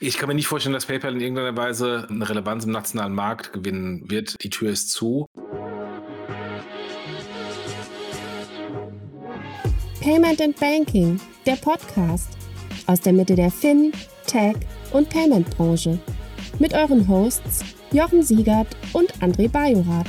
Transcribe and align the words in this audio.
Ich 0.00 0.16
kann 0.16 0.28
mir 0.28 0.36
nicht 0.36 0.46
vorstellen, 0.46 0.74
dass 0.74 0.86
PayPal 0.86 1.12
in 1.12 1.20
irgendeiner 1.20 1.56
Weise 1.56 2.06
eine 2.08 2.28
Relevanz 2.28 2.64
im 2.64 2.70
nationalen 2.70 3.12
Markt 3.12 3.52
gewinnen 3.52 4.08
wird. 4.08 4.40
Die 4.44 4.48
Tür 4.48 4.70
ist 4.70 4.92
zu. 4.92 5.26
Payment 10.00 10.40
and 10.40 10.60
Banking, 10.60 11.20
der 11.46 11.56
Podcast 11.56 12.38
aus 12.86 13.00
der 13.00 13.12
Mitte 13.12 13.34
der 13.34 13.50
Fin, 13.50 13.90
Tech 14.24 14.54
und 14.92 15.10
Payment 15.10 15.50
Branche. 15.56 15.98
Mit 16.60 16.74
euren 16.74 17.08
Hosts 17.08 17.64
Jochen 17.90 18.22
Siegert 18.22 18.68
und 18.92 19.12
André 19.14 19.48
Bajorath. 19.48 20.06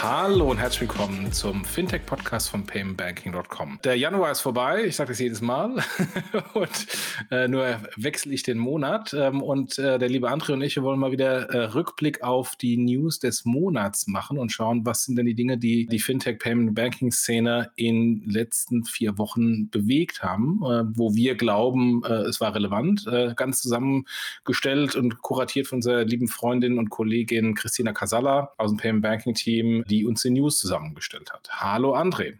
Hallo 0.00 0.48
und 0.48 0.58
herzlich 0.58 0.82
willkommen 0.82 1.32
zum 1.32 1.64
Fintech-Podcast 1.64 2.50
von 2.50 2.64
paymentbanking.com. 2.64 3.80
Der 3.82 3.96
Januar 3.96 4.30
ist 4.30 4.42
vorbei, 4.42 4.84
ich 4.84 4.94
sage 4.94 5.08
das 5.08 5.18
jedes 5.18 5.40
Mal, 5.40 5.82
und 6.54 6.86
äh, 7.32 7.48
nur 7.48 7.80
wechsle 7.96 8.32
ich 8.32 8.44
den 8.44 8.58
Monat. 8.58 9.12
Ähm, 9.12 9.42
und 9.42 9.76
äh, 9.76 9.98
der 9.98 10.08
liebe 10.08 10.30
André 10.30 10.52
und 10.52 10.62
ich, 10.62 10.76
wir 10.76 10.84
wollen 10.84 11.00
mal 11.00 11.10
wieder 11.10 11.50
äh, 11.50 11.64
Rückblick 11.72 12.22
auf 12.22 12.54
die 12.54 12.76
News 12.76 13.18
des 13.18 13.44
Monats 13.44 14.06
machen 14.06 14.38
und 14.38 14.52
schauen, 14.52 14.86
was 14.86 15.02
sind 15.02 15.16
denn 15.16 15.26
die 15.26 15.34
Dinge, 15.34 15.58
die 15.58 15.86
die 15.86 15.98
Fintech-Payment-Banking-Szene 15.98 17.72
in 17.74 18.20
den 18.20 18.30
letzten 18.30 18.84
vier 18.84 19.18
Wochen 19.18 19.68
bewegt 19.68 20.22
haben, 20.22 20.60
äh, 20.62 20.84
wo 20.96 21.16
wir 21.16 21.34
glauben, 21.34 22.04
äh, 22.04 22.22
es 22.28 22.40
war 22.40 22.54
relevant. 22.54 23.04
Äh, 23.08 23.34
ganz 23.34 23.60
zusammengestellt 23.60 24.94
und 24.94 25.22
kuratiert 25.22 25.66
von 25.66 25.78
unserer 25.78 26.04
lieben 26.04 26.28
Freundin 26.28 26.78
und 26.78 26.88
Kollegin 26.88 27.56
Christina 27.56 27.92
Casalla 27.92 28.52
aus 28.58 28.70
dem 28.70 28.76
Payment-Banking-Team, 28.76 29.86
die 29.88 30.06
uns 30.06 30.22
die 30.22 30.30
News 30.30 30.58
zusammengestellt 30.58 31.32
hat. 31.32 31.48
Hallo 31.50 31.94
André. 31.94 32.38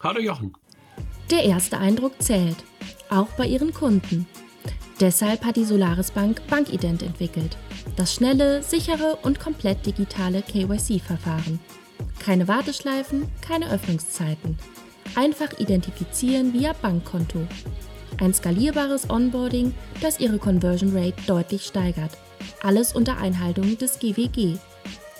Hallo 0.00 0.20
Jochen. 0.20 0.52
Der 1.30 1.44
erste 1.44 1.78
Eindruck 1.78 2.20
zählt, 2.22 2.56
auch 3.10 3.28
bei 3.36 3.46
ihren 3.46 3.72
Kunden. 3.72 4.26
Deshalb 5.00 5.44
hat 5.44 5.56
die 5.56 5.64
Solaris 5.64 6.10
Bank 6.10 6.40
Bankident 6.48 7.02
entwickelt. 7.02 7.56
Das 7.96 8.14
schnelle, 8.14 8.62
sichere 8.62 9.18
und 9.22 9.40
komplett 9.40 9.84
digitale 9.84 10.42
KYC-Verfahren. 10.42 11.60
Keine 12.18 12.48
Warteschleifen, 12.48 13.28
keine 13.40 13.70
Öffnungszeiten. 13.70 14.58
Einfach 15.14 15.58
identifizieren 15.58 16.52
via 16.52 16.72
Bankkonto. 16.80 17.46
Ein 18.18 18.32
skalierbares 18.32 19.10
Onboarding, 19.10 19.74
das 20.00 20.18
ihre 20.18 20.38
Conversion 20.38 20.96
Rate 20.96 21.20
deutlich 21.26 21.64
steigert. 21.64 22.12
Alles 22.62 22.94
unter 22.94 23.18
Einhaltung 23.18 23.76
des 23.76 23.98
GWG, 23.98 24.58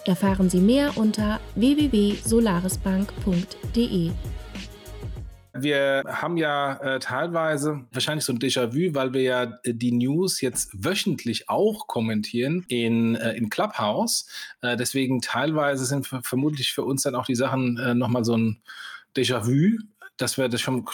Erfahren 0.06 0.48
Sie 0.48 0.60
mehr 0.60 0.96
unter 0.96 1.40
www.solarisbank.de. 1.56 4.12
Wir 5.58 6.02
haben 6.06 6.36
ja 6.36 6.74
äh, 6.74 7.00
teilweise 7.00 7.80
wahrscheinlich 7.90 8.24
so 8.24 8.32
ein 8.32 8.38
Déjà-vu, 8.38 8.94
weil 8.94 9.12
wir 9.14 9.22
ja 9.22 9.58
äh, 9.64 9.74
die 9.74 9.90
News 9.90 10.40
jetzt 10.40 10.84
wöchentlich 10.84 11.48
auch 11.48 11.88
kommentieren 11.88 12.64
in, 12.68 13.16
äh, 13.16 13.32
in 13.32 13.50
Clubhouse. 13.50 14.28
Äh, 14.60 14.76
deswegen 14.76 15.22
teilweise 15.22 15.86
sind 15.86 16.06
vermutlich 16.06 16.72
für 16.72 16.84
uns 16.84 17.02
dann 17.02 17.16
auch 17.16 17.26
die 17.26 17.34
Sachen 17.34 17.76
äh, 17.78 17.94
nochmal 17.94 18.24
so 18.24 18.36
ein 18.36 18.60
Déjà-vu, 19.16 19.78
dass 20.18 20.38
wir 20.38 20.48
das 20.48 20.60
schon 20.60 20.84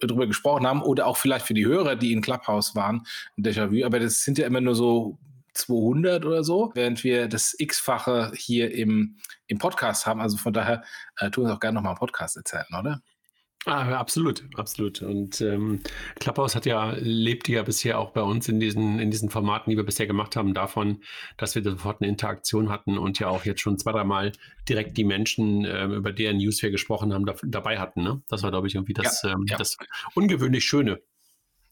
drüber 0.00 0.26
gesprochen 0.26 0.66
haben 0.66 0.82
oder 0.82 1.06
auch 1.06 1.16
vielleicht 1.16 1.46
für 1.46 1.54
die 1.54 1.64
Hörer, 1.64 1.96
die 1.96 2.12
in 2.12 2.20
Clubhouse 2.20 2.74
waren, 2.74 3.06
ein 3.38 3.44
Déjà-vu. 3.44 3.86
Aber 3.86 3.98
das 3.98 4.24
sind 4.24 4.36
ja 4.36 4.46
immer 4.46 4.60
nur 4.60 4.74
so 4.74 5.16
200 5.58 6.24
oder 6.24 6.44
so, 6.44 6.70
während 6.74 7.04
wir 7.04 7.28
das 7.28 7.54
X-fache 7.58 8.32
hier 8.34 8.72
im, 8.74 9.16
im 9.46 9.58
Podcast 9.58 10.06
haben. 10.06 10.20
Also 10.20 10.36
von 10.36 10.52
daher 10.52 10.84
äh, 11.18 11.30
tun 11.30 11.46
wir 11.46 11.54
auch 11.54 11.60
gerne 11.60 11.76
nochmal 11.76 11.92
einen 11.92 11.98
Podcast 11.98 12.36
erzählen, 12.36 12.66
oder? 12.78 13.02
Ah, 13.66 13.98
absolut, 13.98 14.44
absolut. 14.54 15.02
Und 15.02 15.40
ähm, 15.40 15.80
Clubhouse 16.20 16.54
hat 16.54 16.64
ja, 16.64 16.92
lebt 16.96 17.48
ja 17.48 17.62
bisher 17.64 17.98
auch 17.98 18.12
bei 18.12 18.22
uns 18.22 18.48
in 18.48 18.60
diesen, 18.60 18.98
in 18.98 19.10
diesen 19.10 19.30
Formaten, 19.30 19.70
die 19.70 19.76
wir 19.76 19.84
bisher 19.84 20.06
gemacht 20.06 20.36
haben, 20.36 20.54
davon, 20.54 21.02
dass 21.36 21.54
wir 21.54 21.62
sofort 21.62 22.00
eine 22.00 22.08
Interaktion 22.08 22.70
hatten 22.70 22.96
und 22.96 23.18
ja 23.18 23.28
auch 23.28 23.44
jetzt 23.44 23.60
schon 23.60 23.76
zwei, 23.76 23.92
dreimal 23.92 24.32
direkt 24.68 24.96
die 24.96 25.04
Menschen, 25.04 25.66
ähm, 25.66 25.92
über 25.92 26.12
deren 26.12 26.38
News 26.38 26.62
wir 26.62 26.70
gesprochen 26.70 27.12
haben, 27.12 27.26
da, 27.26 27.34
dabei 27.44 27.78
hatten. 27.78 28.02
Ne? 28.02 28.22
Das 28.28 28.42
war, 28.42 28.50
glaube 28.50 28.68
ich, 28.68 28.74
irgendwie 28.74 28.94
das, 28.94 29.22
ja, 29.22 29.32
ähm, 29.32 29.44
ja. 29.48 29.58
das 29.58 29.76
ungewöhnlich 30.14 30.64
Schöne 30.64 31.00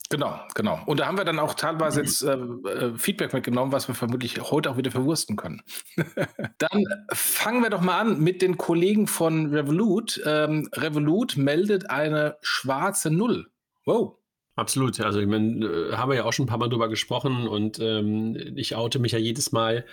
Genau, 0.08 0.38
genau. 0.54 0.80
Und 0.86 1.00
da 1.00 1.06
haben 1.06 1.18
wir 1.18 1.24
dann 1.24 1.40
auch 1.40 1.54
teilweise 1.54 2.00
jetzt 2.00 2.22
äh, 2.22 2.34
äh, 2.34 2.96
Feedback 2.96 3.32
mitgenommen, 3.32 3.72
was 3.72 3.88
wir 3.88 3.94
vermutlich 3.94 4.40
heute 4.40 4.70
auch 4.70 4.76
wieder 4.76 4.92
verwursten 4.92 5.36
können. 5.36 5.62
dann 6.58 6.84
fangen 7.12 7.62
wir 7.62 7.70
doch 7.70 7.80
mal 7.80 7.98
an 7.98 8.20
mit 8.20 8.40
den 8.40 8.56
Kollegen 8.56 9.08
von 9.08 9.52
Revolut. 9.52 10.20
Ähm, 10.24 10.68
Revolut 10.72 11.36
meldet 11.36 11.90
eine 11.90 12.36
schwarze 12.40 13.10
Null. 13.10 13.48
Wow. 13.84 14.18
Absolut. 14.56 14.98
Also 15.00 15.20
ich 15.20 15.26
meine, 15.26 15.66
äh, 15.66 15.92
haben 15.96 16.10
wir 16.10 16.16
ja 16.16 16.24
auch 16.24 16.32
schon 16.32 16.44
ein 16.44 16.48
paar 16.48 16.56
Mal 16.56 16.70
drüber 16.70 16.88
gesprochen 16.88 17.46
und 17.46 17.78
ähm, 17.78 18.54
ich 18.56 18.74
oute 18.74 18.98
mich 18.98 19.12
ja 19.12 19.18
jedes 19.18 19.52
Mal, 19.52 19.84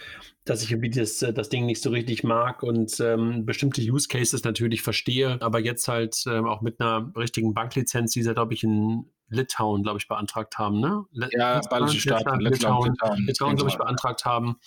dass 0.46 0.64
ich 0.64 0.72
irgendwie 0.72 0.90
das, 0.90 1.22
äh, 1.22 1.34
das 1.34 1.50
Ding 1.50 1.66
nicht 1.66 1.82
so 1.82 1.90
richtig 1.90 2.24
mag 2.24 2.64
und 2.64 2.98
ähm, 3.02 3.46
bestimmte 3.46 3.82
Use 3.82 4.08
Cases 4.08 4.42
natürlich 4.46 4.82
verstehe, 4.82 5.42
aber 5.42 5.60
jetzt 5.60 5.90
halt 5.90 6.24
ähm, 6.28 6.46
auch 6.46 6.62
mit 6.62 6.80
einer 6.80 7.12
richtigen 7.18 7.54
Banklizenz, 7.54 8.14
die 8.14 8.24
sie, 8.24 8.34
glaube 8.34 8.54
ich, 8.54 8.64
in 8.64 9.12
Litauen, 9.30 9.84
glaube 9.84 10.00
ich, 10.00 10.08
beantragt 10.08 10.58
haben, 10.58 10.80
ne? 10.80 11.06
ja, 11.32 11.62
baltische 11.70 12.02
Staaten, 12.02 12.40
Litauen, 12.40 12.92
Litauen, 12.92 13.26
Litauen 13.26 13.56
glaube 13.56 13.72
ich, 13.72 13.78
beantragt 13.78 14.26
haben. 14.26 14.58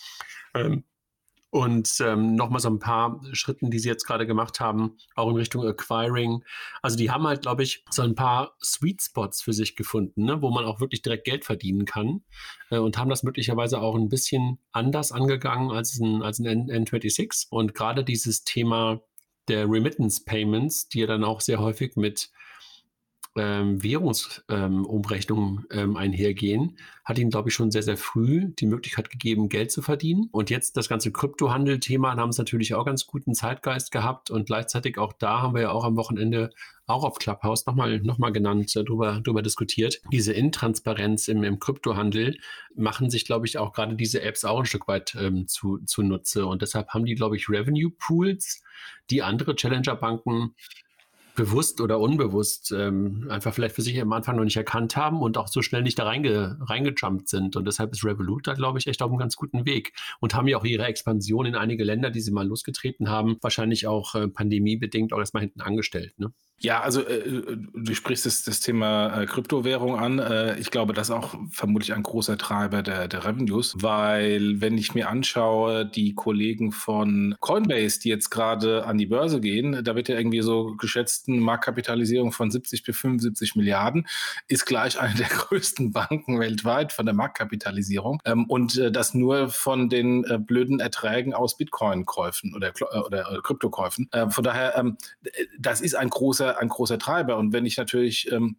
Ähm, 0.53 0.83
und 1.49 2.01
ähm, 2.01 2.35
nochmal 2.35 2.59
so 2.59 2.69
ein 2.69 2.79
paar 2.79 3.21
Schritten, 3.31 3.71
die 3.71 3.79
sie 3.79 3.87
jetzt 3.87 4.05
gerade 4.05 4.27
gemacht 4.27 4.59
haben, 4.59 4.97
auch 5.15 5.29
in 5.29 5.37
Richtung 5.37 5.65
Acquiring. 5.65 6.43
Also 6.81 6.97
die 6.97 7.09
haben 7.09 7.25
halt, 7.25 7.41
glaube 7.41 7.63
ich, 7.63 7.85
so 7.89 8.01
ein 8.01 8.15
paar 8.15 8.57
Sweet 8.61 9.01
Spots 9.01 9.41
für 9.41 9.53
sich 9.53 9.75
gefunden, 9.77 10.25
ne, 10.25 10.41
wo 10.41 10.51
man 10.51 10.65
auch 10.65 10.81
wirklich 10.81 11.01
direkt 11.01 11.23
Geld 11.23 11.45
verdienen 11.45 11.85
kann 11.85 12.21
äh, 12.69 12.77
und 12.77 12.97
haben 12.97 13.09
das 13.09 13.23
möglicherweise 13.23 13.79
auch 13.79 13.95
ein 13.95 14.09
bisschen 14.09 14.59
anders 14.73 15.13
angegangen 15.13 15.71
als 15.71 15.97
ein, 15.99 16.21
als 16.21 16.39
ein 16.39 16.69
N26. 16.69 17.47
Und 17.49 17.73
gerade 17.73 18.03
dieses 18.03 18.43
Thema 18.43 19.01
der 19.47 19.69
Remittance 19.69 20.25
Payments, 20.25 20.89
die 20.89 20.99
ja 20.99 21.07
dann 21.07 21.23
auch 21.23 21.39
sehr 21.39 21.59
häufig 21.59 21.95
mit 21.95 22.29
ähm, 23.37 23.83
Währungsumrechnungen 23.83 25.65
ähm, 25.71 25.79
ähm, 25.79 25.97
einhergehen, 25.97 26.77
hat 27.05 27.17
ihnen, 27.19 27.29
glaube 27.29 27.49
ich, 27.49 27.55
schon 27.55 27.71
sehr, 27.71 27.83
sehr 27.83 27.97
früh 27.97 28.49
die 28.59 28.65
Möglichkeit 28.65 29.09
gegeben, 29.09 29.49
Geld 29.49 29.71
zu 29.71 29.81
verdienen. 29.81 30.27
Und 30.31 30.49
jetzt 30.49 30.75
das 30.77 30.89
ganze 30.89 31.11
Kryptohandel-Thema 31.11 32.15
haben 32.15 32.29
es 32.29 32.37
natürlich 32.37 32.73
auch 32.73 32.85
ganz 32.85 33.07
guten 33.07 33.33
Zeitgeist 33.33 33.91
gehabt 33.91 34.31
und 34.31 34.45
gleichzeitig 34.45 34.97
auch 34.97 35.13
da 35.13 35.41
haben 35.41 35.53
wir 35.53 35.61
ja 35.61 35.71
auch 35.71 35.85
am 35.85 35.95
Wochenende 35.95 36.49
auch 36.87 37.03
auf 37.03 37.19
Clubhouse 37.19 37.65
nochmal 37.65 37.99
noch 37.99 38.17
mal 38.17 38.31
genannt, 38.31 38.75
äh, 38.75 38.83
darüber, 38.83 39.21
darüber 39.23 39.41
diskutiert. 39.41 40.01
Diese 40.11 40.33
Intransparenz 40.33 41.27
im, 41.27 41.43
im 41.43 41.59
Kryptohandel 41.59 42.37
machen 42.75 43.09
sich, 43.09 43.25
glaube 43.25 43.45
ich, 43.45 43.57
auch 43.57 43.73
gerade 43.73 43.95
diese 43.95 44.21
Apps 44.21 44.45
auch 44.45 44.59
ein 44.59 44.65
Stück 44.65 44.87
weit 44.87 45.15
ähm, 45.19 45.47
zu, 45.47 45.79
zunutze. 45.79 46.45
Und 46.45 46.61
deshalb 46.61 46.89
haben 46.89 47.05
die, 47.05 47.15
glaube 47.15 47.35
ich, 47.35 47.49
Revenue 47.49 47.91
Pools, 47.91 48.63
die 49.09 49.21
andere 49.21 49.55
Challenger-Banken 49.55 50.55
bewusst 51.37 51.81
oder 51.81 51.99
unbewusst 51.99 52.73
ähm, 52.75 53.27
einfach 53.29 53.53
vielleicht 53.53 53.75
für 53.75 53.83
sich 53.83 54.01
am 54.01 54.11
Anfang 54.11 54.35
noch 54.35 54.43
nicht 54.43 54.57
erkannt 54.57 54.97
haben 54.97 55.21
und 55.21 55.37
auch 55.37 55.47
so 55.47 55.61
schnell 55.61 55.83
nicht 55.83 55.97
da 55.99 56.03
reinge, 56.03 56.57
reingejumpt 56.61 57.29
sind. 57.29 57.55
Und 57.55 57.65
deshalb 57.65 57.93
ist 57.93 58.03
Revolut 58.03 58.47
da, 58.47 58.55
glaube 58.55 58.79
ich, 58.79 58.87
echt 58.87 59.03
auf 59.03 59.11
einem 59.11 59.19
ganz 59.19 59.35
guten 59.35 59.65
Weg 59.65 59.93
und 60.19 60.33
haben 60.33 60.47
ja 60.47 60.57
auch 60.57 60.65
ihre 60.65 60.85
Expansion 60.85 61.45
in 61.45 61.55
einige 61.55 61.83
Länder, 61.83 62.09
die 62.09 62.21
sie 62.21 62.31
mal 62.31 62.47
losgetreten 62.47 63.09
haben, 63.09 63.37
wahrscheinlich 63.41 63.85
auch 63.85 64.15
äh, 64.15 64.27
pandemiebedingt 64.27 65.13
auch 65.13 65.19
erstmal 65.19 65.43
hinten 65.43 65.61
angestellt. 65.61 66.17
Ne? 66.17 66.33
Ja, 66.59 66.81
also 66.81 67.01
äh, 67.01 67.55
du 67.55 67.93
sprichst 67.93 68.25
das, 68.25 68.41
das 68.41 68.61
Thema 68.61 69.21
äh, 69.21 69.25
Kryptowährung 69.27 69.95
an. 69.99 70.17
Äh, 70.17 70.57
ich 70.57 70.71
glaube, 70.71 70.93
das 70.93 71.09
ist 71.09 71.15
auch 71.15 71.35
vermutlich 71.51 71.93
ein 71.93 72.01
großer 72.01 72.35
Treiber 72.35 72.81
der, 72.81 73.07
der 73.07 73.25
Revenues, 73.25 73.75
weil 73.77 74.59
wenn 74.59 74.75
ich 74.75 74.95
mir 74.95 75.07
anschaue, 75.07 75.85
die 75.85 76.15
Kollegen 76.15 76.71
von 76.71 77.35
Coinbase, 77.41 77.99
die 77.99 78.09
jetzt 78.09 78.31
gerade 78.31 78.87
an 78.87 78.97
die 78.97 79.05
Börse 79.05 79.39
gehen, 79.39 79.83
da 79.83 79.95
wird 79.95 80.09
ja 80.09 80.17
irgendwie 80.17 80.41
so 80.41 80.75
geschätzten 80.77 81.39
Marktkapitalisierung 81.39 82.31
von 82.31 82.49
70 82.49 82.81
bis 82.81 82.97
75 82.97 83.55
Milliarden, 83.55 84.07
ist 84.47 84.65
gleich 84.65 84.99
eine 84.99 85.13
der 85.13 85.27
größten 85.29 85.91
Banken 85.91 86.39
weltweit 86.39 86.91
von 86.91 87.05
der 87.05 87.13
Marktkapitalisierung 87.13 88.19
ähm, 88.25 88.45
und 88.45 88.79
äh, 88.79 88.91
das 88.91 89.13
nur 89.13 89.49
von 89.49 89.89
den 89.89 90.23
äh, 90.23 90.39
blöden 90.39 90.79
Erträgen 90.79 91.35
aus 91.35 91.55
Bitcoin-Käufen 91.55 92.55
oder, 92.55 92.69
äh, 92.69 92.97
oder 92.97 93.41
Kryptokäufen. 93.43 94.09
von 94.29 94.43
daher, 94.43 94.75
ähm, 94.75 94.97
das 95.59 95.81
ist 95.81 95.95
ein 95.95 96.09
großer 96.09 96.46
großer, 96.47 96.59
ein 96.59 96.69
großer 96.69 96.99
Treiber. 96.99 97.37
Und 97.37 97.53
wenn 97.53 97.65
ich 97.65 97.77
natürlich 97.77 98.31
ähm, 98.31 98.57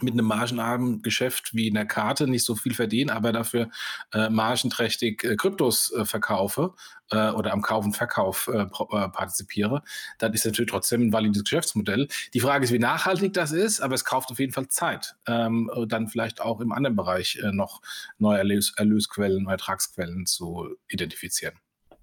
mit 0.00 0.14
einem 0.14 0.26
margenarmen 0.26 1.02
Geschäft 1.02 1.54
wie 1.54 1.70
einer 1.70 1.86
Karte 1.86 2.26
nicht 2.26 2.44
so 2.44 2.56
viel 2.56 2.74
verdiene, 2.74 3.14
aber 3.14 3.32
dafür 3.32 3.70
äh, 4.12 4.28
margenträchtig 4.28 5.22
äh, 5.22 5.36
Kryptos 5.36 5.92
äh, 5.92 6.04
verkaufe 6.04 6.74
äh, 7.12 7.30
oder 7.30 7.52
am 7.52 7.62
Kauf 7.62 7.84
und 7.84 7.96
Verkauf 7.96 8.50
äh, 8.52 8.62
äh, 8.62 8.66
partizipiere, 9.08 9.82
dann 10.18 10.32
ist 10.32 10.44
natürlich 10.46 10.70
trotzdem 10.72 11.02
ein 11.02 11.12
valides 11.12 11.44
Geschäftsmodell. 11.44 12.08
Die 12.32 12.40
Frage 12.40 12.64
ist, 12.64 12.72
wie 12.72 12.80
nachhaltig 12.80 13.34
das 13.34 13.52
ist, 13.52 13.80
aber 13.80 13.94
es 13.94 14.04
kauft 14.04 14.32
auf 14.32 14.40
jeden 14.40 14.52
Fall 14.52 14.66
Zeit, 14.66 15.14
ähm, 15.28 15.70
dann 15.86 16.08
vielleicht 16.08 16.40
auch 16.40 16.60
im 16.60 16.72
anderen 16.72 16.96
Bereich 16.96 17.38
noch 17.52 17.80
neue 18.18 18.38
Erlös 18.38 18.72
Erlösquellen, 18.76 19.46
Ertragsquellen 19.46 20.26
zu 20.26 20.74
identifizieren. 20.88 21.54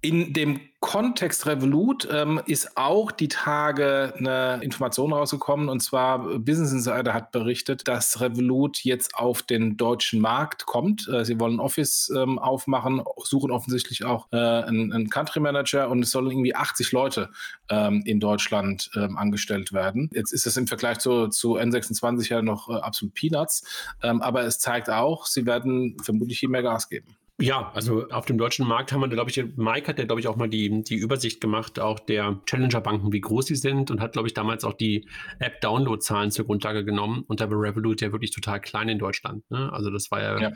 In 0.04 0.32
dem 0.32 0.58
Kontext 0.80 1.46
Revolut 1.46 2.08
ähm, 2.10 2.40
ist 2.46 2.76
auch 2.76 3.12
die 3.12 3.28
Tage 3.28 4.12
eine 4.18 4.58
Information 4.60 5.12
rausgekommen 5.12 5.68
und 5.68 5.78
zwar 5.78 6.40
Business 6.40 6.72
Insider 6.72 7.14
hat 7.14 7.30
berichtet, 7.30 7.86
dass 7.86 8.20
Revolut 8.20 8.82
jetzt 8.82 9.14
auf 9.14 9.42
den 9.42 9.76
deutschen 9.76 10.20
Markt 10.20 10.66
kommt. 10.66 11.06
Äh, 11.06 11.24
sie 11.24 11.38
wollen 11.38 11.60
Office 11.60 12.12
ähm, 12.16 12.40
aufmachen, 12.40 13.00
suchen 13.22 13.52
offensichtlich 13.52 14.04
auch 14.04 14.26
äh, 14.32 14.36
einen, 14.36 14.92
einen, 14.92 15.08
Country 15.08 15.38
Manager 15.38 15.88
und 15.88 16.02
es 16.02 16.10
sollen 16.10 16.32
irgendwie 16.32 16.56
80 16.56 16.90
Leute 16.90 17.30
ähm, 17.70 18.02
in 18.04 18.18
Deutschland 18.18 18.90
ähm, 18.96 19.16
angestellt 19.16 19.72
werden. 19.72 20.10
Jetzt 20.12 20.32
ist 20.32 20.46
das 20.46 20.56
im 20.56 20.66
Vergleich 20.66 20.98
zu, 20.98 21.28
zu 21.28 21.58
N26 21.58 22.28
ja 22.28 22.42
noch 22.42 22.68
äh, 22.68 22.72
absolut 22.72 23.14
Peanuts, 23.14 23.62
ähm, 24.02 24.20
aber 24.20 24.42
es 24.42 24.58
zeigt 24.58 24.90
auch, 24.90 25.26
sie 25.26 25.46
werden 25.46 25.96
vermutlich 26.02 26.40
viel 26.40 26.48
mehr 26.48 26.64
Gas 26.64 26.88
geben. 26.88 27.16
Ja, 27.42 27.72
also 27.74 28.08
auf 28.08 28.26
dem 28.26 28.38
deutschen 28.38 28.66
Markt 28.66 28.92
haben 28.92 29.00
wir, 29.00 29.08
glaube 29.08 29.30
ich, 29.30 29.44
Mike 29.56 29.88
hat 29.88 29.98
ja, 29.98 30.04
glaube 30.04 30.20
ich, 30.20 30.28
auch 30.28 30.36
mal 30.36 30.48
die, 30.48 30.82
die 30.84 30.94
Übersicht 30.94 31.40
gemacht, 31.40 31.80
auch 31.80 31.98
der 31.98 32.40
Challenger-Banken, 32.46 33.12
wie 33.12 33.20
groß 33.20 33.46
sie 33.46 33.56
sind 33.56 33.90
und 33.90 34.00
hat, 34.00 34.12
glaube 34.12 34.28
ich, 34.28 34.34
damals 34.34 34.64
auch 34.64 34.74
die 34.74 35.08
App-Download-Zahlen 35.40 36.30
zur 36.30 36.46
Grundlage 36.46 36.84
genommen. 36.84 37.24
Und 37.26 37.40
da 37.40 37.50
war 37.50 37.60
Revolut 37.60 38.00
ja 38.00 38.12
wirklich 38.12 38.30
total 38.30 38.60
klein 38.60 38.88
in 38.88 38.98
Deutschland. 38.98 39.50
Ne? 39.50 39.72
Also 39.72 39.90
das 39.90 40.10
war 40.10 40.22
ja, 40.22 40.40
ja. 40.40 40.52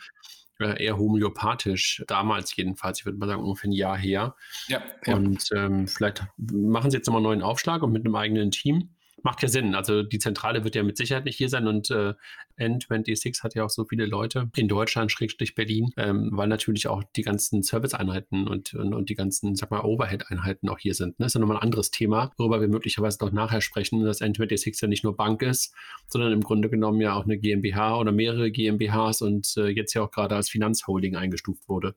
Äh, 0.58 0.82
eher 0.82 0.96
homöopathisch, 0.96 2.02
damals 2.06 2.56
jedenfalls, 2.56 3.00
ich 3.00 3.04
würde 3.04 3.18
mal 3.18 3.26
sagen, 3.26 3.42
ungefähr 3.42 3.68
ein 3.68 3.72
Jahr 3.72 3.98
her. 3.98 4.36
Ja, 4.68 4.82
ja. 5.04 5.14
Und 5.14 5.50
ähm, 5.54 5.86
vielleicht 5.86 6.24
machen 6.38 6.90
sie 6.90 6.96
jetzt 6.96 7.06
nochmal 7.06 7.20
einen 7.20 7.40
neuen 7.40 7.42
Aufschlag 7.42 7.82
und 7.82 7.92
mit 7.92 8.06
einem 8.06 8.14
eigenen 8.14 8.50
Team 8.50 8.95
macht 9.26 9.42
ja 9.42 9.48
Sinn. 9.48 9.74
Also 9.74 10.04
die 10.04 10.20
Zentrale 10.20 10.62
wird 10.62 10.76
ja 10.76 10.84
mit 10.84 10.96
Sicherheit 10.96 11.24
nicht 11.24 11.36
hier 11.36 11.48
sein 11.48 11.66
und 11.66 11.90
äh, 11.90 12.14
N26 12.60 13.42
hat 13.42 13.56
ja 13.56 13.64
auch 13.64 13.70
so 13.70 13.84
viele 13.84 14.06
Leute 14.06 14.48
in 14.54 14.68
Deutschland, 14.68 15.10
Schrägstrich 15.10 15.56
Berlin, 15.56 15.92
ähm, 15.96 16.30
weil 16.32 16.46
natürlich 16.46 16.86
auch 16.86 17.02
die 17.02 17.22
ganzen 17.22 17.64
Service-Einheiten 17.64 18.46
und, 18.46 18.74
und, 18.74 18.94
und, 18.94 19.08
die 19.10 19.16
ganzen, 19.16 19.56
sag 19.56 19.72
mal, 19.72 19.80
Overhead-Einheiten 19.80 20.68
auch 20.68 20.78
hier 20.78 20.94
sind. 20.94 21.18
Ne? 21.18 21.24
Das 21.24 21.30
ist 21.30 21.34
ja 21.34 21.40
nochmal 21.40 21.56
ein 21.56 21.64
anderes 21.64 21.90
Thema, 21.90 22.30
worüber 22.38 22.60
wir 22.60 22.68
möglicherweise 22.68 23.18
noch 23.20 23.32
nachher 23.32 23.60
sprechen, 23.60 24.04
dass 24.04 24.20
N26 24.20 24.80
ja 24.80 24.86
nicht 24.86 25.02
nur 25.02 25.16
Bank 25.16 25.42
ist, 25.42 25.74
sondern 26.06 26.32
im 26.32 26.42
Grunde 26.42 26.70
genommen 26.70 27.00
ja 27.00 27.14
auch 27.14 27.24
eine 27.24 27.36
GmbH 27.36 27.98
oder 27.98 28.12
mehrere 28.12 28.52
GmbHs 28.52 29.22
und 29.22 29.52
äh, 29.56 29.66
jetzt 29.66 29.92
ja 29.94 30.02
auch 30.02 30.12
gerade 30.12 30.36
als 30.36 30.50
Finanzholding 30.50 31.16
eingestuft 31.16 31.68
wurde. 31.68 31.96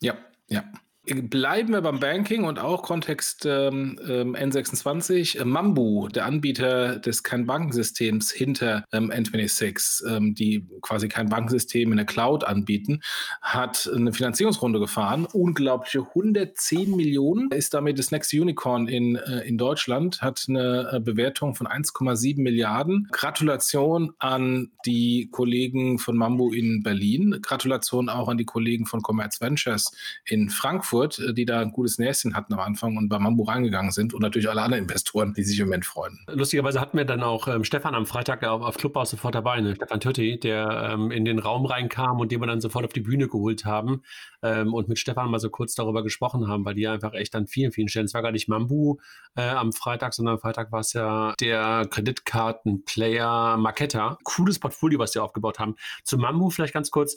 Ja, 0.00 0.16
ja. 0.48 0.64
Bleiben 1.06 1.72
wir 1.72 1.80
beim 1.80 1.98
Banking 1.98 2.44
und 2.44 2.58
auch 2.58 2.82
Kontext 2.82 3.46
ähm, 3.46 3.98
ähm 4.06 4.36
N26. 4.36 5.42
Mambu, 5.46 6.08
der 6.08 6.26
Anbieter 6.26 6.98
des 6.98 7.22
Kein-Bankensystems 7.22 8.30
hinter 8.30 8.84
ähm, 8.92 9.10
N26, 9.10 10.06
ähm, 10.06 10.34
die 10.34 10.68
quasi 10.82 11.08
kein 11.08 11.30
Bankensystem 11.30 11.90
in 11.90 11.96
der 11.96 12.04
Cloud 12.04 12.44
anbieten, 12.44 13.00
hat 13.40 13.90
eine 13.92 14.12
Finanzierungsrunde 14.12 14.78
gefahren. 14.78 15.26
Unglaubliche 15.32 16.00
110 16.00 16.94
Millionen, 16.94 17.50
ist 17.50 17.72
damit 17.72 17.98
das 17.98 18.10
Next 18.10 18.34
Unicorn 18.34 18.86
in, 18.86 19.16
äh, 19.16 19.40
in 19.48 19.56
Deutschland, 19.56 20.20
hat 20.20 20.44
eine 20.48 20.90
äh, 20.92 21.00
Bewertung 21.00 21.54
von 21.54 21.66
1,7 21.66 22.42
Milliarden. 22.42 23.08
Gratulation 23.10 24.12
an 24.18 24.70
die 24.84 25.30
Kollegen 25.32 25.98
von 25.98 26.18
Mambu 26.18 26.52
in 26.52 26.82
Berlin. 26.82 27.38
Gratulation 27.40 28.10
auch 28.10 28.28
an 28.28 28.36
die 28.36 28.44
Kollegen 28.44 28.84
von 28.84 29.00
Commerz 29.00 29.40
Ventures 29.40 29.92
in 30.26 30.50
Frankfurt. 30.50 30.89
Frankfurt, 30.90 31.18
äh, 31.20 31.32
die 31.32 31.44
da 31.44 31.60
ein 31.60 31.72
gutes 31.72 31.98
Näschen 31.98 32.34
hatten 32.34 32.52
am 32.52 32.60
Anfang 32.60 32.96
und 32.96 33.08
bei 33.08 33.18
Mambo 33.18 33.44
reingegangen 33.44 33.92
sind 33.92 34.12
und 34.14 34.22
natürlich 34.22 34.48
alle 34.48 34.62
anderen 34.62 34.84
Investoren, 34.84 35.34
die 35.34 35.42
sich 35.42 35.58
im 35.60 35.66
Moment 35.66 35.84
freuen. 35.84 36.18
Lustigerweise 36.28 36.80
hatten 36.80 36.96
wir 36.96 37.04
dann 37.04 37.22
auch 37.22 37.48
ähm, 37.48 37.64
Stefan 37.64 37.94
am 37.94 38.06
Freitag 38.06 38.44
auf, 38.44 38.62
auf 38.62 38.76
Clubhouse 38.76 39.10
sofort 39.10 39.34
dabei, 39.34 39.60
ne? 39.60 39.74
Stefan 39.76 40.00
Tötti, 40.00 40.38
der 40.38 40.90
ähm, 40.92 41.10
in 41.10 41.24
den 41.24 41.38
Raum 41.38 41.66
reinkam 41.66 42.20
und 42.20 42.32
den 42.32 42.40
wir 42.40 42.46
dann 42.46 42.60
sofort 42.60 42.84
auf 42.84 42.92
die 42.92 43.00
Bühne 43.00 43.28
geholt 43.28 43.64
haben 43.64 44.02
ähm, 44.42 44.74
und 44.74 44.88
mit 44.88 44.98
Stefan 44.98 45.30
mal 45.30 45.38
so 45.38 45.50
kurz 45.50 45.74
darüber 45.74 46.02
gesprochen 46.02 46.48
haben, 46.48 46.64
weil 46.64 46.74
die 46.74 46.88
einfach 46.88 47.12
echt 47.14 47.34
an 47.34 47.46
vielen, 47.46 47.72
vielen 47.72 47.88
Stellen, 47.88 48.06
es 48.06 48.14
war 48.14 48.22
gar 48.22 48.32
nicht 48.32 48.48
Mambu 48.48 48.96
äh, 49.36 49.42
am 49.42 49.72
Freitag, 49.72 50.14
sondern 50.14 50.34
am 50.34 50.40
Freitag 50.40 50.72
war 50.72 50.80
es 50.80 50.92
ja 50.92 51.34
der 51.40 51.86
Kreditkartenplayer 51.90 53.56
Marketta. 53.56 54.18
Cooles 54.24 54.58
Portfolio, 54.58 54.98
was 54.98 55.12
die 55.12 55.18
aufgebaut 55.18 55.58
haben. 55.58 55.76
Zu 56.04 56.18
Mambu 56.18 56.50
vielleicht 56.50 56.74
ganz 56.74 56.90
kurz 56.90 57.16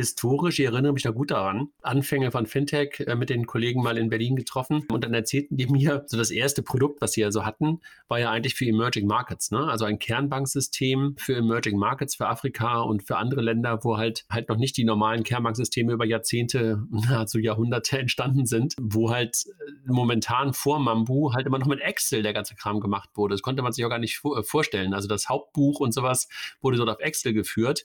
historisch, 0.00 0.58
ich 0.58 0.66
erinnere 0.66 0.92
mich 0.92 1.02
da 1.02 1.10
gut 1.10 1.30
daran, 1.30 1.68
Anfänge 1.82 2.30
von 2.30 2.46
Fintech 2.46 3.00
äh, 3.00 3.14
mit 3.14 3.30
den 3.30 3.46
Kollegen 3.46 3.82
mal 3.82 3.98
in 3.98 4.08
Berlin 4.08 4.36
getroffen 4.36 4.84
und 4.90 5.04
dann 5.04 5.14
erzählten 5.14 5.56
die 5.56 5.66
mir, 5.70 6.04
so 6.06 6.16
das 6.16 6.30
erste 6.30 6.62
Produkt, 6.62 7.00
was 7.00 7.12
sie 7.12 7.24
also 7.24 7.44
hatten, 7.44 7.80
war 8.08 8.18
ja 8.18 8.30
eigentlich 8.30 8.54
für 8.54 8.66
Emerging 8.66 9.06
Markets, 9.06 9.50
ne? 9.50 9.68
also 9.68 9.84
ein 9.84 9.98
Kernbanksystem 9.98 11.16
für 11.18 11.36
Emerging 11.36 11.76
Markets, 11.76 12.16
für 12.16 12.26
Afrika 12.26 12.80
und 12.80 13.02
für 13.02 13.16
andere 13.16 13.42
Länder, 13.42 13.84
wo 13.84 13.96
halt 13.96 14.24
halt 14.30 14.48
noch 14.48 14.56
nicht 14.56 14.76
die 14.76 14.84
normalen 14.84 15.22
Kernbanksysteme 15.22 15.92
über 15.92 16.04
Jahrzehnte, 16.04 16.82
nahezu 16.90 17.38
Jahrhunderte 17.38 17.98
entstanden 17.98 18.46
sind, 18.46 18.74
wo 18.80 19.10
halt 19.10 19.44
äh, 19.46 19.72
momentan 19.86 20.54
vor 20.54 20.78
Mambu 20.78 21.32
halt 21.32 21.46
immer 21.46 21.58
noch 21.58 21.66
mit 21.66 21.80
Excel 21.80 22.22
der 22.22 22.32
ganze 22.32 22.54
Kram 22.54 22.80
gemacht 22.80 23.10
wurde. 23.14 23.34
Das 23.34 23.42
konnte 23.42 23.62
man 23.62 23.72
sich 23.72 23.84
auch 23.84 23.90
gar 23.90 23.98
nicht 23.98 24.20
äh, 24.24 24.42
vorstellen. 24.42 24.94
Also 24.94 25.08
das 25.08 25.28
Hauptbuch 25.28 25.80
und 25.80 25.92
sowas 25.92 26.28
wurde 26.60 26.76
dort 26.76 26.88
auf 26.88 27.00
Excel 27.00 27.32
geführt 27.32 27.84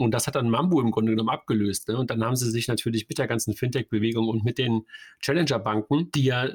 und 0.00 0.12
das 0.12 0.26
hat 0.26 0.34
dann 0.34 0.48
Mambu 0.48 0.80
im 0.80 0.90
Grunde 0.90 1.12
genommen 1.12 1.28
abgelöst. 1.28 1.88
Ne? 1.88 1.98
Und 1.98 2.10
dann 2.10 2.24
haben 2.24 2.36
sie 2.36 2.50
sich 2.50 2.68
natürlich 2.68 3.08
mit 3.08 3.18
der 3.18 3.26
ganzen 3.26 3.54
Fintech-Bewegung 3.54 4.28
und 4.28 4.44
mit 4.44 4.58
den 4.58 4.86
Challenger-Banken, 5.20 6.10
die 6.12 6.24
ja 6.24 6.48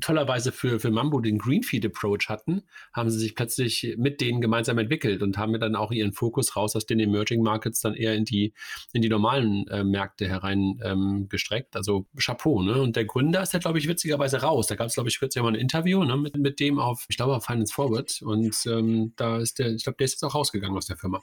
tollerweise 0.00 0.50
für, 0.52 0.80
für 0.80 0.90
Mambu 0.90 1.20
den 1.20 1.38
Greenfield-Approach 1.38 2.28
hatten, 2.28 2.62
haben 2.92 3.10
sie 3.10 3.18
sich 3.18 3.34
plötzlich 3.34 3.94
mit 3.96 4.20
denen 4.20 4.40
gemeinsam 4.40 4.78
entwickelt 4.78 5.22
und 5.22 5.38
haben 5.38 5.58
dann 5.60 5.76
auch 5.76 5.92
ihren 5.92 6.12
Fokus 6.12 6.56
raus 6.56 6.74
aus 6.74 6.86
den 6.86 6.98
Emerging 6.98 7.42
Markets 7.42 7.80
dann 7.80 7.94
eher 7.94 8.14
in 8.14 8.24
die, 8.24 8.52
in 8.92 9.02
die 9.02 9.08
normalen 9.08 9.66
äh, 9.68 9.84
Märkte 9.84 10.28
herein 10.28 10.80
ähm. 10.82 11.28
Also 11.72 12.06
Chapeau. 12.18 12.62
Ne? 12.62 12.80
Und 12.82 12.96
der 12.96 13.04
Gründer 13.04 13.42
ist 13.42 13.52
ja, 13.52 13.58
glaube 13.58 13.78
ich, 13.78 13.88
witzigerweise 13.88 14.42
raus. 14.42 14.66
Da 14.66 14.74
gab 14.74 14.88
es, 14.88 14.94
glaube 14.94 15.08
ich, 15.08 15.18
kürzlich 15.18 15.42
mal 15.42 15.50
ein 15.50 15.54
Interview 15.54 16.02
ne? 16.04 16.16
mit, 16.16 16.36
mit 16.36 16.60
dem 16.60 16.78
auf, 16.78 17.06
ich 17.08 17.16
glaube, 17.16 17.36
auf 17.36 17.44
Finance 17.44 17.72
Forward. 17.72 18.20
Und 18.22 18.56
ähm, 18.66 19.12
da 19.16 19.38
ist 19.38 19.58
der, 19.58 19.72
ich 19.72 19.84
glaube, 19.84 19.96
der 19.98 20.06
ist 20.06 20.12
jetzt 20.12 20.24
auch 20.24 20.34
rausgegangen 20.34 20.76
aus 20.76 20.86
der 20.86 20.96
Firma. 20.96 21.20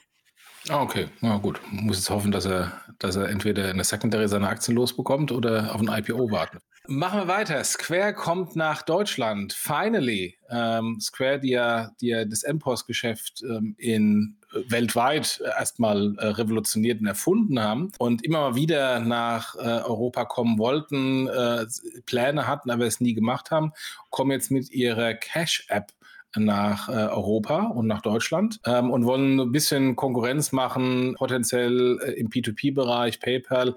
Ah, 0.69 0.81
okay. 0.81 1.07
Na 1.21 1.37
gut. 1.37 1.59
Muss 1.71 1.97
jetzt 1.97 2.09
hoffen, 2.09 2.31
dass 2.31 2.45
er, 2.45 2.71
dass 2.99 3.15
er 3.15 3.29
entweder 3.29 3.69
in 3.69 3.77
der 3.77 3.85
Secondary 3.85 4.27
seine 4.27 4.47
Aktien 4.47 4.75
losbekommt 4.75 5.31
oder 5.31 5.73
auf 5.73 5.81
ein 5.81 5.87
IPO 5.87 6.31
warten. 6.31 6.59
Machen 6.87 7.21
wir 7.21 7.27
weiter. 7.27 7.63
Square 7.63 8.13
kommt 8.13 8.55
nach 8.55 8.83
Deutschland. 8.83 9.53
Finally. 9.53 10.37
Ähm, 10.49 10.99
Square, 10.99 11.39
die 11.39 11.49
ja, 11.49 11.91
die 11.99 12.07
ja 12.07 12.25
das 12.25 12.43
MPOS-Geschäft 12.43 13.43
ähm, 13.43 13.75
in 13.79 14.37
äh, 14.53 14.59
weltweit 14.69 15.41
erstmal 15.57 16.15
äh, 16.17 16.27
revolutioniert 16.27 17.01
und 17.01 17.07
erfunden 17.07 17.59
haben 17.59 17.91
und 17.97 18.23
immer 18.23 18.41
mal 18.41 18.55
wieder 18.55 18.99
nach 18.99 19.55
äh, 19.55 19.59
Europa 19.59 20.25
kommen 20.25 20.59
wollten, 20.59 21.27
äh, 21.27 21.65
Pläne 22.05 22.47
hatten, 22.47 22.69
aber 22.69 22.85
es 22.85 23.01
nie 23.01 23.15
gemacht 23.15 23.49
haben, 23.49 23.71
kommen 24.11 24.31
jetzt 24.31 24.51
mit 24.51 24.69
ihrer 24.71 25.15
Cash-App 25.15 25.91
nach 26.37 26.89
äh, 26.89 26.93
Europa 26.93 27.67
und 27.67 27.87
nach 27.87 28.01
Deutschland 28.01 28.59
ähm, 28.65 28.91
und 28.91 29.05
wollen 29.05 29.39
ein 29.39 29.51
bisschen 29.51 29.95
Konkurrenz 29.95 30.51
machen, 30.51 31.15
potenziell 31.17 31.99
äh, 32.01 32.11
im 32.13 32.29
P2P-Bereich, 32.29 33.19
PayPal. 33.19 33.75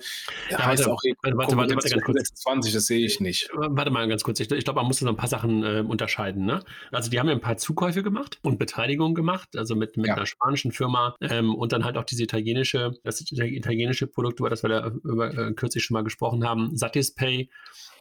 Ja, 0.51 0.67
heißt 0.67 0.87
warte, 0.87 0.93
auch 0.93 1.03
warte, 1.23 1.37
warte, 1.37 1.57
warte, 1.57 1.75
ganz 1.75 2.05
kurz. 2.05 2.35
20, 2.35 2.73
das 2.73 2.87
sehe 2.87 3.05
ich 3.05 3.21
nicht. 3.21 3.51
Warte 3.55 3.91
mal 3.91 4.07
ganz 4.09 4.23
kurz. 4.23 4.41
Ich, 4.41 4.51
ich 4.51 4.65
glaube, 4.65 4.81
man 4.81 4.87
muss 4.87 4.99
so 4.99 5.09
ein 5.09 5.17
paar 5.17 5.29
Sachen 5.29 5.63
äh, 5.63 5.85
unterscheiden. 5.87 6.45
Ne? 6.45 6.61
Also 6.91 7.11
die 7.11 7.19
haben 7.19 7.29
ja 7.29 7.35
ein 7.35 7.41
paar 7.41 7.57
Zukäufe 7.57 8.03
gemacht 8.03 8.39
und 8.43 8.59
Beteiligungen 8.59 9.15
gemacht, 9.15 9.57
also 9.57 9.75
mit, 9.75 9.97
mit 9.97 10.07
ja. 10.07 10.15
einer 10.15 10.27
spanischen 10.27 10.73
Firma 10.73 11.17
ähm, 11.21 11.55
und 11.55 11.73
dann 11.73 11.85
halt 11.85 11.97
auch 11.97 12.05
diese 12.05 12.23
italienische, 12.23 12.93
das 13.05 13.21
italienische 13.31 14.07
Produkt, 14.07 14.41
über 14.41 14.51
das 14.51 14.63
wir 14.63 14.69
da 14.71 14.93
über, 15.05 15.37
äh, 15.37 15.53
kürzlich 15.53 15.85
schon 15.85 15.95
mal 15.95 16.05
gesprochen 16.05 16.47
haben, 16.47 16.77
Satispay. 16.77 17.49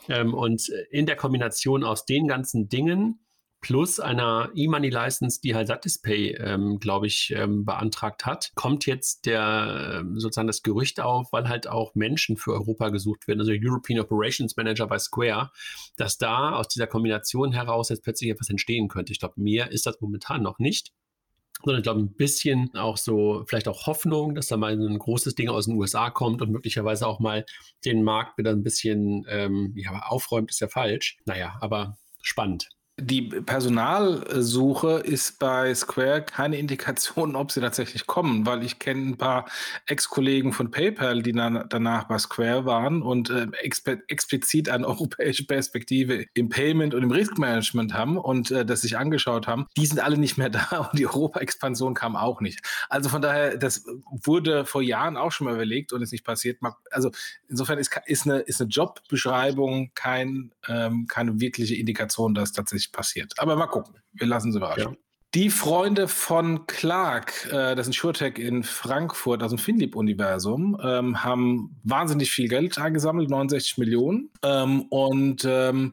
Ähm, 0.10 0.34
und 0.34 0.70
in 0.90 1.06
der 1.06 1.16
Kombination 1.16 1.84
aus 1.84 2.06
den 2.06 2.28
ganzen 2.28 2.70
Dingen 2.70 3.20
plus 3.62 4.00
einer 4.00 4.50
E-Money-License, 4.54 5.42
die 5.42 5.56
halt 5.56 5.68
Satispay, 5.68 6.36
ähm, 6.40 6.80
glaube 6.80 7.08
ich, 7.08 7.34
ähm, 7.36 7.66
beantragt 7.66 8.26
hat, 8.26 8.52
kommt 8.56 8.86
jetzt 8.86 9.26
der 9.26 10.00
ähm, 10.02 10.20
sozusagen 10.20 10.48
das 10.48 10.64
Gerücht 10.64 11.00
auf, 11.00 11.32
weil 11.32 11.50
halt 11.50 11.68
auch 11.68 11.96
Menschen 11.96 12.38
für 12.38 12.54
Europa 12.54 12.90
gesucht 12.90 13.28
werden, 13.28 13.40
also 13.40 13.52
European 13.54 14.00
Operations 14.00 14.56
Manager 14.58 14.88
bei 14.88 15.00
Square, 15.00 15.52
dass 15.96 16.18
da 16.18 16.52
aus 16.54 16.68
dieser 16.68 16.88
Kombination 16.88 17.52
heraus 17.52 17.90
jetzt 17.90 18.04
plötzlich 18.04 18.30
etwas 18.30 18.50
entstehen 18.50 18.88
könnte. 18.88 19.12
Ich 19.12 19.20
glaube, 19.20 19.42
mehr 19.42 19.72
ist 19.72 19.86
das 19.86 20.00
momentan 20.02 20.44
noch 20.44 20.60
nicht 20.60 20.92
sondern 21.64 21.80
ich 21.80 21.84
glaube 21.84 22.02
ein 22.02 22.14
bisschen 22.14 22.76
auch 22.76 22.98
so, 22.98 23.44
vielleicht 23.48 23.68
auch 23.68 23.88
Hoffnung, 23.88 24.36
dass 24.36 24.48
da 24.48 24.58
mal 24.58 24.74
ein 24.74 25.00
großes 25.00 25.36
Ding 25.36 25.50
aus 25.50 25.66
den 25.66 25.76
USA 25.76 26.10
kommt 26.10 26.42
und 26.42 26.52
möglicherweise 26.52 27.08
auch 27.08 27.20
mal 27.20 27.46
den 27.84 28.04
Markt 28.04 28.38
wieder 28.38 28.52
ein 28.52 28.64
bisschen 28.64 29.26
ähm, 29.28 29.74
ja, 29.76 30.04
aufräumt, 30.04 30.52
ist 30.52 30.62
ja 30.62 30.68
falsch. 30.68 31.18
Naja, 31.26 31.58
aber 31.60 31.98
spannend. 32.22 32.70
Die 33.00 33.22
Personalsuche 33.22 35.04
ist 35.06 35.38
bei 35.38 35.74
Square 35.75 36.24
keine 36.24 36.58
Indikation, 36.58 37.36
ob 37.36 37.51
sie 37.51 37.62
tatsächlich 37.62 38.08
kommen, 38.08 38.48
weil 38.48 38.63
ich 38.63 38.80
kenne 38.80 39.12
ein 39.12 39.18
paar 39.18 39.46
Ex-Kollegen 39.86 40.51
von 40.51 40.72
PayPal, 40.72 41.22
die 41.22 41.32
danach 41.32 42.06
bei 42.06 42.18
Square 42.18 42.66
waren 42.66 43.04
und 43.04 43.30
äh, 43.30 43.46
explizit 44.08 44.70
eine 44.70 44.88
europäische 44.88 45.46
Perspektive 45.46 46.25
im 46.34 46.50
Payment 46.50 46.96
und 46.96 47.04
im 47.04 47.12
Riskmanagement 47.12 47.94
haben 47.94 48.18
und 48.18 48.50
äh, 48.50 48.66
das 48.66 48.82
sich 48.82 48.98
angeschaut 48.98 49.46
haben. 49.46 49.68
Die 49.77 49.86
sind 49.86 50.00
alle 50.00 50.18
nicht 50.18 50.39
mehr 50.39 50.50
da 50.50 50.89
und 50.92 50.98
die 50.98 51.06
Europa-Expansion 51.06 51.94
kam 51.94 52.16
auch 52.16 52.42
nicht. 52.42 52.62
Also 52.89 53.10
von 53.10 53.22
daher, 53.22 53.58
das 53.58 53.86
wurde 54.10 54.66
vor 54.66 54.82
Jahren 54.82 55.18
auch 55.18 55.32
schon 55.32 55.46
mal 55.46 55.54
überlegt 55.54 55.94
und 55.94 56.01
ist 56.01 56.13
nicht 56.13 56.25
passiert. 56.25 56.58
Also 56.89 57.12
insofern 57.48 57.77
ist, 57.77 57.96
ist, 58.08 58.25
eine, 58.25 58.39
ist 58.39 58.60
eine 58.60 58.72
Jobbeschreibung 58.72 59.92
kein, 59.94 60.51
ähm, 60.68 61.06
keine 61.08 61.39
wirkliche 61.39 61.75
Indikation, 61.75 62.34
dass 62.34 62.54
tatsächlich 62.54 62.87
passiert. 62.91 63.34
Aber 63.38 63.56
mal 63.56 63.67
gucken. 63.67 63.96
Wir 64.13 64.27
lassen 64.27 64.51
sie 64.51 64.58
überraschen. 64.58 64.94
Ja. 64.94 65.07
Die 65.36 65.50
Freunde 65.50 66.08
von 66.08 66.68
Clark, 66.68 67.52
äh, 67.52 67.76
das 67.76 67.88
SureTech 67.88 68.40
in 68.40 68.64
Frankfurt 68.64 69.44
aus 69.44 69.52
dem 69.52 69.60
Finlieb-Universum, 69.60 70.80
ähm, 70.82 71.22
haben 71.22 71.76
wahnsinnig 71.84 72.32
viel 72.32 72.48
Geld 72.48 72.80
eingesammelt, 72.80 73.30
69 73.30 73.78
Millionen, 73.78 74.30
ähm, 74.42 74.84
und 74.84 75.44
ähm, 75.46 75.92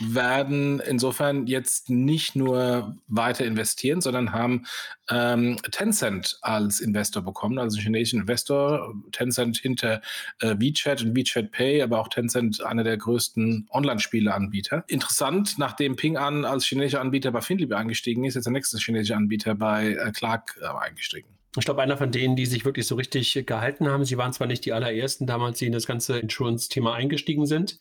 werden 0.00 0.80
insofern 0.80 1.46
jetzt 1.46 1.88
nicht 1.88 2.36
nur 2.36 2.96
weiter 3.06 3.44
investieren, 3.44 4.00
sondern 4.00 4.32
haben 4.32 4.66
ähm, 5.10 5.56
Tencent 5.70 6.38
als 6.42 6.80
Investor 6.80 7.22
bekommen, 7.22 7.58
also 7.58 7.76
einen 7.76 7.84
chinesischen 7.84 8.20
Investor. 8.20 8.94
Tencent 9.12 9.58
hinter 9.58 10.00
äh, 10.40 10.54
WeChat 10.58 11.02
und 11.02 11.14
WeChat 11.16 11.50
Pay, 11.50 11.82
aber 11.82 12.00
auch 12.00 12.08
Tencent 12.08 12.64
einer 12.64 12.84
der 12.84 12.96
größten 12.96 13.68
Online-Spiele-Anbieter. 13.70 14.84
Interessant, 14.88 15.58
nachdem 15.58 15.96
Ping 15.96 16.16
An 16.16 16.44
als 16.44 16.64
chinesischer 16.64 17.00
Anbieter 17.00 17.30
bei 17.30 17.40
Finlieb 17.40 17.72
eingestiegen 17.72 18.24
ist, 18.24 18.34
jetzt 18.34 18.44
der 18.44 18.52
nächste 18.52 18.73
chinesische 18.82 19.16
Anbieter 19.16 19.54
bei 19.54 19.92
äh, 19.92 20.12
Clark 20.12 20.58
äh, 20.60 20.66
eingestiegen. 20.66 21.28
Ich 21.56 21.64
glaube, 21.64 21.82
einer 21.82 21.96
von 21.96 22.10
denen, 22.10 22.34
die 22.34 22.46
sich 22.46 22.64
wirklich 22.64 22.86
so 22.86 22.96
richtig 22.96 23.44
gehalten 23.46 23.88
haben, 23.88 24.04
sie 24.04 24.18
waren 24.18 24.32
zwar 24.32 24.48
nicht 24.48 24.64
die 24.64 24.72
allerersten 24.72 25.26
damals, 25.26 25.58
die 25.58 25.66
in 25.66 25.72
das 25.72 25.86
ganze 25.86 26.18
Insurance-Thema 26.18 26.94
eingestiegen 26.94 27.46
sind, 27.46 27.78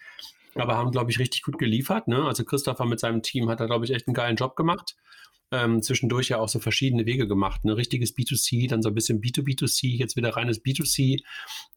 aber 0.54 0.78
haben, 0.78 0.92
glaube 0.92 1.10
ich, 1.10 1.18
richtig 1.18 1.42
gut 1.42 1.58
geliefert. 1.58 2.08
Ne? 2.08 2.24
Also 2.24 2.44
Christopher 2.46 2.86
mit 2.86 3.00
seinem 3.00 3.24
Team 3.24 3.50
hat 3.50 3.60
da, 3.60 3.66
glaube 3.66 3.86
ich, 3.86 3.92
echt 3.92 4.08
einen 4.08 4.14
geilen 4.14 4.36
Job 4.36 4.56
gemacht 4.56 4.96
ähm, 5.54 5.84
zwischendurch 5.84 6.30
ja 6.30 6.40
auch 6.40 6.50
so 6.50 6.60
verschiedene 6.60 7.06
Wege 7.06 7.28
gemacht. 7.28 7.64
Ein 7.64 7.68
ne? 7.68 7.78
richtiges 7.78 8.16
B2C, 8.16 8.68
dann 8.68 8.82
so 8.82 8.90
ein 8.90 8.96
bisschen 8.96 9.22
B2B2C, 9.22 9.96
jetzt 9.96 10.16
wieder 10.16 10.36
reines 10.36 10.64
B2C 10.64 11.22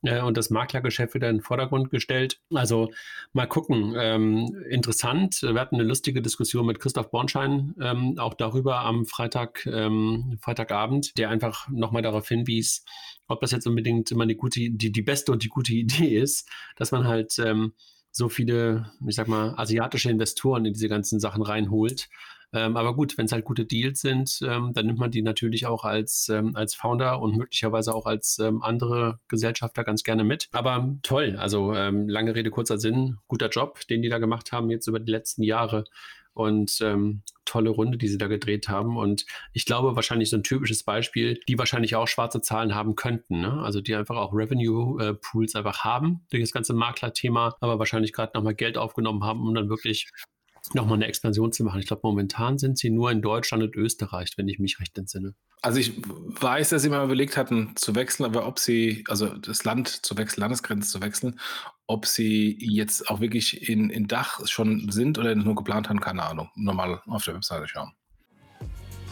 äh, 0.03 0.23
und 0.23 0.37
das 0.37 0.49
Maklergeschäft 0.49 1.15
wieder 1.15 1.29
in 1.29 1.37
den 1.37 1.43
Vordergrund 1.43 1.91
gestellt. 1.91 2.41
Also 2.55 2.91
mal 3.35 3.47
gucken. 3.47 3.95
Ähm, 3.99 4.65
interessant. 4.71 5.43
Wir 5.43 5.61
hatten 5.61 5.77
eine 5.77 5.85
lustige 5.85 6.23
Diskussion 6.23 6.67
mit 6.67 6.81
Christoph 6.81 7.11
Bornschein 7.11 7.75
ähm, 7.81 8.19
auch 8.19 8.35
darüber 8.35 8.81
am 8.81 9.05
Freitag, 9.05 9.67
ähm, 9.67 10.39
Freitagabend, 10.41 11.19
der 11.19 11.29
einfach 11.29 11.69
nochmal 11.69 12.03
darauf 12.03 12.27
hinwies, 12.29 12.85
ob 13.29 13.41
das 13.41 13.51
jetzt 13.51 13.67
unbedingt 13.67 14.11
immer 14.11 14.25
eine 14.25 14.37
gute, 14.37 14.71
die, 14.71 14.91
die 14.91 15.03
beste 15.03 15.33
und 15.33 15.43
die 15.43 15.49
gute 15.49 15.75
Idee 15.75 16.19
ist, 16.19 16.49
dass 16.77 16.93
man 16.93 17.07
halt 17.07 17.39
ähm, 17.39 17.75
so 18.11 18.31
viele, 18.31 18.91
ich 19.07 19.15
sag 19.15 19.29
mal, 19.29 19.53
asiatische 19.59 20.11
Investoren 20.11 20.65
in 20.65 20.73
diese 20.73 20.89
ganzen 20.89 21.21
Sachen 21.21 21.43
reinholt. 21.43 22.09
Ähm, 22.53 22.77
aber 22.77 22.95
gut, 22.95 23.19
wenn 23.19 23.27
es 23.27 23.33
halt 23.33 23.45
gute 23.45 23.65
Deals 23.65 24.01
sind, 24.01 24.39
ähm, 24.43 24.73
dann 24.73 24.87
nimmt 24.87 24.99
man 24.99 25.11
die 25.11 25.23
natürlich 25.23 25.67
auch 25.67 25.85
als, 25.85 26.29
ähm, 26.29 26.55
als 26.57 26.75
Founder 26.75 27.21
und 27.21 27.37
möglicherweise 27.37 27.95
auch 27.95 28.07
als 28.07 28.39
ähm, 28.39 28.63
andere 28.63 29.19
Gesellschafter 29.29 29.85
ganz 29.85 30.05
gerne 30.05 30.25
mit. 30.25 30.49
Aber 30.53 30.97
toll, 31.03 31.37
also 31.39 31.75
ähm, 31.75 32.09
lange 32.09 32.35
Rede, 32.35 32.51
kurzer 32.51 32.79
Sinn, 32.79 33.19
guter 33.29 33.49
Job, 33.49 33.81
den 33.89 34.03
die 34.03 34.09
da 34.09 34.19
gemacht 34.19 34.53
haben 34.53 34.71
jetzt 34.71 34.87
über 34.87 35.01
die 35.01 35.13
letzten 35.13 35.43
Jahre. 35.43 35.85
Und 36.33 36.83
ähm, 36.83 37.23
tolle 37.47 37.71
Runde, 37.71 37.97
die 37.97 38.09
sie 38.09 38.19
da 38.19 38.27
gedreht 38.27 38.69
haben. 38.69 38.99
Und 38.99 39.25
ich 39.55 39.65
glaube, 39.65 39.97
wahrscheinlich 39.97 40.29
so 40.29 40.37
ein 40.37 40.43
typisches 40.43 40.83
Beispiel, 40.83 41.41
die 41.49 41.59
wahrscheinlich 41.59 41.97
auch 41.97 42.07
schwarze 42.07 42.43
Zahlen 42.43 42.75
haben 42.75 42.95
könnten. 42.95 43.41
Ne? 43.41 43.53
Also 43.63 43.81
die 43.81 43.95
einfach 43.95 44.17
auch 44.17 44.35
Revenue-Pools 44.35 45.55
äh, 45.55 45.59
einfach 45.59 45.85
haben 45.85 46.27
durch 46.31 46.43
das 46.43 46.53
ganze 46.53 46.75
Makler-Thema, 46.75 47.57
aber 47.61 47.79
wahrscheinlich 47.79 48.13
gerade 48.13 48.33
nochmal 48.35 48.55
Geld 48.55 48.77
aufgenommen 48.77 49.25
haben, 49.25 49.41
um 49.41 49.55
dann 49.55 49.71
wirklich 49.71 50.11
nochmal 50.75 50.95
eine 50.95 51.07
Expansion 51.07 51.53
zu 51.53 51.65
machen. 51.65 51.81
Ich 51.81 51.87
glaube, 51.87 52.03
momentan 52.05 52.59
sind 52.59 52.79
sie 52.79 52.91
nur 52.91 53.11
in 53.11 53.23
Deutschland 53.23 53.63
und 53.63 53.77
Österreich, 53.77 54.33
wenn 54.37 54.49
ich 54.49 54.59
mich 54.59 54.81
recht 54.81 54.97
entsinne. 54.99 55.35
Also 55.63 55.79
ich 55.79 55.95
weiß, 55.97 56.71
dass 56.71 56.83
sie 56.83 56.89
mal 56.89 57.05
überlegt 57.05 57.37
hatten 57.37 57.73
zu 57.77 57.95
wechseln, 57.95 58.25
aber 58.27 58.47
ob 58.47 58.59
sie, 58.59 59.05
also 59.09 59.27
das 59.27 59.65
Land 59.65 59.89
zu 59.89 60.17
wechseln, 60.17 60.41
Landesgrenze 60.41 60.91
zu 60.91 61.01
wechseln, 61.01 61.41
ob 61.87 62.07
sie 62.07 62.57
jetzt 62.61 63.09
auch 63.11 63.21
wirklich 63.21 63.69
in, 63.69 63.91
in 63.91 64.07
Dach 64.07 64.47
schon 64.47 64.91
sind 64.91 65.19
oder 65.19 65.35
nur 65.35 65.55
geplant 65.55 65.89
haben, 65.89 66.01
keine 66.01 66.23
Ahnung. 66.23 66.51
Normal 66.55 67.01
auf 67.07 67.25
der 67.25 67.35
Webseite 67.35 67.67
schauen. 67.69 67.93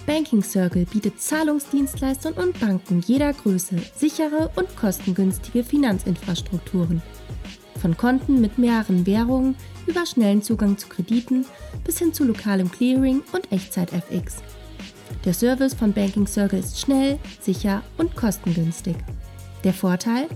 Banking 0.07 0.43
Circle 0.43 0.85
bietet 0.85 1.21
Zahlungsdienstleistern 1.21 2.35
und 2.35 2.61
Banken 2.61 3.01
jeder 3.01 3.33
Größe 3.33 3.79
sichere 3.97 4.51
und 4.55 4.77
kostengünstige 4.77 5.65
Finanzinfrastrukturen. 5.65 7.01
Von 7.81 7.97
Konten 7.97 8.41
mit 8.41 8.59
mehreren 8.59 9.07
Währungen 9.07 9.57
über 9.87 10.07
schnellen 10.07 10.43
Zugang 10.43 10.79
zu 10.79 10.89
Krediten 10.89 11.47
bis 11.85 11.99
hin 11.99 12.13
zu 12.13 12.25
lokalem 12.25 12.71
Clearing 12.71 13.23
und 13.33 13.51
Echtzeit-FX. 13.53 14.43
Der 15.25 15.35
Service 15.35 15.75
von 15.75 15.93
Banking 15.93 16.27
Circle 16.27 16.59
ist 16.59 16.81
schnell, 16.81 17.19
sicher 17.41 17.83
und 17.97 18.15
kostengünstig. 18.15 18.97
Der 19.65 19.73
Vorteil? 19.73 20.29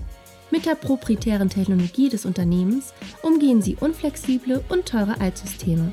Mit 0.51 0.65
der 0.65 0.73
proprietären 0.73 1.49
Technologie 1.49 2.09
des 2.09 2.25
Unternehmens 2.25 2.93
umgehen 3.21 3.61
Sie 3.61 3.75
unflexible 3.75 4.63
und 4.69 4.87
teure 4.87 5.21
Altsysteme. 5.21 5.91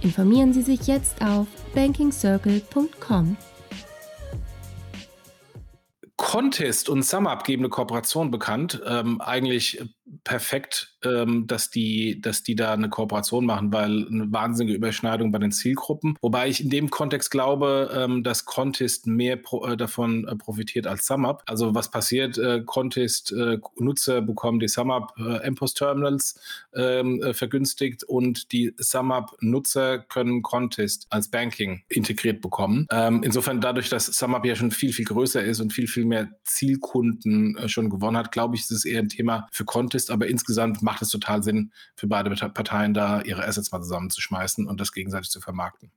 Informieren 0.00 0.54
Sie 0.54 0.62
sich 0.62 0.86
jetzt 0.86 1.20
auf 1.22 1.46
bankingcircle.com. 1.74 3.36
Contest 6.16 6.88
und 6.88 7.02
SumUp 7.02 7.44
geben 7.44 7.62
eine 7.62 7.68
Kooperation 7.68 8.30
bekannt. 8.30 8.80
Ähm, 8.86 9.20
eigentlich 9.20 9.82
perfekt, 10.22 10.94
ähm, 11.04 11.46
dass, 11.46 11.70
die, 11.70 12.20
dass 12.20 12.42
die 12.42 12.54
da 12.54 12.72
eine 12.72 12.88
Kooperation 12.88 13.46
machen, 13.46 13.72
weil 13.72 14.06
eine 14.06 14.30
wahnsinnige 14.32 14.76
Überschneidung 14.76 15.32
bei 15.32 15.38
den 15.38 15.52
Zielgruppen. 15.52 16.16
Wobei 16.20 16.48
ich 16.48 16.62
in 16.62 16.70
dem 16.70 16.90
Kontext 16.90 17.30
glaube, 17.30 17.90
ähm, 17.94 18.22
dass 18.22 18.44
Contest 18.44 19.06
mehr 19.06 19.36
pro, 19.36 19.64
äh, 19.66 19.76
davon 19.76 20.26
äh, 20.26 20.36
profitiert 20.36 20.86
als 20.86 21.06
SumUp. 21.06 21.42
Also 21.46 21.74
was 21.74 21.90
passiert? 21.90 22.38
Äh, 22.38 22.62
Contest 22.64 23.32
äh, 23.32 23.58
bekommen 24.20 24.60
die 24.60 24.68
SumUp 24.68 25.12
äh, 25.18 25.50
MPOS 25.50 25.74
Terminals 25.74 26.40
ähm, 26.74 27.22
äh, 27.22 27.34
vergünstigt 27.34 28.04
und 28.04 28.52
die 28.52 28.74
SumUp 28.78 29.36
Nutzer 29.40 29.98
können 29.98 30.42
Contest 30.42 31.06
als 31.10 31.28
Banking 31.28 31.82
integriert 31.88 32.40
bekommen. 32.40 32.86
Ähm, 32.90 33.22
insofern 33.22 33.60
dadurch, 33.60 33.88
dass 33.88 34.06
SumUp 34.06 34.44
ja 34.44 34.54
schon 34.54 34.70
viel, 34.70 34.92
viel 34.92 35.06
größer 35.06 35.42
ist 35.42 35.60
und 35.60 35.72
viel, 35.72 35.86
viel 35.86 36.04
mehr 36.04 36.28
Zielkunden 36.44 37.56
äh, 37.56 37.68
schon 37.68 37.88
gewonnen 37.88 38.16
hat, 38.16 38.32
glaube 38.32 38.56
ich, 38.56 38.62
ist 38.62 38.70
es 38.70 38.84
eher 38.84 39.00
ein 39.00 39.08
Thema 39.08 39.48
für 39.50 39.64
Contest 39.64 39.93
aber 40.10 40.26
insgesamt 40.26 40.82
macht 40.82 41.02
es 41.02 41.10
total 41.10 41.42
Sinn 41.42 41.72
für 41.96 42.06
beide 42.06 42.30
Parteien 42.30 42.94
da 42.94 43.22
ihre 43.22 43.44
Assets 43.44 43.72
mal 43.72 43.80
zusammenzuschmeißen 43.80 44.66
und 44.66 44.80
das 44.80 44.92
gegenseitig 44.92 45.30
zu 45.30 45.40
vermarkten. 45.40 45.90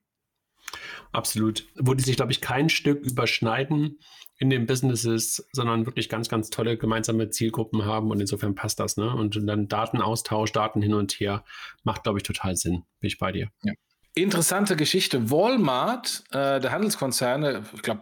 Absolut. 1.12 1.68
Wo 1.75 1.94
die 1.94 2.04
sich, 2.04 2.16
glaube 2.16 2.32
ich, 2.32 2.42
kein 2.42 2.70
Stück 2.70 3.04
überschneiden 3.06 4.00
in 4.39 4.50
den 4.50 4.68
Businesses, 4.68 5.48
sondern 5.51 5.86
wirklich 5.86 6.10
ganz, 6.10 6.30
ganz 6.30 6.50
tolle 6.50 6.77
gemeinsame 6.77 7.30
Zielgruppen 7.30 7.86
haben 7.86 8.12
und 8.12 8.20
insofern 8.20 8.56
passt 8.56 8.80
das. 8.80 8.98
Ne? 8.98 9.13
Und 9.13 9.36
dann 9.48 9.68
Datenaustausch, 9.68 10.51
Daten 10.51 10.82
hin 10.82 10.94
und 10.94 11.13
her, 11.13 11.44
macht, 11.84 12.04
glaube 12.04 12.20
ich, 12.20 12.24
total 12.24 12.56
Sinn. 12.56 12.84
Bin 13.00 13.08
ich 13.08 13.18
bei 13.18 13.32
dir. 13.32 13.50
Ja. 13.63 13.74
Interessante 14.13 14.75
Geschichte. 14.75 15.30
Walmart, 15.30 16.24
äh, 16.32 16.60
der 16.60 16.72
Handelskonzern, 16.72 17.66
ich 17.74 17.82
glaube, 17.82 18.01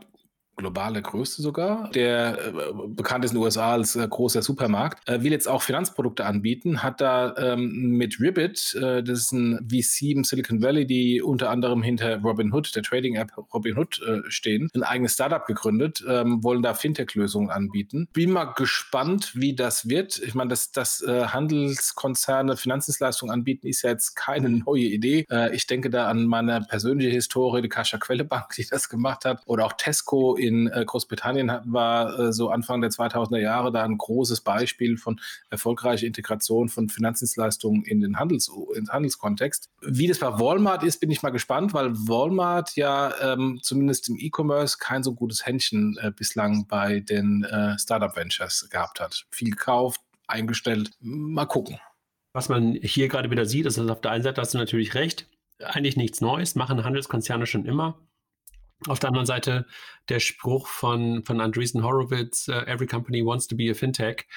globale 0.55 1.01
Größe 1.01 1.41
sogar, 1.41 1.89
der 1.91 2.37
äh, 2.47 2.51
bekannt 2.87 3.25
ist 3.25 3.31
in 3.31 3.37
den 3.37 3.43
USA 3.43 3.73
als 3.73 3.95
äh, 3.95 4.07
großer 4.07 4.41
Supermarkt, 4.41 5.07
äh, 5.07 5.21
will 5.21 5.31
jetzt 5.31 5.47
auch 5.47 5.61
Finanzprodukte 5.61 6.25
anbieten, 6.25 6.81
hat 6.81 7.01
da 7.01 7.35
ähm, 7.37 7.89
mit 7.97 8.19
Ribbit, 8.19 8.75
äh, 8.75 9.03
das 9.03 9.19
ist 9.19 9.31
ein 9.33 9.67
VC 9.69 10.11
im 10.15 10.23
Silicon 10.23 10.61
Valley, 10.61 10.85
die 10.85 11.21
unter 11.21 11.49
anderem 11.49 11.83
hinter 11.83 12.21
Robinhood, 12.21 12.75
der 12.75 12.83
Trading-App 12.83 13.31
Robinhood 13.53 14.01
äh, 14.01 14.21
stehen, 14.29 14.69
ein 14.73 14.83
eigenes 14.83 15.13
Startup 15.13 15.45
gegründet, 15.45 16.03
ähm, 16.07 16.43
wollen 16.43 16.61
da 16.61 16.73
Fintech-Lösungen 16.73 17.49
anbieten. 17.49 18.07
Bin 18.13 18.31
mal 18.31 18.45
gespannt, 18.45 19.33
wie 19.35 19.55
das 19.55 19.89
wird. 19.89 20.19
Ich 20.19 20.35
meine, 20.35 20.49
dass, 20.49 20.71
dass 20.71 21.01
äh, 21.01 21.25
Handelskonzerne 21.25 22.55
Finanzdienstleistungen 22.55 23.33
anbieten, 23.33 23.67
ist 23.67 23.81
ja 23.81 23.89
jetzt 23.89 24.15
keine 24.15 24.49
neue 24.65 24.85
Idee. 24.85 25.25
ich 25.53 25.67
denke 25.67 25.89
da 25.89 26.07
an 26.07 26.25
meine 26.25 26.61
persönliche 26.61 27.09
Historie, 27.09 27.61
die 27.61 27.69
Kascha 27.69 27.97
Quelle 27.97 28.23
Bank, 28.23 28.49
die 28.55 28.65
das 28.69 28.89
gemacht 28.89 29.25
hat, 29.25 29.41
oder 29.45 29.65
auch 29.65 29.73
Tesco 29.73 30.35
in 30.45 30.67
äh, 30.67 30.83
Großbritannien 30.85 31.51
war 31.65 32.19
äh, 32.19 32.33
so 32.33 32.49
Anfang 32.49 32.81
der 32.81 32.91
2000er 32.91 33.39
Jahre 33.39 33.71
da 33.71 33.83
ein 33.83 33.97
großes 33.97 34.41
Beispiel 34.41 34.97
von 34.97 35.19
erfolgreicher 35.49 36.05
Integration 36.05 36.69
von 36.69 36.89
Finanzdienstleistungen 36.89 37.83
in 37.83 38.01
den 38.01 38.19
Handels, 38.19 38.51
in 38.75 38.89
Handelskontext. 38.89 39.69
Wie 39.81 40.07
das 40.07 40.19
bei 40.19 40.39
Walmart 40.39 40.83
ist, 40.83 40.99
bin 40.99 41.11
ich 41.11 41.23
mal 41.23 41.31
gespannt, 41.31 41.73
weil 41.73 41.93
Walmart 41.95 42.75
ja 42.75 43.13
ähm, 43.21 43.59
zumindest 43.61 44.09
im 44.09 44.17
E-Commerce 44.19 44.77
kein 44.79 45.03
so 45.03 45.13
gutes 45.13 45.45
Händchen 45.45 45.97
äh, 46.01 46.11
bislang 46.11 46.67
bei 46.67 46.99
den 46.99 47.43
äh, 47.43 47.77
Startup 47.79 48.15
Ventures 48.15 48.67
gehabt 48.69 48.99
hat. 48.99 49.25
Viel 49.31 49.51
gekauft, 49.51 50.01
eingestellt. 50.27 50.91
Mal 50.99 51.45
gucken. 51.45 51.79
Was 52.33 52.49
man 52.49 52.73
hier 52.73 53.07
gerade 53.07 53.31
wieder 53.31 53.45
sieht, 53.45 53.65
ist, 53.65 53.77
dass 53.77 53.87
auf 53.87 54.01
der 54.01 54.11
einen 54.11 54.23
Seite 54.23 54.41
hast 54.41 54.53
du 54.53 54.57
natürlich 54.57 54.93
recht, 54.93 55.27
eigentlich 55.63 55.95
nichts 55.95 56.21
Neues, 56.21 56.55
machen 56.55 56.83
Handelskonzerne 56.83 57.45
schon 57.45 57.65
immer. 57.65 57.97
Auf 58.87 58.99
der 58.99 59.09
anderen 59.09 59.25
Seite 59.25 59.65
der 60.09 60.19
Spruch 60.19 60.67
von, 60.67 61.23
von 61.23 61.41
Andreessen 61.41 61.83
Horowitz, 61.83 62.47
uh, 62.47 62.65
every 62.65 62.87
company 62.87 63.25
wants 63.25 63.47
to 63.47 63.55
be 63.55 63.69
a 63.69 63.73
fintech, 63.73 64.27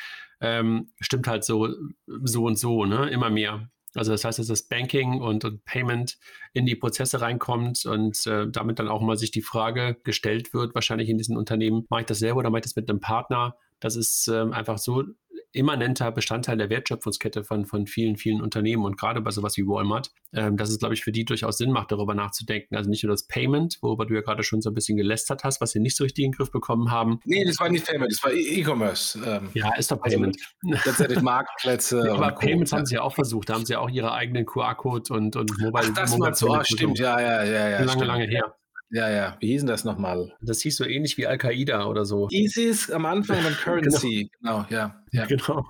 ähm, 0.40 0.92
stimmt 1.00 1.26
halt 1.26 1.44
so, 1.44 1.68
so 2.06 2.44
und 2.44 2.58
so, 2.58 2.84
ne? 2.84 3.10
immer 3.10 3.30
mehr. 3.30 3.68
Also 3.94 4.12
das 4.12 4.24
heißt, 4.24 4.38
dass 4.38 4.46
das 4.46 4.62
Banking 4.62 5.20
und, 5.20 5.44
und 5.44 5.64
Payment 5.64 6.18
in 6.52 6.66
die 6.66 6.76
Prozesse 6.76 7.20
reinkommt 7.20 7.86
und 7.86 8.26
äh, 8.26 8.46
damit 8.48 8.78
dann 8.78 8.88
auch 8.88 9.00
mal 9.00 9.16
sich 9.16 9.30
die 9.30 9.42
Frage 9.42 9.96
gestellt 10.04 10.52
wird, 10.52 10.74
wahrscheinlich 10.74 11.08
in 11.08 11.18
diesen 11.18 11.36
Unternehmen, 11.36 11.86
mache 11.88 12.02
ich 12.02 12.06
das 12.06 12.18
selber 12.18 12.40
oder 12.40 12.50
mache 12.50 12.60
ich 12.60 12.64
das 12.64 12.76
mit 12.76 12.88
einem 12.88 13.00
Partner? 13.00 13.56
Das 13.80 13.96
ist 13.96 14.28
äh, 14.28 14.50
einfach 14.50 14.78
so 14.78 15.04
immanenter 15.52 16.12
Bestandteil 16.12 16.58
der 16.58 16.70
Wertschöpfungskette 16.70 17.42
von, 17.44 17.64
von 17.64 17.86
vielen, 17.86 18.16
vielen 18.16 18.42
Unternehmen 18.42 18.84
und 18.84 18.98
gerade 18.98 19.20
bei 19.20 19.30
sowas 19.30 19.56
wie 19.56 19.66
Walmart, 19.66 20.10
ähm, 20.32 20.56
dass 20.56 20.70
es, 20.70 20.78
glaube 20.78 20.94
ich, 20.94 21.02
für 21.02 21.12
die 21.12 21.24
durchaus 21.24 21.58
Sinn 21.58 21.72
macht, 21.72 21.90
darüber 21.90 22.14
nachzudenken. 22.14 22.76
Also 22.76 22.90
nicht 22.90 23.02
nur 23.02 23.12
das 23.12 23.26
Payment, 23.26 23.78
worüber 23.80 24.06
du 24.06 24.14
ja 24.14 24.20
gerade 24.20 24.42
schon 24.42 24.60
so 24.60 24.70
ein 24.70 24.74
bisschen 24.74 24.96
gelästert 24.96 25.44
hast, 25.44 25.60
was 25.60 25.70
sie 25.70 25.80
nicht 25.80 25.96
so 25.96 26.04
richtig 26.04 26.24
in 26.24 26.32
den 26.32 26.36
Griff 26.36 26.50
bekommen 26.50 26.90
haben. 26.90 27.20
Nee, 27.24 27.44
das 27.44 27.58
war 27.58 27.68
nicht 27.68 27.86
Payment, 27.86 28.12
das 28.12 28.22
war 28.22 28.32
e- 28.32 28.60
E-Commerce. 28.60 29.18
Ähm, 29.24 29.50
ja, 29.54 29.74
ist 29.76 29.90
doch 29.90 30.00
Payment. 30.00 30.36
Also, 30.64 30.80
letztendlich 30.84 31.22
Marktplätze. 31.22 32.02
ja, 32.06 32.14
aber 32.14 32.32
Payments 32.32 32.72
haben 32.72 32.86
sie 32.86 32.96
ja 32.96 33.02
auch 33.02 33.14
versucht, 33.14 33.48
da 33.48 33.54
haben 33.54 33.64
sie 33.64 33.72
ja 33.72 33.80
auch 33.80 33.90
ihre 33.90 34.12
eigenen 34.12 34.44
QR-Code 34.44 35.14
und, 35.14 35.36
und 35.36 35.58
Mobile. 35.58 35.88
Ach, 35.90 35.94
das 35.94 36.10
Mobile 36.10 36.34
so, 36.34 36.52
ah, 36.52 36.64
stimmt, 36.64 36.98
ja, 36.98 37.20
ja, 37.20 37.44
ja. 37.44 37.68
ja 37.68 37.78
lange, 37.78 37.90
stimmt. 37.90 38.06
lange 38.06 38.26
her. 38.26 38.54
Ja, 38.90 39.10
ja. 39.10 39.36
Wie 39.40 39.48
hießen 39.48 39.68
das 39.68 39.84
nochmal? 39.84 40.32
Das 40.40 40.62
hieß 40.62 40.76
so 40.76 40.84
ähnlich 40.84 41.18
wie 41.18 41.26
Al-Qaida 41.26 41.84
oder 41.84 42.06
so. 42.06 42.28
ISIS 42.30 42.90
am 42.90 43.04
Anfang 43.04 43.44
und 43.44 43.58
Currency. 43.62 44.30
genau. 44.40 44.64
genau, 44.64 44.66
ja. 44.70 45.02
ja. 45.12 45.26
Genau. 45.26 45.66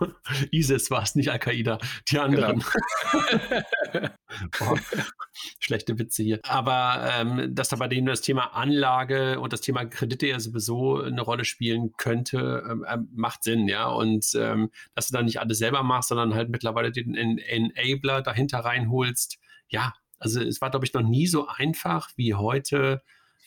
ISIS 0.53 0.91
war 0.93 1.03
es, 1.03 1.17
nicht 1.17 1.31
Al-Qaida. 1.31 1.79
Die 2.09 2.19
anderen. 2.19 2.63
Genau. 3.93 4.09
Boah, 4.59 4.79
schlechte 5.59 5.99
Witze 5.99 6.23
hier. 6.23 6.39
Aber 6.45 7.11
ähm, 7.19 7.55
dass 7.55 7.71
da 7.71 7.77
bei 7.77 7.89
denen 7.89 8.07
das 8.07 8.21
Thema 8.21 8.55
Anlage 8.55 9.41
und 9.41 9.53
das 9.53 9.63
Thema 9.63 9.85
Kredite 9.85 10.29
ja 10.29 10.39
sowieso 10.39 11.01
eine 11.01 11.23
Rolle 11.23 11.45
spielen 11.45 11.95
könnte, 11.97 12.65
ähm, 12.71 12.87
ähm 12.89 13.09
macht 13.15 13.43
Sinn, 13.43 13.67
ja. 13.67 13.89
Und 13.89 14.27
ähm, 14.37 14.71
dass 14.95 15.09
du 15.09 15.17
dann 15.17 15.25
nicht 15.25 15.41
alles 15.41 15.59
selber 15.59 15.83
machst, 15.83 16.11
sondern 16.11 16.35
halt 16.35 16.51
mittlerweile 16.51 16.93
den 16.93 17.17
Enabler 17.17 18.23
dahinter 18.23 18.61
reinholst. 18.61 19.39
Ja, 19.71 19.93
also 20.19 20.41
es 20.41 20.61
war, 20.61 20.71
glaube 20.71 20.87
ich, 20.87 20.93
noch 20.95 21.03
nie 21.03 21.27
so 21.27 21.49
einfach 21.49 22.11
wie 22.17 22.35
heute, 22.35 23.03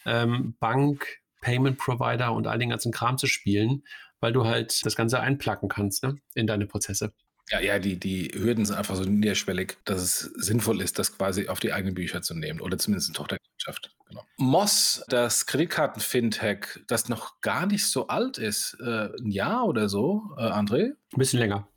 ähm, 0.06 0.56
Bank, 0.60 1.20
Payment 1.42 1.78
Provider 1.78 2.34
und 2.34 2.48
all 2.48 2.60
den 2.60 2.70
ganzen 2.70 2.92
Kram 2.92 3.18
zu 3.18 3.28
spielen, 3.28 3.84
weil 4.20 4.34
du 4.34 4.46
halt 4.46 4.86
das 4.86 4.96
Ganze 4.96 5.20
einplacken 5.20 5.70
kannst 5.70 6.04
ne, 6.04 6.18
in 6.36 6.48
deine 6.48 6.68
Prozesse. 6.68 7.14
Ja, 7.50 7.60
ja, 7.60 7.80
die, 7.80 8.00
die 8.00 8.32
Hürden 8.34 8.66
sind 8.66 8.78
einfach 8.78 8.96
so 8.96 9.04
niederschwellig, 9.04 9.78
dass 9.84 10.02
es 10.02 10.20
sinnvoll 10.20 10.80
ist, 10.82 11.00
das 11.00 11.18
quasi 11.18 11.50
auf 11.50 11.60
die 11.60 11.74
eigenen 11.74 11.96
Bücher 11.96 12.22
zu 12.22 12.34
nehmen 12.34 12.62
oder 12.62 12.78
zumindest 12.78 13.10
eine 13.10 13.16
Tochtergesellschaft. 13.16 13.94
Genau. 14.08 14.24
Moss, 14.38 15.04
das 15.10 15.48
Kreditkarten-Fintech, 15.48 16.86
das 16.88 17.10
noch 17.10 17.42
gar 17.42 17.66
nicht 17.66 17.88
so 17.88 18.08
alt 18.08 18.38
ist, 18.38 18.78
äh, 18.80 19.10
ein 19.20 19.32
Jahr 19.32 19.66
oder 19.66 19.90
so, 19.90 20.34
äh, 20.38 20.44
André? 20.44 20.92
Ein 20.92 21.18
bisschen 21.18 21.40
länger. 21.40 21.68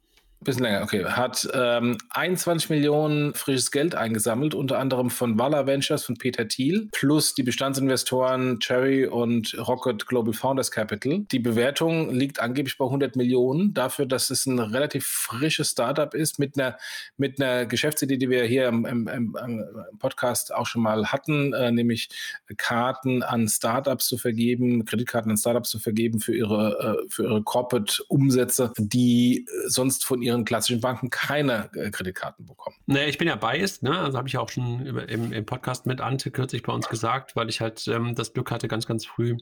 Bisschen 0.45 0.65
länger, 0.65 0.83
okay. 0.83 1.05
Hat 1.07 1.49
ähm, 1.55 1.97
21 2.11 2.69
Millionen 2.69 3.33
frisches 3.33 3.71
Geld 3.71 3.95
eingesammelt, 3.95 4.55
unter 4.55 4.79
anderem 4.79 5.09
von 5.09 5.39
Walla 5.39 5.67
Ventures, 5.67 6.05
von 6.05 6.17
Peter 6.17 6.47
Thiel, 6.47 6.89
plus 6.93 7.35
die 7.35 7.43
Bestandsinvestoren 7.43 8.59
Cherry 8.61 9.07
und 9.07 9.57
Rocket 9.67 10.07
Global 10.07 10.35
Founders 10.35 10.71
Capital. 10.71 11.21
Die 11.33 11.39
Bewertung 11.39 12.11
liegt 12.11 12.41
angeblich 12.41 12.77
bei 12.77 12.85
100 12.85 13.17
Millionen, 13.17 13.73
dafür, 13.73 14.05
dass 14.05 14.29
es 14.29 14.45
ein 14.45 14.59
relativ 14.59 15.07
frisches 15.07 15.71
Startup 15.71 16.13
ist, 16.13 16.39
mit 16.39 16.59
einer, 16.59 16.77
mit 17.17 17.41
einer 17.41 17.65
Geschäftsidee, 17.65 18.19
die 18.19 18.29
wir 18.29 18.45
hier 18.45 18.69
im, 18.69 18.85
im, 18.85 19.09
im, 19.09 19.65
Podcast 19.99 20.55
auch 20.55 20.67
schon 20.67 20.83
mal 20.83 21.07
hatten, 21.07 21.55
äh, 21.55 21.73
nämlich 21.73 22.11
Karten 22.59 23.23
an 23.23 23.49
Startups 23.49 24.07
zu 24.09 24.19
vergeben, 24.19 24.85
Kreditkarten 24.85 25.31
an 25.31 25.39
Startups 25.39 25.71
zu 25.71 25.79
vergeben 25.79 26.21
für 26.21 26.37
ihre, 26.37 26.99
äh, 27.03 27.09
für 27.09 27.23
ihre 27.25 27.43
Corporate-Umsätze, 27.43 28.73
die 28.77 29.47
sonst 29.67 30.05
von 30.05 30.21
ihren 30.21 30.34
ihren 30.35 30.45
klassischen 30.45 30.81
Banken 30.81 31.11
keine 31.11 31.71
äh, 31.75 31.91
Kreditkarten 31.91 32.47
bekommen. 32.47 32.77
Naja, 32.87 33.07
ich 33.07 33.19
bin 33.19 33.29
ja 33.29 33.37
biased, 33.37 33.83
ne? 33.83 33.99
Also 33.99 34.19
habe 34.19 34.29
ich 34.29 34.37
auch 34.37 34.49
schon 34.49 34.87
im, 34.87 35.33
im, 35.33 35.47
Podcast 35.47 35.87
mit 35.87 36.01
Ante 36.01 36.31
kürzlich 36.31 36.63
bei 36.63 36.73
uns 36.73 36.89
gesagt, 36.89 37.37
weil 37.37 37.49
ich 37.49 37.61
halt 37.61 37.87
ähm, 37.89 38.15
das 38.15 38.33
Glück 38.33 38.51
hatte, 38.51 38.69
ganz, 38.69 38.87
ganz 38.87 39.07
früh 39.07 39.37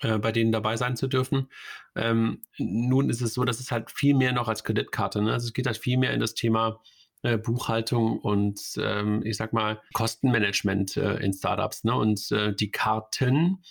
äh, 0.00 0.18
bei 0.18 0.32
denen 0.32 0.52
dabei 0.52 0.76
sein 0.76 0.96
zu 0.96 1.06
dürfen. 1.06 1.48
Ähm, 1.94 2.42
nun 2.58 3.10
ist 3.10 3.20
es 3.20 3.34
so, 3.34 3.44
dass 3.44 3.60
es 3.60 3.70
halt 3.70 3.90
viel 3.90 4.14
mehr 4.14 4.32
noch 4.32 4.48
als 4.48 4.64
Kreditkarte, 4.64 5.22
ne? 5.22 5.32
Also 5.32 5.46
es 5.46 5.52
geht 5.52 5.66
halt 5.66 5.78
viel 5.78 5.98
mehr 5.98 6.12
in 6.12 6.20
das 6.20 6.34
Thema 6.34 6.80
äh, 7.22 7.36
Buchhaltung 7.36 8.20
und 8.20 8.60
ähm, 8.78 9.22
ich 9.24 9.36
sag 9.36 9.52
mal 9.52 9.80
Kostenmanagement 9.92 10.96
äh, 10.96 11.16
in 11.16 11.32
Startups. 11.32 11.84
Ne? 11.84 11.94
Und 11.94 12.30
äh, 12.30 12.54
die 12.54 12.70
Karten 12.70 13.62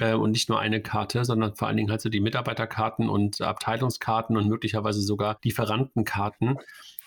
äh, 0.00 0.14
und 0.14 0.32
nicht 0.32 0.48
nur 0.48 0.58
eine 0.58 0.80
Karte, 0.80 1.24
sondern 1.24 1.54
vor 1.54 1.68
allen 1.68 1.76
Dingen 1.76 1.90
halt 1.90 2.00
so 2.00 2.08
die 2.08 2.20
Mitarbeiterkarten 2.20 3.08
und 3.08 3.40
Abteilungskarten 3.40 4.36
und 4.36 4.48
möglicherweise 4.48 5.00
sogar 5.00 5.38
Lieferantenkarten, 5.44 6.58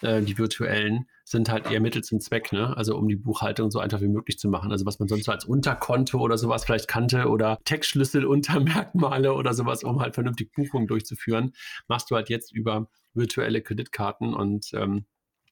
äh, 0.02 0.22
die 0.22 0.38
virtuellen, 0.38 1.08
sind 1.26 1.50
halt 1.50 1.70
eher 1.70 1.82
Mittel 1.82 2.04
zum 2.04 2.22
Zweck, 2.22 2.54
ne? 2.54 2.76
Also 2.78 2.96
um 2.96 3.10
die 3.10 3.18
Buchhaltung 3.18 3.70
so 3.70 3.80
einfach 3.80 4.00
wie 4.00 4.08
möglich 4.08 4.40
zu 4.40 4.48
machen. 4.48 4.72
Also 4.72 4.86
was 4.86 5.00
man 5.00 5.10
sonst 5.10 5.26
so 5.26 5.32
als 5.32 5.44
Unterkonto 5.44 6.20
oder 6.20 6.38
sowas 6.38 6.64
vielleicht 6.64 6.88
kannte 6.88 7.28
oder 7.28 7.58
Textschlüssel 7.66 8.26
unter 8.26 8.60
Merkmale 8.62 9.34
oder 9.34 9.54
sowas, 9.54 9.84
um 9.84 10.00
halt 10.00 10.16
vernünftig 10.16 10.54
Buchungen 10.54 10.88
durchzuführen, 10.88 11.54
machst 11.88 12.10
du 12.10 12.16
halt 12.16 12.30
jetzt 12.30 12.54
über 12.54 12.88
virtuelle 13.14 13.62
Kreditkarten 13.62 14.34
und 14.34 14.72
ähm, 14.74 15.06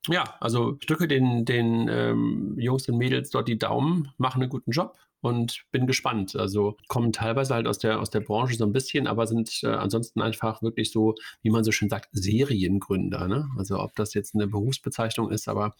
ja, 0.07 0.23
also 0.39 0.77
drücke 0.85 1.07
den, 1.07 1.45
den 1.45 1.87
ähm, 1.89 2.55
Jungs 2.59 2.87
und 2.87 2.97
Mädels 2.97 3.31
dort 3.31 3.47
die 3.47 3.57
Daumen, 3.57 4.11
machen 4.17 4.41
einen 4.41 4.51
guten 4.51 4.71
Job 4.71 4.97
und 5.25 5.63
bin 5.71 5.87
gespannt. 5.87 6.35
Also 6.35 6.77
kommen 6.87 7.11
teilweise 7.11 7.55
halt 7.55 7.65
aus 7.65 7.79
der, 7.79 7.99
aus 7.99 8.11
der 8.11 8.19
Branche 8.19 8.55
so 8.55 8.63
ein 8.63 8.73
bisschen, 8.73 9.07
aber 9.07 9.25
sind 9.25 9.59
äh, 9.63 9.69
ansonsten 9.69 10.21
einfach 10.21 10.61
wirklich 10.61 10.91
so, 10.91 11.15
wie 11.41 11.49
man 11.49 11.63
so 11.63 11.71
schön 11.71 11.89
sagt, 11.89 12.09
Seriengründer. 12.11 13.27
Ne? 13.27 13.49
Also 13.57 13.79
ob 13.79 13.95
das 13.95 14.13
jetzt 14.13 14.35
eine 14.35 14.45
Berufsbezeichnung 14.45 15.31
ist, 15.31 15.47
aber 15.47 15.75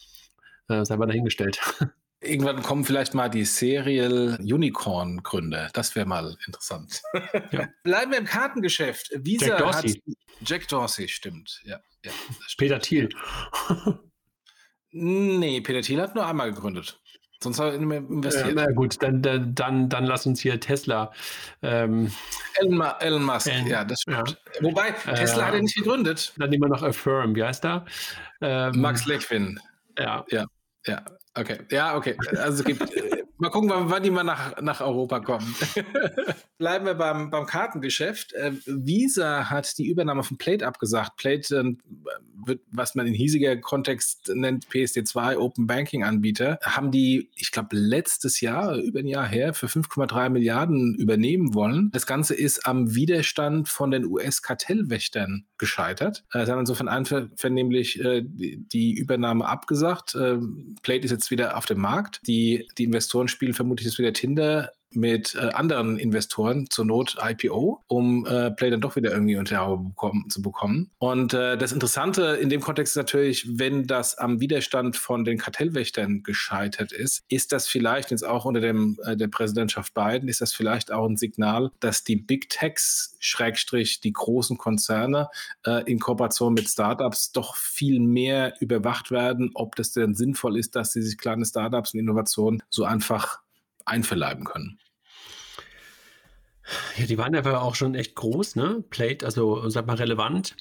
äh, 0.67 0.84
sei 0.84 0.97
mal 0.97 1.05
dahingestellt. 1.05 1.60
Irgendwann 2.21 2.63
kommen 2.63 2.86
vielleicht 2.86 3.13
mal 3.13 3.29
die 3.29 3.45
Serial 3.45 4.39
Unicorn 4.41 5.21
Gründer. 5.21 5.69
Das 5.73 5.95
wäre 5.95 6.08
mal 6.08 6.36
interessant. 6.47 7.03
Ja. 7.51 7.69
Bleiben 7.84 8.12
wir 8.12 8.17
im 8.17 8.25
Kartengeschäft. 8.25 9.12
Visa 9.15 9.45
Jack 9.45 9.58
Dorsey. 9.60 9.91
Hat, 9.91 10.15
Jack 10.41 10.67
Dorsey, 10.67 11.08
stimmt. 11.08 11.62
Ja, 11.65 11.79
ja 12.03 12.12
Peter 12.58 12.79
Thiel. 12.79 13.10
nee, 14.89 15.62
Peter 15.62 15.81
Thiel 15.81 16.01
hat 16.01 16.15
nur 16.15 16.25
einmal 16.25 16.51
gegründet. 16.51 16.99
Sonst 17.45 17.60
hat 17.60 17.73
er 17.73 17.75
investiert. 17.75 18.47
Ja, 18.47 18.53
na 18.53 18.71
gut, 18.71 19.01
dann, 19.03 19.21
dann, 19.21 19.53
dann, 19.53 19.88
dann 19.88 20.05
lass 20.05 20.25
uns 20.25 20.39
hier 20.39 20.60
Tesla. 20.60 21.12
Ähm, 21.62 22.12
Elon, 22.55 22.84
Elon, 22.99 23.23
Musk, 23.23 23.47
Elon, 23.47 23.67
ja, 23.67 23.86
das 23.86 24.01
stimmt. 24.01 24.38
Ja. 24.55 24.63
Wobei, 24.63 24.91
Tesla 24.91 25.43
äh, 25.43 25.45
hat 25.45 25.53
er 25.53 25.62
nicht 25.62 25.75
gegründet. 25.75 26.34
Dann 26.38 26.49
nehmen 26.49 26.63
wir 26.63 26.69
noch 26.69 26.81
Affirm, 26.81 27.36
wie 27.36 27.43
heißt 27.43 27.63
er? 27.65 27.86
Ähm, 28.41 28.81
Max 28.81 29.05
Lechwin. 29.05 29.60
Ja. 29.97 30.25
Ja, 30.29 30.45
ja. 30.88 31.05
Okay, 31.38 31.58
ja, 31.69 31.95
okay. 31.98 32.15
Also 32.38 32.60
es 32.60 32.63
gibt, 32.63 32.82
äh, 32.95 33.24
mal 33.38 33.50
gucken, 33.50 33.69
wann, 33.74 34.04
die 34.04 34.10
mal 34.10 34.24
nach, 34.24 34.62
nach 34.62 34.82
Europa 34.82 35.19
kommen. 35.19 35.54
Bleiben 36.58 36.86
wir 36.86 36.93
beim, 36.93 37.30
beim 37.30 37.45
Kartengeschäft. 37.45 38.34
Äh, 38.34 38.54
Visa 38.65 39.50
hat 39.50 39.78
die 39.78 39.88
Übernahme 39.88 40.24
von 40.24 40.38
Plate 40.38 40.65
abgesagt. 40.65 41.17
Plate 41.17 41.56
äh, 41.58 41.76
wird, 42.45 42.62
was 42.71 42.95
man 42.95 43.08
in 43.08 43.13
hiesiger 43.13 43.58
Kontext 43.58 44.32
nennt, 44.34 44.67
PSD2 44.67 45.38
Open 45.38 45.67
Banking 45.67 46.04
Anbieter, 46.04 46.60
haben 46.63 46.91
die, 46.91 47.30
ich 47.36 47.52
glaube, 47.52 47.76
letztes 47.76 48.39
Jahr, 48.39 48.78
über 48.78 49.00
ein 49.00 49.08
Jahr 49.08 49.28
her, 49.28 49.54
für 49.54 49.67
5,3 49.67 50.30
Milliarden 50.30 50.95
übernehmen 50.95 51.54
wollen. 51.54 51.89
Das 51.91 52.06
Ganze 52.06 52.34
ist 52.36 52.65
am 52.65 52.95
Widerstand 52.95 53.67
von 53.67 53.91
den 53.91 54.06
US-Kartellwächtern 54.06 55.45
gescheitert. 55.58 56.24
Äh, 56.32 56.45
sie 56.45 56.52
haben 56.52 56.60
insofern 56.60 56.88
einvernehmlich 56.88 58.02
die, 58.02 58.63
die 58.71 58.93
Übernahme 58.93 59.45
abgesagt. 59.45 60.15
Äh, 60.15 60.38
Plate 60.82 61.06
ist 61.06 61.12
jetzt 61.12 61.25
jetzt 61.26 61.32
wieder 61.32 61.58
auf 61.58 61.66
dem 61.66 61.80
Markt. 61.80 62.22
Die, 62.28 62.68
die 62.78 62.84
Investoren 62.84 63.28
spielen 63.28 63.54
vermutlich 63.54 63.86
jetzt 63.88 63.98
wieder 63.98 64.14
Tinder 64.14 64.72
mit 64.95 65.36
äh, 65.36 65.49
anderen 65.49 65.97
Investoren, 65.97 66.69
zur 66.69 66.86
Not 66.86 67.17
IPO, 67.21 67.84
um 67.88 68.25
äh, 68.25 68.51
Play 68.51 68.69
dann 68.69 68.81
doch 68.81 68.95
wieder 68.95 69.12
irgendwie 69.12 69.38
unter 69.38 69.58
Haube 69.58 69.89
bekommen, 69.89 70.29
zu 70.29 70.41
bekommen. 70.41 70.91
Und 70.97 71.34
äh, 71.34 71.58
das 71.58 71.71
Interessante 71.71 72.38
in 72.41 72.49
dem 72.49 72.62
Kontext 72.62 72.93
ist 72.93 72.97
natürlich, 72.97 73.60
wenn 73.60 73.88
das 73.88 74.17
am 74.17 74.39
Widerstand 74.39 74.97
von 74.97 75.25
den 75.25 75.38
Kartellwächtern 75.38 76.23
gescheitert 76.23 76.91
ist, 76.91 77.23
ist 77.29 77.51
das 77.51 77.67
vielleicht 77.67 78.12
jetzt 78.12 78.25
auch 78.25 78.45
unter 78.45 78.62
dem, 78.62 78.97
äh, 79.03 79.15
der 79.15 79.27
Präsidentschaft 79.27 79.93
Biden, 79.93 80.27
ist 80.29 80.41
das 80.41 80.53
vielleicht 80.53 80.91
auch 80.91 81.08
ein 81.08 81.17
Signal, 81.17 81.71
dass 81.79 82.03
die 82.03 82.15
Big 82.15 82.49
Techs, 82.49 83.15
Schrägstrich, 83.19 84.01
die 84.01 84.13
großen 84.13 84.58
Konzerne 84.58 85.29
äh, 85.65 85.84
in 85.89 85.99
Kooperation 85.99 86.53
mit 86.53 86.69
Startups 86.69 87.31
doch 87.31 87.55
viel 87.55 87.99
mehr 87.99 88.53
überwacht 88.60 89.12
werden, 89.12 89.51
ob 89.53 89.75
das 89.75 89.91
denn 89.91 90.15
sinnvoll 90.15 90.58
ist, 90.58 90.75
dass 90.75 90.93
sie 90.93 91.01
sich 91.01 91.17
kleine 91.17 91.45
Startups 91.45 91.93
und 91.93 91.99
Innovationen 91.99 92.63
so 92.69 92.86
einfach 92.86 93.39
einverleiben 93.86 94.45
können. 94.45 94.79
Ja, 96.97 97.06
die 97.06 97.17
waren 97.17 97.36
aber 97.36 97.62
auch 97.62 97.75
schon 97.75 97.95
echt 97.95 98.15
groß, 98.15 98.56
ne? 98.56 98.84
Plate, 98.89 99.25
also 99.25 99.69
sag 99.69 99.86
mal 99.88 99.95
relevant. 99.97 100.56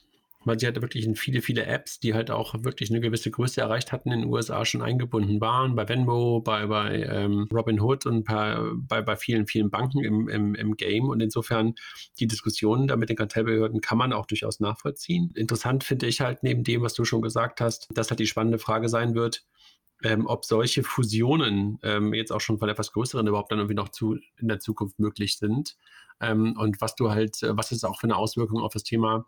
weil 0.47 0.59
sie 0.61 0.67
halt 0.67 0.81
wirklich 0.83 1.09
viele, 1.19 1.41
viele 1.41 1.65
Apps, 1.67 2.01
die 2.01 2.13
halt 2.15 2.31
auch 2.31 2.55
wirklich 2.65 2.91
eine 2.91 3.01
gewisse 3.01 3.31
Größe 3.31 3.61
erreicht 3.63 3.93
hatten, 3.93 4.13
in 4.13 4.21
den 4.21 4.31
USA 4.31 4.65
schon 4.67 4.83
eingebunden 4.83 5.41
waren, 5.41 5.75
bei 5.75 5.89
Venmo, 5.89 6.41
bei, 6.41 6.67
bei 6.67 7.03
ähm, 7.03 7.49
Robinhood 7.53 8.05
und 8.07 8.25
bei, 8.25 8.59
bei, 8.75 9.01
bei 9.03 9.17
vielen, 9.17 9.47
vielen 9.47 9.71
Banken 9.71 10.05
im, 10.05 10.29
im, 10.29 10.55
im 10.55 10.77
Game. 10.77 11.09
Und 11.09 11.21
insofern 11.21 11.75
die 12.19 12.27
Diskussionen 12.27 12.89
da 12.89 12.97
mit 12.97 13.09
den 13.09 13.17
Kartellbehörden 13.17 13.81
kann 13.81 13.99
man 13.99 14.13
auch 14.13 14.27
durchaus 14.27 14.61
nachvollziehen. 14.61 15.33
Interessant 15.35 15.83
finde 15.85 16.07
ich 16.07 16.21
halt 16.21 16.43
neben 16.43 16.63
dem, 16.63 16.83
was 16.83 16.95
du 16.95 17.05
schon 17.07 17.23
gesagt 17.23 17.61
hast, 17.63 17.89
dass 17.95 18.11
halt 18.11 18.21
die 18.21 18.27
spannende 18.27 18.59
Frage 18.59 18.89
sein 18.91 19.15
wird, 19.15 19.45
ähm, 20.05 20.27
ob 20.27 20.45
solche 20.45 20.85
Fusionen 20.85 21.79
ähm, 21.83 22.15
jetzt 22.15 22.31
auch 22.31 22.41
schon 22.41 22.59
von 22.59 22.69
etwas 22.69 22.93
größeren 22.93 23.27
überhaupt 23.27 23.51
dann 23.51 23.59
irgendwie 23.59 23.75
noch 23.75 23.89
zu, 23.89 24.19
in 24.39 24.49
der 24.49 24.61
Zukunft 24.61 24.99
möglich 24.99 25.39
sind. 25.39 25.77
Ähm, 26.21 26.57
und 26.59 26.81
was 26.81 26.95
du 26.95 27.11
halt, 27.11 27.43
äh, 27.43 27.57
was 27.57 27.73
es 27.73 27.85
auch 27.85 27.99
für 27.99 28.05
eine 28.05 28.17
Auswirkung 28.17 28.61
auf 28.61 28.75
das 28.75 28.85
Thema 28.85 29.27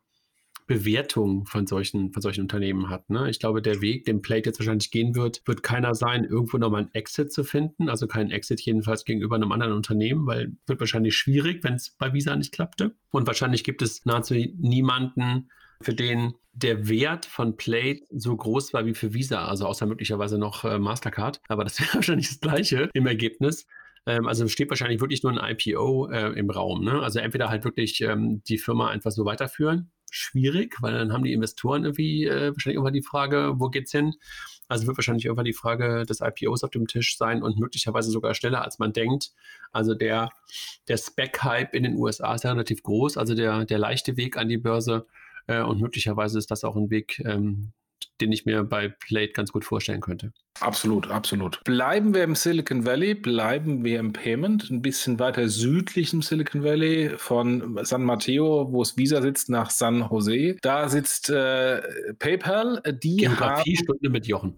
Bewertung 0.66 1.46
von 1.46 1.66
solchen, 1.66 2.12
von 2.12 2.20
solchen 2.20 2.42
Unternehmen 2.42 2.90
hat. 2.90 3.08
Ne? 3.08 3.30
Ich 3.30 3.38
glaube, 3.38 3.62
der 3.62 3.80
Weg, 3.80 4.04
den 4.04 4.20
Plate 4.20 4.50
jetzt 4.50 4.58
wahrscheinlich 4.58 4.90
gehen 4.90 5.14
wird, 5.14 5.42
wird 5.46 5.62
keiner 5.62 5.94
sein, 5.94 6.24
irgendwo 6.24 6.58
nochmal 6.58 6.82
einen 6.82 6.94
Exit 6.94 7.32
zu 7.32 7.44
finden. 7.44 7.88
Also 7.88 8.06
keinen 8.06 8.30
Exit 8.30 8.60
jedenfalls 8.60 9.04
gegenüber 9.04 9.36
einem 9.36 9.52
anderen 9.52 9.74
Unternehmen, 9.74 10.26
weil 10.26 10.56
wird 10.66 10.80
wahrscheinlich 10.80 11.16
schwierig, 11.16 11.62
wenn 11.62 11.74
es 11.74 11.90
bei 11.90 12.12
Visa 12.12 12.34
nicht 12.36 12.52
klappte. 12.52 12.96
Und 13.10 13.26
wahrscheinlich 13.26 13.64
gibt 13.64 13.80
es 13.80 14.04
nahezu 14.04 14.34
niemanden, 14.34 15.50
für 15.80 15.94
den 15.94 16.34
der 16.56 16.88
Wert 16.88 17.26
von 17.26 17.56
Plate 17.56 18.02
so 18.10 18.36
groß 18.36 18.72
war 18.72 18.86
wie 18.86 18.94
für 18.94 19.12
Visa, 19.12 19.46
also 19.46 19.66
außer 19.66 19.86
möglicherweise 19.86 20.38
noch 20.38 20.64
äh, 20.64 20.78
Mastercard. 20.78 21.40
Aber 21.48 21.64
das 21.64 21.80
wäre 21.80 21.94
wahrscheinlich 21.94 22.28
das 22.28 22.40
Gleiche 22.40 22.90
im 22.94 23.06
Ergebnis. 23.06 23.66
Ähm, 24.06 24.26
also 24.26 24.48
steht 24.48 24.70
wahrscheinlich 24.70 25.00
wirklich 25.00 25.22
nur 25.22 25.32
ein 25.32 25.56
IPO 25.56 26.08
äh, 26.10 26.32
im 26.38 26.50
Raum. 26.50 26.84
Ne? 26.84 27.02
Also 27.02 27.18
entweder 27.18 27.48
halt 27.48 27.64
wirklich 27.64 28.00
ähm, 28.00 28.42
die 28.48 28.58
Firma 28.58 28.88
einfach 28.88 29.10
so 29.10 29.24
weiterführen 29.24 29.90
schwierig, 30.10 30.76
weil 30.80 30.94
dann 30.94 31.12
haben 31.12 31.24
die 31.24 31.32
Investoren 31.32 31.84
irgendwie 31.84 32.24
äh, 32.24 32.52
wahrscheinlich 32.52 32.76
irgendwann 32.76 32.92
die 32.94 33.02
Frage, 33.02 33.54
wo 33.56 33.68
geht's 33.68 33.92
hin? 33.92 34.14
Also 34.68 34.86
wird 34.86 34.96
wahrscheinlich 34.96 35.26
irgendwann 35.26 35.44
die 35.44 35.52
Frage 35.52 36.04
des 36.06 36.20
IPOs 36.20 36.64
auf 36.64 36.70
dem 36.70 36.86
Tisch 36.86 37.16
sein 37.16 37.42
und 37.42 37.58
möglicherweise 37.58 38.10
sogar 38.10 38.34
schneller, 38.34 38.62
als 38.62 38.78
man 38.78 38.92
denkt. 38.92 39.32
Also 39.72 39.94
der, 39.94 40.30
der 40.88 40.96
Spec-Hype 40.96 41.74
in 41.74 41.84
den 41.84 41.96
USA 41.96 42.34
ist 42.34 42.44
ja 42.44 42.50
relativ 42.50 42.82
groß, 42.82 43.16
also 43.16 43.34
der, 43.34 43.64
der 43.64 43.78
leichte 43.78 44.16
Weg 44.16 44.36
an 44.36 44.48
die 44.48 44.58
Börse. 44.58 45.06
Äh, 45.46 45.62
und 45.62 45.80
möglicherweise 45.80 46.38
ist 46.38 46.50
das 46.50 46.64
auch 46.64 46.76
ein 46.76 46.90
Weg, 46.90 47.22
ähm, 47.24 47.72
den 48.20 48.32
ich 48.32 48.46
mir 48.46 48.64
bei 48.64 48.88
Plate 48.88 49.32
ganz 49.32 49.52
gut 49.52 49.64
vorstellen 49.64 50.00
könnte. 50.00 50.32
Absolut, 50.60 51.10
absolut. 51.10 51.62
Bleiben 51.64 52.14
wir 52.14 52.24
im 52.24 52.34
Silicon 52.34 52.86
Valley, 52.86 53.14
bleiben 53.14 53.84
wir 53.84 54.00
im 54.00 54.12
Payment, 54.12 54.70
ein 54.70 54.80
bisschen 54.80 55.18
weiter 55.18 55.48
südlich 55.48 56.14
im 56.14 56.22
Silicon 56.22 56.64
Valley 56.64 57.10
von 57.16 57.78
San 57.82 58.04
Mateo, 58.04 58.72
wo 58.72 58.80
es 58.80 58.96
Visa 58.96 59.20
sitzt, 59.20 59.50
nach 59.50 59.70
San 59.70 60.06
Jose. 60.10 60.56
Da 60.62 60.88
sitzt 60.88 61.28
äh, 61.28 61.82
PayPal. 62.18 62.82
Die 63.02 63.16
Geografiestunde 63.16 64.08
mit 64.08 64.26
Jochen. 64.26 64.56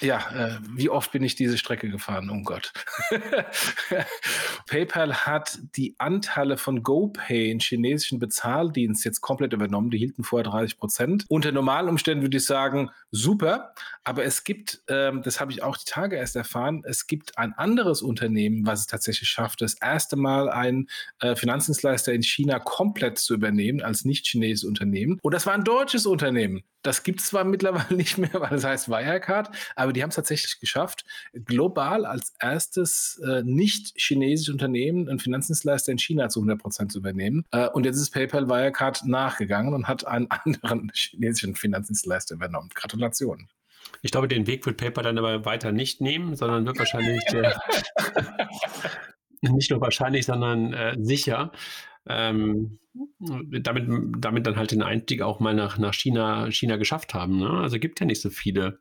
Ja, 0.00 0.18
äh, 0.32 0.58
wie 0.70 0.90
oft 0.90 1.10
bin 1.12 1.24
ich 1.24 1.34
diese 1.34 1.58
Strecke 1.58 1.90
gefahren? 1.90 2.30
Oh 2.30 2.42
Gott. 2.44 2.72
PayPal 4.66 5.26
hat 5.26 5.58
die 5.76 5.96
Anteile 5.98 6.56
von 6.56 6.82
GoPay, 6.82 7.50
in 7.50 7.58
chinesischen 7.58 8.18
Bezahldienst, 8.18 9.04
jetzt 9.04 9.20
komplett 9.20 9.52
übernommen. 9.52 9.90
Die 9.90 9.98
hielten 9.98 10.22
vorher 10.22 10.44
30 10.44 10.78
Prozent. 10.78 11.24
Unter 11.28 11.50
normalen 11.52 11.88
Umständen 11.88 12.22
würde 12.22 12.36
ich 12.36 12.46
sagen, 12.46 12.90
super. 13.10 13.74
Aber 14.04 14.24
es 14.24 14.44
gibt, 14.44 14.82
ähm, 14.88 15.22
das 15.22 15.40
habe 15.40 15.52
ich 15.52 15.62
auch 15.62 15.76
die 15.76 15.84
Tage 15.84 16.16
erst 16.16 16.36
erfahren, 16.36 16.82
es 16.84 17.06
gibt 17.06 17.36
ein 17.36 17.52
anderes 17.54 18.02
Unternehmen, 18.02 18.66
was 18.66 18.80
es 18.80 18.86
tatsächlich 18.86 19.28
schafft, 19.28 19.60
das 19.60 19.74
erste 19.74 20.16
Mal 20.16 20.48
einen 20.48 20.88
äh, 21.20 21.34
Finanzdienstleister 21.34 22.12
in 22.12 22.22
China 22.22 22.58
komplett 22.58 23.18
zu 23.18 23.34
übernehmen 23.34 23.82
als 23.82 24.04
nicht 24.04 24.26
chinesisches 24.26 24.68
Unternehmen. 24.68 25.18
Und 25.22 25.34
das 25.34 25.46
war 25.46 25.54
ein 25.54 25.64
deutsches 25.64 26.06
Unternehmen. 26.06 26.62
Das 26.88 27.02
gibt 27.02 27.20
es 27.20 27.26
zwar 27.26 27.44
mittlerweile 27.44 27.94
nicht 27.94 28.16
mehr, 28.16 28.32
weil 28.32 28.54
es 28.54 28.62
das 28.62 28.64
heißt 28.64 28.88
Wirecard, 28.88 29.50
aber 29.76 29.92
die 29.92 30.02
haben 30.02 30.08
es 30.08 30.16
tatsächlich 30.16 30.58
geschafft, 30.58 31.04
global 31.34 32.06
als 32.06 32.32
erstes 32.40 33.20
äh, 33.28 33.42
nicht 33.42 33.92
chinesisches 34.00 34.50
Unternehmen 34.50 35.06
einen 35.06 35.18
Finanzdienstleister 35.18 35.92
in 35.92 35.98
China 35.98 36.30
zu 36.30 36.40
100 36.40 36.58
Prozent 36.58 36.92
zu 36.92 37.00
übernehmen. 37.00 37.44
Äh, 37.50 37.68
und 37.68 37.84
jetzt 37.84 37.98
ist 37.98 38.10
PayPal 38.10 38.48
Wirecard 38.48 39.04
nachgegangen 39.04 39.74
und 39.74 39.86
hat 39.86 40.06
einen 40.06 40.28
anderen 40.30 40.90
chinesischen 40.94 41.54
Finanzdienstleister 41.56 42.36
übernommen. 42.36 42.70
Gratulation. 42.74 43.48
Ich 44.00 44.10
glaube, 44.10 44.28
den 44.28 44.46
Weg 44.46 44.64
wird 44.64 44.78
PayPal 44.78 45.04
dann 45.04 45.18
aber 45.18 45.44
weiter 45.44 45.72
nicht 45.72 46.00
nehmen, 46.00 46.36
sondern 46.36 46.64
wird 46.64 46.78
wahrscheinlich 46.78 47.22
äh, 47.34 47.52
nicht 49.42 49.70
nur 49.70 49.82
wahrscheinlich, 49.82 50.24
sondern 50.24 50.72
äh, 50.72 50.96
sicher 50.98 51.52
ähm, 52.08 52.78
damit, 53.18 53.88
damit 54.18 54.46
dann 54.46 54.56
halt 54.56 54.70
den 54.72 54.82
Einstieg 54.82 55.22
auch 55.22 55.40
mal 55.40 55.54
nach, 55.54 55.78
nach 55.78 55.94
China, 55.94 56.50
China 56.50 56.76
geschafft 56.76 57.14
haben. 57.14 57.38
Ne? 57.38 57.50
Also 57.50 57.78
gibt 57.78 58.00
ja 58.00 58.06
nicht 58.06 58.20
so 58.20 58.30
viele, 58.30 58.80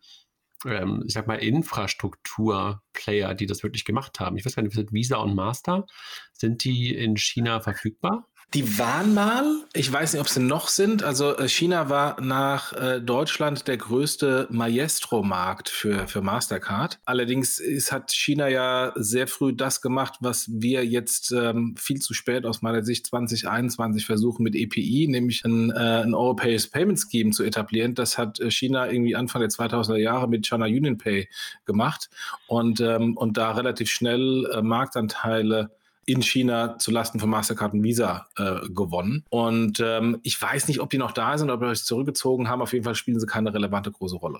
ähm, 0.65 1.03
ich 1.05 1.13
sag 1.13 1.27
mal, 1.27 1.35
Infrastruktur-Player, 1.35 3.33
die 3.35 3.45
das 3.45 3.63
wirklich 3.63 3.85
gemacht 3.85 4.19
haben. 4.19 4.37
Ich 4.37 4.45
weiß 4.45 4.55
gar 4.55 4.63
nicht, 4.63 4.93
Visa 4.93 5.17
und 5.17 5.35
Master, 5.35 5.85
sind 6.33 6.63
die 6.63 6.95
in 6.95 7.17
China 7.17 7.59
verfügbar? 7.59 8.27
Die 8.53 8.79
waren 8.79 9.13
mal, 9.13 9.43
ich 9.73 9.91
weiß 9.91 10.13
nicht, 10.13 10.21
ob 10.21 10.29
sie 10.29 10.39
noch 10.39 10.69
sind. 10.69 11.03
Also 11.03 11.35
äh, 11.35 11.49
China 11.49 11.89
war 11.89 12.21
nach 12.21 12.71
äh, 12.71 13.01
Deutschland 13.01 13.67
der 13.67 13.75
größte 13.75 14.47
Maestro-Markt 14.49 15.67
für, 15.67 16.07
für 16.07 16.21
Mastercard. 16.21 16.97
Allerdings 17.03 17.59
ist, 17.59 17.91
hat 17.91 18.13
China 18.13 18.47
ja 18.47 18.93
sehr 18.95 19.27
früh 19.27 19.53
das 19.53 19.81
gemacht, 19.81 20.15
was 20.21 20.49
wir 20.49 20.85
jetzt 20.85 21.33
ähm, 21.33 21.75
viel 21.77 21.99
zu 21.99 22.13
spät 22.13 22.45
aus 22.45 22.61
meiner 22.61 22.85
Sicht 22.85 23.07
2021 23.07 24.05
versuchen 24.05 24.43
mit 24.43 24.55
EPI, 24.55 25.07
nämlich 25.09 25.43
ein, 25.43 25.71
äh, 25.71 26.03
ein 26.03 26.13
Europäisches 26.13 26.69
Payment 26.69 27.01
Scheme 27.11 27.31
zu 27.31 27.43
etablieren. 27.43 27.95
Das 27.95 28.17
hat 28.17 28.39
äh, 28.39 28.49
China 28.49 28.89
irgendwie 28.89 29.17
Anfang 29.17 29.41
der 29.41 29.49
2000er 29.49 29.97
Jahre 29.97 30.29
mit 30.29 30.47
China 30.47 30.67
Union 30.67 30.97
Pay 30.97 31.27
gemacht 31.65 32.09
und, 32.47 32.79
ähm, 32.79 33.17
und 33.17 33.35
da 33.35 33.51
relativ 33.51 33.89
schnell 33.89 34.49
äh, 34.53 34.61
Marktanteile 34.61 35.69
in 36.07 36.23
China 36.23 36.79
zulasten 36.79 37.19
von 37.19 37.29
Mastercard 37.29 37.73
und 37.73 37.83
Visa 37.83 38.27
äh, 38.37 38.61
gewonnen. 38.69 39.25
Und 39.29 39.81
ähm, 39.83 40.19
ich 40.23 40.41
weiß 40.41 40.69
nicht, 40.69 40.79
ob 40.79 40.89
die 40.89 40.97
noch 40.97 41.11
da 41.11 41.37
sind, 41.37 41.51
oder 41.51 41.69
ob 41.69 41.75
sie 41.75 41.83
zurückgezogen 41.83 42.49
haben. 42.49 42.61
Auf 42.61 42.73
jeden 42.73 42.85
Fall 42.85 42.95
spielen 42.95 43.19
sie 43.19 43.27
keine 43.27 43.53
relevante 43.53 43.91
große 43.91 44.15
Rolle. 44.15 44.39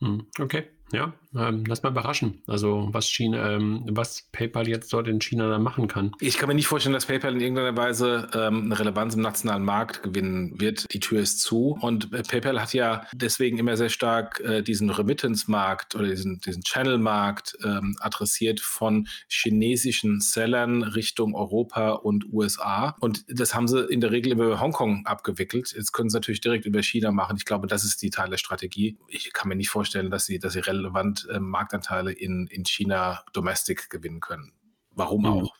Hm, 0.00 0.26
okay, 0.40 0.64
ja, 0.92 1.12
ähm, 1.36 1.64
lass 1.66 1.82
mal 1.82 1.90
überraschen. 1.90 2.42
Also 2.46 2.88
was 2.92 3.06
China, 3.06 3.52
ähm, 3.52 3.84
was 3.90 4.28
PayPal 4.32 4.66
jetzt 4.66 4.92
dort 4.92 5.08
in 5.08 5.20
China 5.20 5.48
dann 5.50 5.62
machen 5.62 5.86
kann. 5.86 6.12
Ich 6.20 6.38
kann 6.38 6.48
mir 6.48 6.54
nicht 6.54 6.66
vorstellen, 6.66 6.94
dass 6.94 7.06
PayPal 7.06 7.34
in 7.34 7.40
irgendeiner 7.40 7.76
Weise 7.76 8.28
ähm, 8.34 8.64
eine 8.64 8.78
Relevanz 8.78 9.14
im 9.14 9.20
nationalen 9.20 9.64
Markt 9.64 10.02
gewinnen 10.02 10.58
wird. 10.58 10.86
Die 10.92 11.00
Tür 11.00 11.20
ist 11.20 11.40
zu. 11.40 11.76
Und 11.80 12.12
äh, 12.14 12.22
PayPal 12.22 12.60
hat 12.60 12.72
ja 12.72 13.06
deswegen 13.12 13.58
immer 13.58 13.76
sehr 13.76 13.90
stark 13.90 14.40
äh, 14.40 14.62
diesen 14.62 14.88
Remittance-Markt 14.88 15.94
oder 15.94 16.08
diesen, 16.08 16.40
diesen 16.40 16.62
Channel-Markt 16.62 17.58
ähm, 17.62 17.96
adressiert 18.00 18.60
von 18.60 19.08
chinesischen 19.28 20.20
Sellern 20.20 20.82
Richtung 20.82 21.34
Europa 21.34 21.90
und 21.90 22.32
USA. 22.32 22.96
Und 23.00 23.24
das 23.28 23.54
haben 23.54 23.68
sie 23.68 23.84
in 23.84 24.00
der 24.00 24.12
Regel 24.12 24.32
über 24.32 24.60
Hongkong 24.60 25.04
abgewickelt. 25.04 25.74
Jetzt 25.76 25.92
können 25.92 26.08
sie 26.08 26.16
natürlich 26.16 26.40
direkt 26.40 26.64
über 26.64 26.82
China 26.82 27.12
machen. 27.12 27.36
Ich 27.36 27.44
glaube, 27.44 27.66
das 27.66 27.84
ist 27.84 28.00
die 28.00 28.10
Teil 28.10 28.30
der 28.30 28.38
Strategie. 28.38 28.96
Ich 29.08 29.32
kann 29.34 29.48
mir 29.48 29.56
nicht 29.56 29.68
vorstellen, 29.68 30.10
dass 30.10 30.24
sie, 30.24 30.38
dass 30.38 30.54
sie 30.54 30.60
relevant 30.60 30.77
äh, 30.84 31.40
Marktanteile 31.40 32.12
in, 32.12 32.46
in 32.48 32.64
China 32.64 33.22
domestic 33.32 33.90
gewinnen 33.90 34.20
können. 34.20 34.52
Warum 34.90 35.22
mhm. 35.22 35.26
auch? 35.26 35.57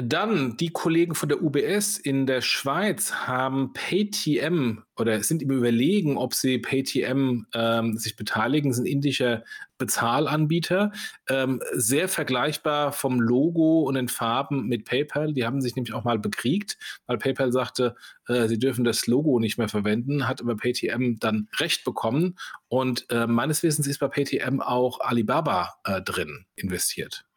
Dann 0.00 0.56
die 0.56 0.68
Kollegen 0.68 1.16
von 1.16 1.28
der 1.28 1.42
UBS 1.42 1.98
in 1.98 2.26
der 2.26 2.40
Schweiz 2.40 3.12
haben 3.12 3.72
PayTM 3.72 4.84
oder 4.96 5.20
sind 5.24 5.42
im 5.42 5.50
Überlegen, 5.50 6.16
ob 6.16 6.34
sie 6.34 6.58
PayTM 6.58 7.46
ähm, 7.52 7.96
sich 7.96 8.14
beteiligen, 8.14 8.72
sind 8.72 8.86
indischer 8.86 9.42
Bezahlanbieter, 9.76 10.92
ähm, 11.28 11.60
sehr 11.72 12.08
vergleichbar 12.08 12.92
vom 12.92 13.20
Logo 13.20 13.80
und 13.82 13.94
den 13.94 14.06
Farben 14.06 14.68
mit 14.68 14.84
PayPal. 14.84 15.32
Die 15.32 15.44
haben 15.44 15.60
sich 15.60 15.74
nämlich 15.74 15.94
auch 15.94 16.04
mal 16.04 16.20
bekriegt, 16.20 16.78
weil 17.08 17.18
PayPal 17.18 17.50
sagte, 17.50 17.96
äh, 18.28 18.46
sie 18.46 18.60
dürfen 18.60 18.84
das 18.84 19.08
Logo 19.08 19.40
nicht 19.40 19.58
mehr 19.58 19.68
verwenden, 19.68 20.28
hat 20.28 20.40
aber 20.40 20.54
PayTM 20.54 21.16
dann 21.18 21.48
Recht 21.58 21.82
bekommen 21.82 22.36
und 22.68 23.10
äh, 23.10 23.26
meines 23.26 23.64
Wissens 23.64 23.88
ist 23.88 23.98
bei 23.98 24.06
PayTM 24.06 24.60
auch 24.60 25.00
Alibaba 25.00 25.74
äh, 25.82 26.00
drin 26.02 26.46
investiert. 26.54 27.27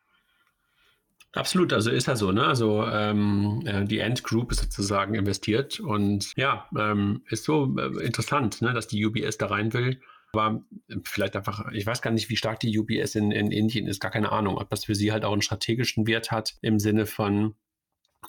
Absolut, 1.33 1.71
also 1.71 1.91
ist 1.91 2.07
ja 2.07 2.17
so, 2.17 2.31
ne? 2.33 2.45
Also 2.45 2.85
ähm, 2.85 3.61
äh, 3.65 3.85
die 3.85 3.99
End 3.99 4.21
Group 4.23 4.51
ist 4.51 4.61
sozusagen 4.61 5.15
investiert 5.15 5.79
und 5.79 6.33
ja, 6.35 6.67
ähm, 6.77 7.23
ist 7.29 7.45
so 7.45 7.73
äh, 7.77 8.03
interessant, 8.03 8.61
ne, 8.61 8.73
dass 8.73 8.87
die 8.87 9.05
UBS 9.05 9.37
da 9.37 9.47
rein 9.47 9.71
will. 9.71 10.01
Aber 10.33 10.63
vielleicht 11.03 11.35
einfach, 11.35 11.71
ich 11.71 11.85
weiß 11.85 12.01
gar 12.01 12.11
nicht, 12.11 12.29
wie 12.29 12.37
stark 12.37 12.59
die 12.59 12.77
UBS 12.77 13.15
in, 13.15 13.31
in 13.31 13.51
Indien 13.51 13.87
ist, 13.87 13.99
gar 13.99 14.11
keine 14.11 14.31
Ahnung, 14.31 14.57
ob 14.57 14.69
das 14.69 14.85
für 14.85 14.95
sie 14.95 15.11
halt 15.11 15.25
auch 15.25 15.33
einen 15.33 15.41
strategischen 15.41 16.07
Wert 16.07 16.31
hat 16.31 16.55
im 16.61 16.79
Sinne 16.79 17.05
von, 17.05 17.55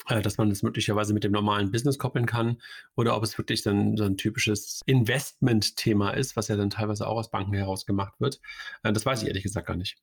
äh, 0.08 0.22
dass 0.22 0.38
man 0.38 0.48
das 0.48 0.62
möglicherweise 0.62 1.12
mit 1.12 1.24
dem 1.24 1.32
normalen 1.32 1.72
Business 1.72 1.98
koppeln 1.98 2.26
kann 2.26 2.60
oder 2.96 3.16
ob 3.16 3.24
es 3.24 3.36
wirklich 3.36 3.62
dann 3.62 3.96
so 3.96 4.04
ein 4.04 4.16
typisches 4.16 4.80
Investment-Thema 4.86 6.10
ist, 6.10 6.36
was 6.36 6.48
ja 6.48 6.56
dann 6.56 6.70
teilweise 6.70 7.06
auch 7.06 7.16
aus 7.18 7.30
Banken 7.30 7.54
heraus 7.54 7.84
gemacht 7.84 8.14
wird. 8.20 8.40
Äh, 8.84 8.92
das 8.92 9.04
weiß 9.04 9.22
ich 9.22 9.28
ehrlich 9.28 9.42
gesagt 9.42 9.66
gar 9.66 9.76
nicht. 9.76 9.98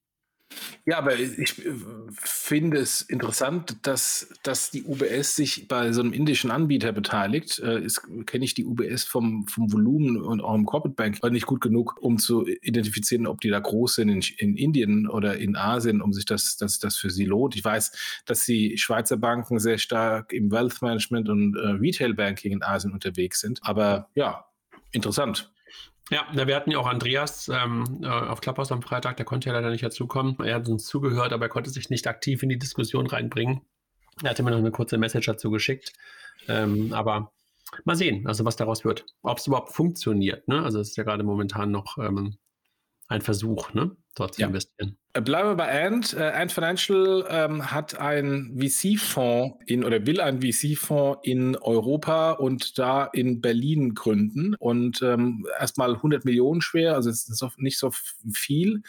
Ja, 0.85 0.97
aber 0.97 1.17
ich 1.19 1.63
äh, 1.63 1.73
finde 2.13 2.79
es 2.79 3.01
interessant, 3.01 3.77
dass, 3.83 4.33
dass 4.43 4.71
die 4.71 4.83
UBS 4.83 5.35
sich 5.35 5.67
bei 5.67 5.91
so 5.91 6.01
einem 6.01 6.13
indischen 6.13 6.51
Anbieter 6.51 6.91
beteiligt. 6.91 7.59
Äh, 7.59 7.87
Kenne 8.25 8.45
ich 8.45 8.55
die 8.55 8.65
UBS 8.65 9.03
vom, 9.03 9.45
vom 9.47 9.71
Volumen 9.71 10.17
und 10.17 10.41
auch 10.41 10.55
im 10.55 10.65
Corporate 10.65 10.95
Bank 10.95 11.23
nicht 11.31 11.45
gut 11.45 11.61
genug, 11.61 12.01
um 12.01 12.17
zu 12.17 12.47
identifizieren, 12.47 13.27
ob 13.27 13.41
die 13.41 13.49
da 13.49 13.59
groß 13.59 13.95
sind 13.95 14.09
in, 14.09 14.21
in 14.37 14.57
Indien 14.57 15.07
oder 15.07 15.37
in 15.37 15.55
Asien, 15.55 16.01
um 16.01 16.13
sich 16.13 16.25
das, 16.25 16.57
das, 16.57 16.79
das 16.79 16.97
für 16.97 17.09
sie 17.09 17.25
lohnt. 17.25 17.55
Ich 17.55 17.63
weiß, 17.63 17.91
dass 18.25 18.45
die 18.45 18.77
Schweizer 18.77 19.17
Banken 19.17 19.59
sehr 19.59 19.77
stark 19.77 20.33
im 20.33 20.51
Wealth 20.51 20.81
Management 20.81 21.29
und 21.29 21.55
äh, 21.55 21.67
Retail 21.79 22.13
Banking 22.13 22.53
in 22.53 22.63
Asien 22.63 22.93
unterwegs 22.93 23.41
sind. 23.41 23.59
Aber 23.61 24.09
ja, 24.15 24.45
interessant. 24.91 25.51
Ja, 26.09 26.25
wir 26.33 26.55
hatten 26.55 26.71
ja 26.71 26.79
auch 26.79 26.87
Andreas 26.87 27.49
ähm, 27.49 28.01
äh, 28.03 28.07
auf 28.07 28.41
Clubhouse 28.41 28.71
am 28.71 28.81
Freitag, 28.81 29.17
der 29.17 29.25
konnte 29.25 29.49
ja 29.49 29.53
leider 29.53 29.69
nicht 29.69 29.83
dazukommen. 29.83 30.37
Er 30.43 30.55
hat 30.55 30.67
uns 30.67 30.85
zugehört, 30.85 31.33
aber 31.33 31.45
er 31.45 31.49
konnte 31.49 31.69
sich 31.69 31.89
nicht 31.89 32.07
aktiv 32.07 32.41
in 32.41 32.49
die 32.49 32.57
Diskussion 32.57 33.05
reinbringen. 33.05 33.61
Er 34.23 34.31
hatte 34.31 34.43
mir 34.43 34.51
noch 34.51 34.57
eine 34.57 34.71
kurze 34.71 34.97
Message 34.97 35.27
dazu 35.27 35.51
geschickt. 35.51 35.93
Ähm, 36.47 36.93
aber 36.93 37.31
mal 37.85 37.95
sehen, 37.95 38.25
also 38.27 38.43
was 38.43 38.55
daraus 38.55 38.83
wird. 38.83 39.05
Ob 39.21 39.37
es 39.37 39.47
überhaupt 39.47 39.71
funktioniert. 39.71 40.47
Ne? 40.47 40.63
Also 40.63 40.79
es 40.79 40.89
ist 40.89 40.97
ja 40.97 41.03
gerade 41.03 41.23
momentan 41.23 41.71
noch 41.71 41.97
ähm, 41.99 42.37
ein 43.07 43.21
Versuch, 43.21 43.73
ne? 43.73 43.95
Dort 44.15 44.35
zu 44.35 44.41
ja. 44.41 44.47
investieren. 44.47 44.97
Äh, 45.13 45.21
bleiben 45.21 45.49
wir 45.49 45.55
bei 45.55 45.87
Ant. 45.87 46.13
Äh, 46.13 46.31
Ant 46.31 46.51
Financial 46.51 47.25
ähm, 47.29 47.71
hat 47.71 47.99
einen 47.99 48.59
VC-Fonds 48.59 49.57
in 49.65 49.83
oder 49.83 50.05
will 50.05 50.21
einen 50.21 50.41
VC-Fonds 50.41 51.21
in 51.23 51.55
Europa 51.55 52.33
und 52.33 52.77
da 52.77 53.05
in 53.05 53.41
Berlin 53.41 53.95
gründen 53.95 54.53
und 54.59 55.01
ähm, 55.01 55.47
erstmal 55.59 55.95
100 55.95 56.25
Millionen 56.25 56.61
schwer, 56.61 56.93
also 56.93 57.09
es 57.09 57.27
ist 57.27 57.43
nicht 57.57 57.79
so 57.79 57.91
viel 58.31 58.83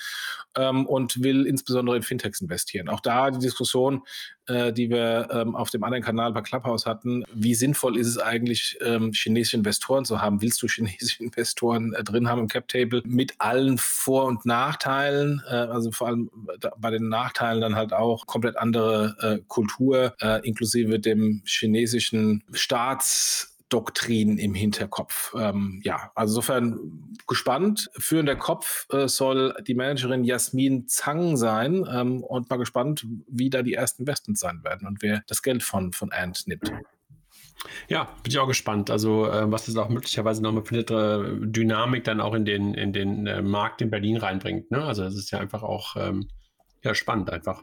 ähm, 0.56 0.86
und 0.86 1.22
will 1.22 1.46
insbesondere 1.46 1.96
in 1.96 2.02
Fintechs 2.02 2.42
investieren. 2.42 2.90
Auch 2.90 3.00
da 3.00 3.30
die 3.30 3.38
Diskussion, 3.38 4.02
äh, 4.46 4.72
die 4.72 4.90
wir 4.90 5.28
ähm, 5.30 5.54
auf 5.56 5.70
dem 5.70 5.84
anderen 5.84 6.04
Kanal 6.04 6.32
bei 6.32 6.42
Clubhouse 6.42 6.84
hatten, 6.84 7.24
wie 7.32 7.54
sinnvoll 7.54 7.96
ist 7.96 8.08
es 8.08 8.18
eigentlich, 8.18 8.76
ähm, 8.82 9.12
chinesische 9.12 9.56
Investoren 9.56 10.04
zu 10.04 10.20
haben? 10.20 10.42
Willst 10.42 10.62
du 10.62 10.66
chinesische 10.66 11.22
Investoren 11.24 11.94
äh, 11.94 12.04
drin 12.04 12.28
haben 12.28 12.40
im 12.40 12.48
Cap 12.48 12.68
Table 12.68 13.02
mit 13.06 13.34
allen 13.38 13.78
Vor- 13.78 14.26
und 14.26 14.44
Nachteilen? 14.44 15.09
Äh, 15.48 15.54
also 15.54 15.90
vor 15.92 16.08
allem 16.08 16.30
bei 16.78 16.90
den 16.90 17.08
Nachteilen 17.08 17.60
dann 17.60 17.76
halt 17.76 17.92
auch 17.92 18.26
komplett 18.26 18.56
andere 18.56 19.16
äh, 19.20 19.38
Kultur, 19.48 20.14
äh, 20.20 20.46
inklusive 20.46 20.98
dem 20.98 21.42
chinesischen 21.44 22.42
Staats 22.52 23.50
Doktrin 23.70 24.36
im 24.36 24.52
Hinterkopf. 24.52 25.32
Ähm, 25.38 25.80
ja, 25.84 26.10
also 26.14 26.32
insofern 26.32 27.16
gespannt. 27.26 27.88
Führender 27.96 28.36
Kopf 28.36 28.86
äh, 28.90 29.08
soll 29.08 29.54
die 29.66 29.74
Managerin 29.74 30.24
Jasmin 30.24 30.88
Zhang 30.88 31.36
sein 31.36 31.86
ähm, 31.90 32.22
und 32.22 32.50
mal 32.50 32.56
gespannt, 32.56 33.06
wie 33.28 33.48
da 33.48 33.62
die 33.62 33.74
ersten 33.74 34.02
Investments 34.02 34.40
sein 34.40 34.62
werden 34.64 34.86
und 34.86 35.02
wer 35.02 35.22
das 35.28 35.42
Geld 35.42 35.62
von, 35.62 35.92
von 35.92 36.12
Ant 36.12 36.46
nimmt. 36.46 36.72
Ja, 37.88 38.04
bin 38.22 38.32
ich 38.32 38.38
auch 38.38 38.46
gespannt. 38.46 38.90
Also, 38.90 39.26
äh, 39.26 39.50
was 39.50 39.68
es 39.68 39.76
auch 39.76 39.88
möglicherweise 39.88 40.42
noch 40.42 40.50
eine 40.50 40.60
äh, 40.60 41.46
Dynamik 41.46 42.04
dann 42.04 42.20
auch 42.20 42.34
in 42.34 42.44
den, 42.44 42.74
in 42.74 42.92
den 42.92 43.26
äh, 43.26 43.42
Markt 43.42 43.82
in 43.82 43.90
Berlin 43.90 44.16
reinbringt. 44.16 44.70
Ne? 44.70 44.82
Also, 44.82 45.04
das 45.04 45.14
ist 45.14 45.30
ja 45.30 45.38
einfach 45.38 45.62
auch 45.62 45.96
ähm, 45.96 46.28
ja, 46.82 46.94
spannend 46.94 47.30
einfach. 47.30 47.60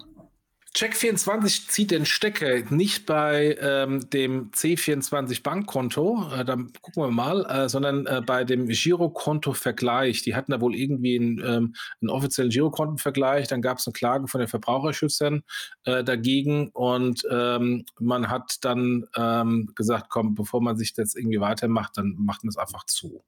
Check24 0.75 1.69
zieht 1.69 1.91
den 1.91 2.05
Stecker 2.05 2.59
nicht 2.69 3.05
bei 3.05 3.57
ähm, 3.59 4.09
dem 4.09 4.51
C24 4.51 5.41
Bankkonto, 5.41 6.29
äh, 6.33 6.45
da 6.45 6.55
gucken 6.55 7.03
wir 7.03 7.11
mal, 7.11 7.45
äh, 7.45 7.69
sondern 7.69 8.05
äh, 8.05 8.21
bei 8.25 8.43
dem 8.43 8.67
Girokonto-Vergleich. 8.67 10.21
Die 10.23 10.35
hatten 10.35 10.51
da 10.51 10.61
wohl 10.61 10.75
irgendwie 10.75 11.15
einen, 11.15 11.39
ähm, 11.39 11.75
einen 12.01 12.09
offiziellen 12.09 12.51
Girokontenvergleich, 12.51 13.47
dann 13.47 13.61
gab 13.61 13.79
es 13.79 13.87
eine 13.87 13.93
Klage 13.93 14.27
von 14.27 14.39
den 14.39 14.47
Verbraucherschützern 14.47 15.43
äh, 15.85 16.03
dagegen 16.03 16.69
und 16.69 17.23
ähm, 17.31 17.85
man 17.99 18.29
hat 18.29 18.57
dann 18.61 19.05
ähm, 19.15 19.71
gesagt, 19.75 20.09
komm, 20.09 20.35
bevor 20.35 20.61
man 20.61 20.77
sich 20.77 20.93
das 20.93 21.15
irgendwie 21.15 21.39
weitermacht, 21.39 21.97
dann 21.97 22.15
macht 22.17 22.43
man 22.43 22.49
es 22.49 22.57
einfach 22.57 22.85
zu. 22.85 23.23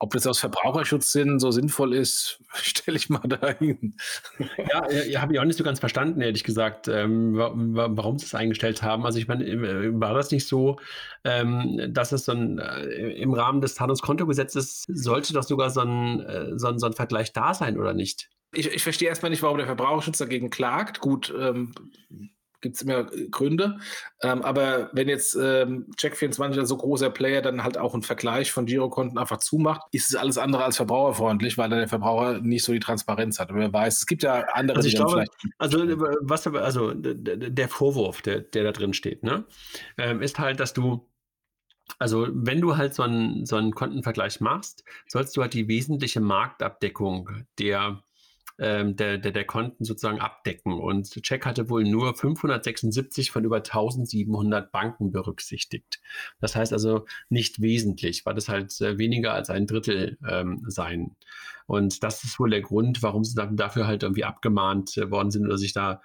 Ob 0.00 0.12
das 0.12 0.26
aus 0.28 0.38
Verbraucherschutzsinn 0.38 1.40
so 1.40 1.50
sinnvoll 1.50 1.92
ist, 1.92 2.40
stelle 2.54 2.96
ich 2.96 3.10
mal 3.10 3.18
dahin. 3.18 3.96
Ja, 4.56 4.90
ja 4.90 5.20
habe 5.20 5.32
ich 5.32 5.40
auch 5.40 5.44
nicht 5.44 5.58
so 5.58 5.64
ganz 5.64 5.80
verstanden, 5.80 6.20
ehrlich 6.20 6.44
gesagt, 6.44 6.86
ähm, 6.88 7.34
warum 7.34 8.18
sie 8.18 8.26
es 8.26 8.34
eingestellt 8.34 8.82
haben. 8.82 9.04
Also 9.04 9.18
ich 9.18 9.26
meine, 9.26 9.44
äh, 9.44 10.00
war 10.00 10.14
das 10.14 10.30
nicht 10.30 10.46
so, 10.46 10.78
ähm, 11.24 11.80
dass 11.88 12.12
es 12.12 12.24
so 12.24 12.32
ein, 12.32 12.58
äh, 12.58 13.12
im 13.20 13.32
Rahmen 13.32 13.60
des 13.60 13.74
Zahlungskontogesetzes 13.74 14.84
sollte 14.88 15.32
doch 15.32 15.42
sogar 15.42 15.70
so 15.70 15.80
ein, 15.80 16.20
äh, 16.20 16.58
so 16.58 16.68
ein, 16.68 16.78
so 16.78 16.86
ein 16.86 16.92
Vergleich 16.92 17.32
da 17.32 17.52
sein, 17.54 17.78
oder 17.78 17.92
nicht? 17.92 18.30
Ich, 18.52 18.72
ich 18.72 18.82
verstehe 18.82 19.08
erstmal 19.08 19.30
nicht, 19.30 19.42
warum 19.42 19.58
der 19.58 19.66
Verbraucherschutz 19.66 20.18
dagegen 20.18 20.48
klagt. 20.48 21.00
Gut, 21.00 21.34
ähm, 21.38 21.72
gibt 22.60 22.76
es 22.76 22.82
immer 22.82 23.12
äh, 23.12 23.28
Gründe. 23.28 23.78
Ähm, 24.22 24.42
aber 24.42 24.90
wenn 24.92 25.08
jetzt 25.08 25.34
ähm, 25.34 25.86
Check24 25.96 26.64
so 26.64 26.76
großer 26.76 27.10
Player 27.10 27.42
dann 27.42 27.64
halt 27.64 27.78
auch 27.78 27.94
einen 27.94 28.02
Vergleich 28.02 28.52
von 28.52 28.66
Girokonten 28.66 29.18
einfach 29.18 29.38
zumacht, 29.38 29.82
ist 29.92 30.10
es 30.10 30.16
alles 30.16 30.38
andere 30.38 30.64
als 30.64 30.76
verbraucherfreundlich, 30.76 31.58
weil 31.58 31.68
dann 31.68 31.78
der 31.78 31.88
Verbraucher 31.88 32.40
nicht 32.40 32.64
so 32.64 32.72
die 32.72 32.80
Transparenz 32.80 33.38
hat. 33.38 33.50
Aber 33.50 33.60
wer 33.60 33.72
weiß, 33.72 33.98
es 33.98 34.06
gibt 34.06 34.22
ja 34.22 34.44
andere, 34.52 34.76
also 34.76 34.88
ich 34.88 34.96
glaube, 34.96 35.24
also 35.58 35.78
was 36.20 36.46
also 36.46 36.92
der 36.94 37.68
Vorwurf, 37.68 38.22
der, 38.22 38.40
der 38.40 38.64
da 38.64 38.72
drin 38.72 38.94
steht, 38.94 39.22
ne, 39.22 39.44
ähm, 39.96 40.22
ist 40.22 40.38
halt, 40.38 40.60
dass 40.60 40.72
du 40.72 41.08
also, 41.98 42.28
wenn 42.30 42.60
du 42.60 42.76
halt 42.76 42.94
so 42.94 43.02
einen, 43.02 43.46
so 43.46 43.56
einen 43.56 43.74
Kontenvergleich 43.74 44.40
machst, 44.40 44.84
sollst 45.06 45.36
du 45.36 45.42
halt 45.42 45.54
die 45.54 45.68
wesentliche 45.68 46.20
Marktabdeckung 46.20 47.30
der 47.58 48.02
ähm, 48.58 48.96
der, 48.96 49.18
der, 49.18 49.32
der 49.32 49.44
Konten 49.44 49.84
sozusagen 49.84 50.20
abdecken. 50.20 50.74
Und 50.74 51.10
Check 51.22 51.46
hatte 51.46 51.70
wohl 51.70 51.84
nur 51.84 52.14
576 52.14 53.30
von 53.30 53.44
über 53.44 53.56
1700 53.56 54.72
Banken 54.72 55.12
berücksichtigt. 55.12 56.00
Das 56.40 56.56
heißt 56.56 56.72
also 56.72 57.06
nicht 57.28 57.60
wesentlich, 57.60 58.26
weil 58.26 58.34
das 58.34 58.48
halt 58.48 58.80
äh, 58.80 58.98
weniger 58.98 59.32
als 59.32 59.50
ein 59.50 59.66
Drittel 59.66 60.18
ähm, 60.28 60.64
sein. 60.66 61.16
Und 61.66 62.02
das 62.02 62.24
ist 62.24 62.40
wohl 62.40 62.50
der 62.50 62.62
Grund, 62.62 63.02
warum 63.02 63.24
sie 63.24 63.34
dafür 63.52 63.86
halt 63.86 64.02
irgendwie 64.02 64.24
abgemahnt 64.24 64.96
äh, 64.96 65.10
worden 65.10 65.30
sind 65.30 65.46
oder 65.46 65.58
sich 65.58 65.72
da 65.72 66.00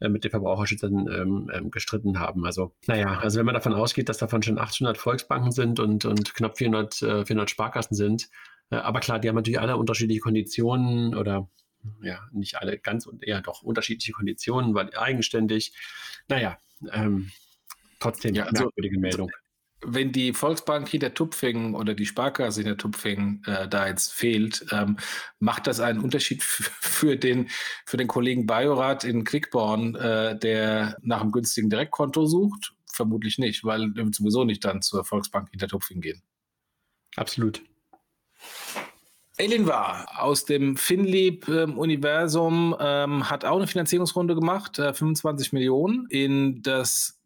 äh, 0.00 0.08
mit 0.08 0.24
den 0.24 0.30
Verbraucherschützern 0.30 1.08
ähm, 1.08 1.50
ähm, 1.52 1.70
gestritten 1.70 2.20
haben. 2.20 2.46
Also, 2.46 2.72
naja, 2.86 3.18
also 3.18 3.38
wenn 3.38 3.46
man 3.46 3.54
davon 3.54 3.74
ausgeht, 3.74 4.08
dass 4.08 4.18
davon 4.18 4.42
schon 4.42 4.58
800 4.58 4.96
Volksbanken 4.96 5.50
sind 5.50 5.80
und, 5.80 6.04
und 6.04 6.34
knapp 6.34 6.56
400, 6.56 7.02
äh, 7.02 7.26
400 7.26 7.50
Sparkassen 7.50 7.96
sind, 7.96 8.28
äh, 8.70 8.76
aber 8.76 9.00
klar, 9.00 9.18
die 9.18 9.28
haben 9.28 9.36
natürlich 9.36 9.60
alle 9.60 9.76
unterschiedliche 9.76 10.20
Konditionen 10.20 11.14
oder 11.16 11.48
ja, 12.02 12.28
nicht 12.32 12.56
alle 12.56 12.78
ganz 12.78 13.06
und 13.06 13.22
eher 13.22 13.40
doch 13.40 13.62
unterschiedliche 13.62 14.12
Konditionen, 14.12 14.74
weil 14.74 14.94
eigenständig. 14.96 15.72
Naja, 16.28 16.58
ähm, 16.92 17.30
trotzdem 18.00 18.34
ja, 18.34 18.44
also, 18.44 18.64
merkwürdige 18.64 18.98
Meldung. 18.98 19.30
Wenn 19.80 20.10
die 20.10 20.32
Volksbank 20.32 20.88
hier 20.88 20.98
der 20.98 21.14
Tupfing 21.14 21.74
oder 21.74 21.94
die 21.94 22.06
Sparkasse 22.06 22.60
in 22.60 22.66
der 22.66 22.76
Tupfing 22.76 23.42
äh, 23.46 23.68
da 23.68 23.86
jetzt 23.86 24.12
fehlt, 24.12 24.66
ähm, 24.72 24.96
macht 25.38 25.68
das 25.68 25.78
einen 25.78 26.00
Unterschied 26.00 26.42
für 26.42 27.16
den, 27.16 27.48
für 27.86 27.96
den 27.96 28.08
Kollegen 28.08 28.46
Bajorat 28.46 29.04
in 29.04 29.22
Quickborn, 29.22 29.94
äh, 29.94 30.36
der 30.36 30.96
nach 31.02 31.20
einem 31.20 31.30
günstigen 31.30 31.70
Direktkonto 31.70 32.26
sucht? 32.26 32.74
Vermutlich 32.92 33.38
nicht, 33.38 33.62
weil 33.64 33.92
er 33.96 34.06
sowieso 34.12 34.44
nicht 34.44 34.64
dann 34.64 34.82
zur 34.82 35.04
Volksbank 35.04 35.50
hinter 35.50 35.68
Tupfing 35.68 36.00
gehen. 36.00 36.22
Absolut. 37.14 37.62
Elin 39.38 39.66
war 39.66 40.06
aus 40.18 40.44
dem 40.44 40.76
FinLeap-Universum, 40.76 42.76
ähm, 42.80 43.30
hat 43.30 43.44
auch 43.44 43.56
eine 43.56 43.68
Finanzierungsrunde 43.68 44.34
gemacht, 44.34 44.80
äh, 44.80 44.92
25 44.92 45.52
Millionen 45.52 46.06
in 46.10 46.60
das 46.62 47.18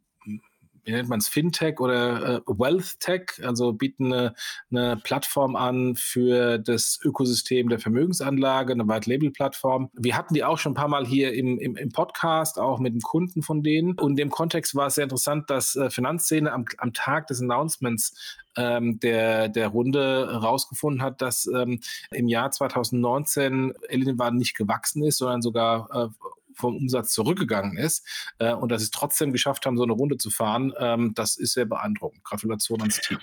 wie 0.85 0.93
nennt 0.93 1.09
man 1.09 1.21
es, 1.21 1.29
Fintech 1.29 1.81
oder 1.81 2.37
äh, 2.37 2.41
Wealth 2.47 2.97
also 3.43 3.73
bieten 3.73 4.13
eine, 4.13 4.35
eine, 4.71 4.97
Plattform 4.97 5.57
an 5.57 5.97
für 5.97 6.59
das 6.59 6.99
Ökosystem 7.03 7.69
der 7.69 7.79
Vermögensanlage, 7.79 8.73
eine 8.73 8.89
White-Label-Plattform. 8.89 9.91
Wir 9.95 10.17
hatten 10.17 10.35
die 10.35 10.45
auch 10.45 10.59
schon 10.59 10.73
ein 10.73 10.77
paar 10.77 10.89
Mal 10.89 11.07
hier 11.07 11.33
im, 11.35 11.59
im, 11.59 11.77
im 11.77 11.91
Podcast, 11.91 12.59
auch 12.59 12.79
mit 12.79 12.95
dem 12.95 13.01
Kunden 13.01 13.43
von 13.43 13.63
denen. 13.63 13.99
Und 13.99 14.13
in 14.13 14.17
dem 14.17 14.31
Kontext 14.31 14.75
war 14.75 14.89
es 14.89 14.97
sehr 14.97 15.05
interessant, 15.05 15.51
dass 15.51 15.77
äh, 15.77 15.91
Finanzszene 15.91 16.53
am, 16.53 16.65
am 16.79 16.93
Tag 16.93 17.29
des 17.29 17.41
Announcements 17.41 18.15
ähm, 18.57 19.01
der, 19.01 19.49
der 19.49 19.69
Runde 19.69 20.41
rausgefunden 20.43 21.03
hat, 21.03 21.23
dass 21.23 21.47
ähm, 21.47 21.81
im 22.11 22.29
Jahr 22.29 22.51
2019 22.51 23.75
Elinvar 23.89 24.31
nicht 24.31 24.57
gewachsen 24.57 25.05
ist, 25.05 25.19
sondern 25.19 25.43
sogar 25.43 25.89
äh, 25.91 26.09
vom 26.55 26.77
Umsatz 26.77 27.13
zurückgegangen 27.13 27.77
ist 27.77 28.07
äh, 28.39 28.53
und 28.53 28.71
dass 28.71 28.83
sie 28.83 28.87
es 28.87 28.91
trotzdem 28.91 29.33
geschafft 29.33 29.67
haben, 29.67 29.77
so 29.77 29.83
eine 29.83 29.93
Runde 29.93 30.19
zu 30.19 30.31
fahren, 30.31 30.73
ähm, 30.79 31.15
das 31.15 31.37
ist 31.37 31.55
sehr 31.55 31.65
beeindruckend. 31.65 32.23
Gratulation 32.25 32.81
ans 32.81 33.01
Team. 33.01 33.19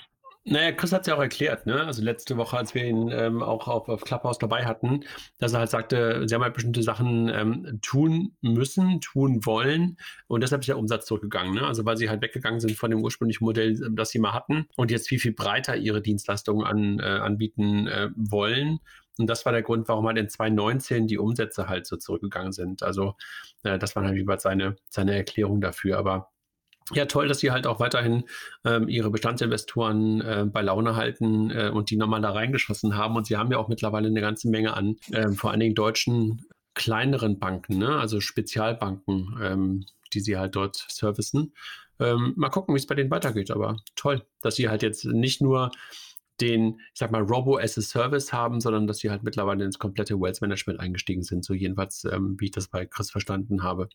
Naja, 0.52 0.72
Chris 0.72 0.92
hat 0.92 1.02
es 1.02 1.08
ja 1.08 1.16
auch 1.16 1.22
erklärt, 1.22 1.68
ne? 1.68 1.86
Also 1.86 2.02
letzte 2.02 2.36
Woche, 2.36 2.58
als 2.58 2.74
wir 2.74 2.84
ihn 2.84 3.12
ähm, 3.12 3.44
auch 3.44 3.68
auf, 3.68 3.88
auf 3.88 4.04
Clubhouse 4.04 4.40
dabei 4.40 4.66
hatten, 4.66 5.02
dass 5.38 5.54
er 5.54 5.60
halt 5.60 5.70
sagte, 5.70 6.28
sie 6.28 6.34
haben 6.34 6.42
halt 6.42 6.56
bestimmte 6.56 6.82
Sachen 6.82 7.30
ähm, 7.30 7.80
tun 7.84 8.36
müssen, 8.42 9.00
tun 9.00 9.46
wollen 9.46 9.98
und 10.26 10.42
deshalb 10.42 10.62
ist 10.62 10.68
der 10.70 10.80
Umsatz 10.80 11.06
zurückgegangen. 11.06 11.54
Ne? 11.54 11.68
Also 11.68 11.86
weil 11.86 11.98
sie 11.98 12.10
halt 12.10 12.24
weggegangen 12.24 12.60
sind 12.60 12.76
von 12.76 12.90
dem 12.90 13.04
ursprünglichen 13.04 13.46
Modell, 13.46 13.80
ähm, 13.84 13.96
das 13.96 14.10
sie 14.10 14.18
mal 14.18 14.34
hatten 14.34 14.68
und 14.76 14.90
jetzt 14.90 15.08
viel, 15.08 15.20
viel 15.20 15.34
breiter 15.34 15.76
ihre 15.78 16.02
Dienstleistungen 16.02 16.66
an, 16.66 17.00
äh, 17.00 17.04
anbieten 17.04 17.86
äh, 17.86 18.10
wollen. 18.16 18.80
Und 19.20 19.28
das 19.28 19.46
war 19.46 19.52
der 19.52 19.62
Grund, 19.62 19.88
warum 19.88 20.08
halt 20.08 20.18
in 20.18 20.30
2019 20.30 21.06
die 21.06 21.20
Umsätze 21.20 21.70
halt 21.70 21.86
so 21.86 21.96
zurückgegangen 21.96 22.54
sind. 22.54 22.82
Also 22.82 23.14
äh, 23.62 23.78
das 23.78 23.96
war 23.96 24.04
halt 24.04 24.18
jeweils 24.18 24.42
seine, 24.42 24.78
seine 24.90 25.16
Erklärung 25.16 25.62
dafür. 25.62 26.00
Aber 26.00 26.32
ja, 26.94 27.06
toll, 27.06 27.28
dass 27.28 27.40
sie 27.40 27.52
halt 27.52 27.68
auch 27.68 27.80
weiterhin 27.80 28.24
ähm, 28.66 28.88
ihre 28.88 29.10
Bestandsinvestoren 29.12 30.22
äh, 30.22 30.46
bei 30.46 30.62
Laune 30.62 30.96
halten 30.96 31.52
äh, 31.52 31.70
und 31.70 31.90
die 31.90 31.98
nochmal 31.98 32.22
da 32.22 32.32
reingeschossen 32.32 32.96
haben. 32.96 33.16
Und 33.16 33.28
sie 33.28 33.38
haben 33.38 33.52
ja 33.52 33.58
auch 33.58 33.68
mittlerweile 33.68 34.08
eine 34.08 34.22
ganze 34.22 34.50
Menge 34.50 34.74
an 34.74 34.96
äh, 35.12 35.30
vor 35.30 35.52
allen 35.52 35.60
Dingen 35.60 35.76
deutschen 35.76 36.46
kleineren 36.74 37.40
Banken, 37.40 37.78
ne? 37.78 37.98
also 37.98 38.22
Spezialbanken, 38.22 39.38
ähm, 39.42 39.86
die 40.14 40.22
sie 40.22 40.38
halt 40.38 40.56
dort 40.56 40.86
servicen. 40.88 41.54
Ähm, 42.00 42.34
mal 42.38 42.50
gucken, 42.50 42.74
wie 42.74 42.80
es 42.80 42.88
bei 42.88 42.96
denen 42.96 43.12
weitergeht. 43.12 43.52
Aber 43.52 43.78
toll, 43.96 44.26
dass 44.42 44.56
sie 44.56 44.70
halt 44.70 44.82
jetzt 44.82 45.06
nicht 45.06 45.42
nur 45.42 45.72
den, 46.40 46.80
ich 46.94 47.00
sag 47.00 47.12
mal, 47.12 47.22
Robo 47.22 47.58
as 47.58 47.78
a 47.78 47.82
Service 47.82 48.32
haben, 48.32 48.62
sondern 48.62 48.88
dass 48.88 49.00
sie 49.00 49.10
halt 49.10 49.24
mittlerweile 49.24 49.66
ins 49.66 49.78
komplette 49.78 50.20
Wealth 50.20 50.42
Management 50.42 50.80
eingestiegen 50.80 51.24
sind. 51.24 51.44
So 51.44 51.54
jedenfalls, 51.54 52.06
ähm, 52.06 52.38
wie 52.40 52.46
ich 52.46 52.52
das 52.52 52.68
bei 52.70 52.86
Chris 52.86 53.12
verstanden 53.12 53.64
habe. 53.64 53.90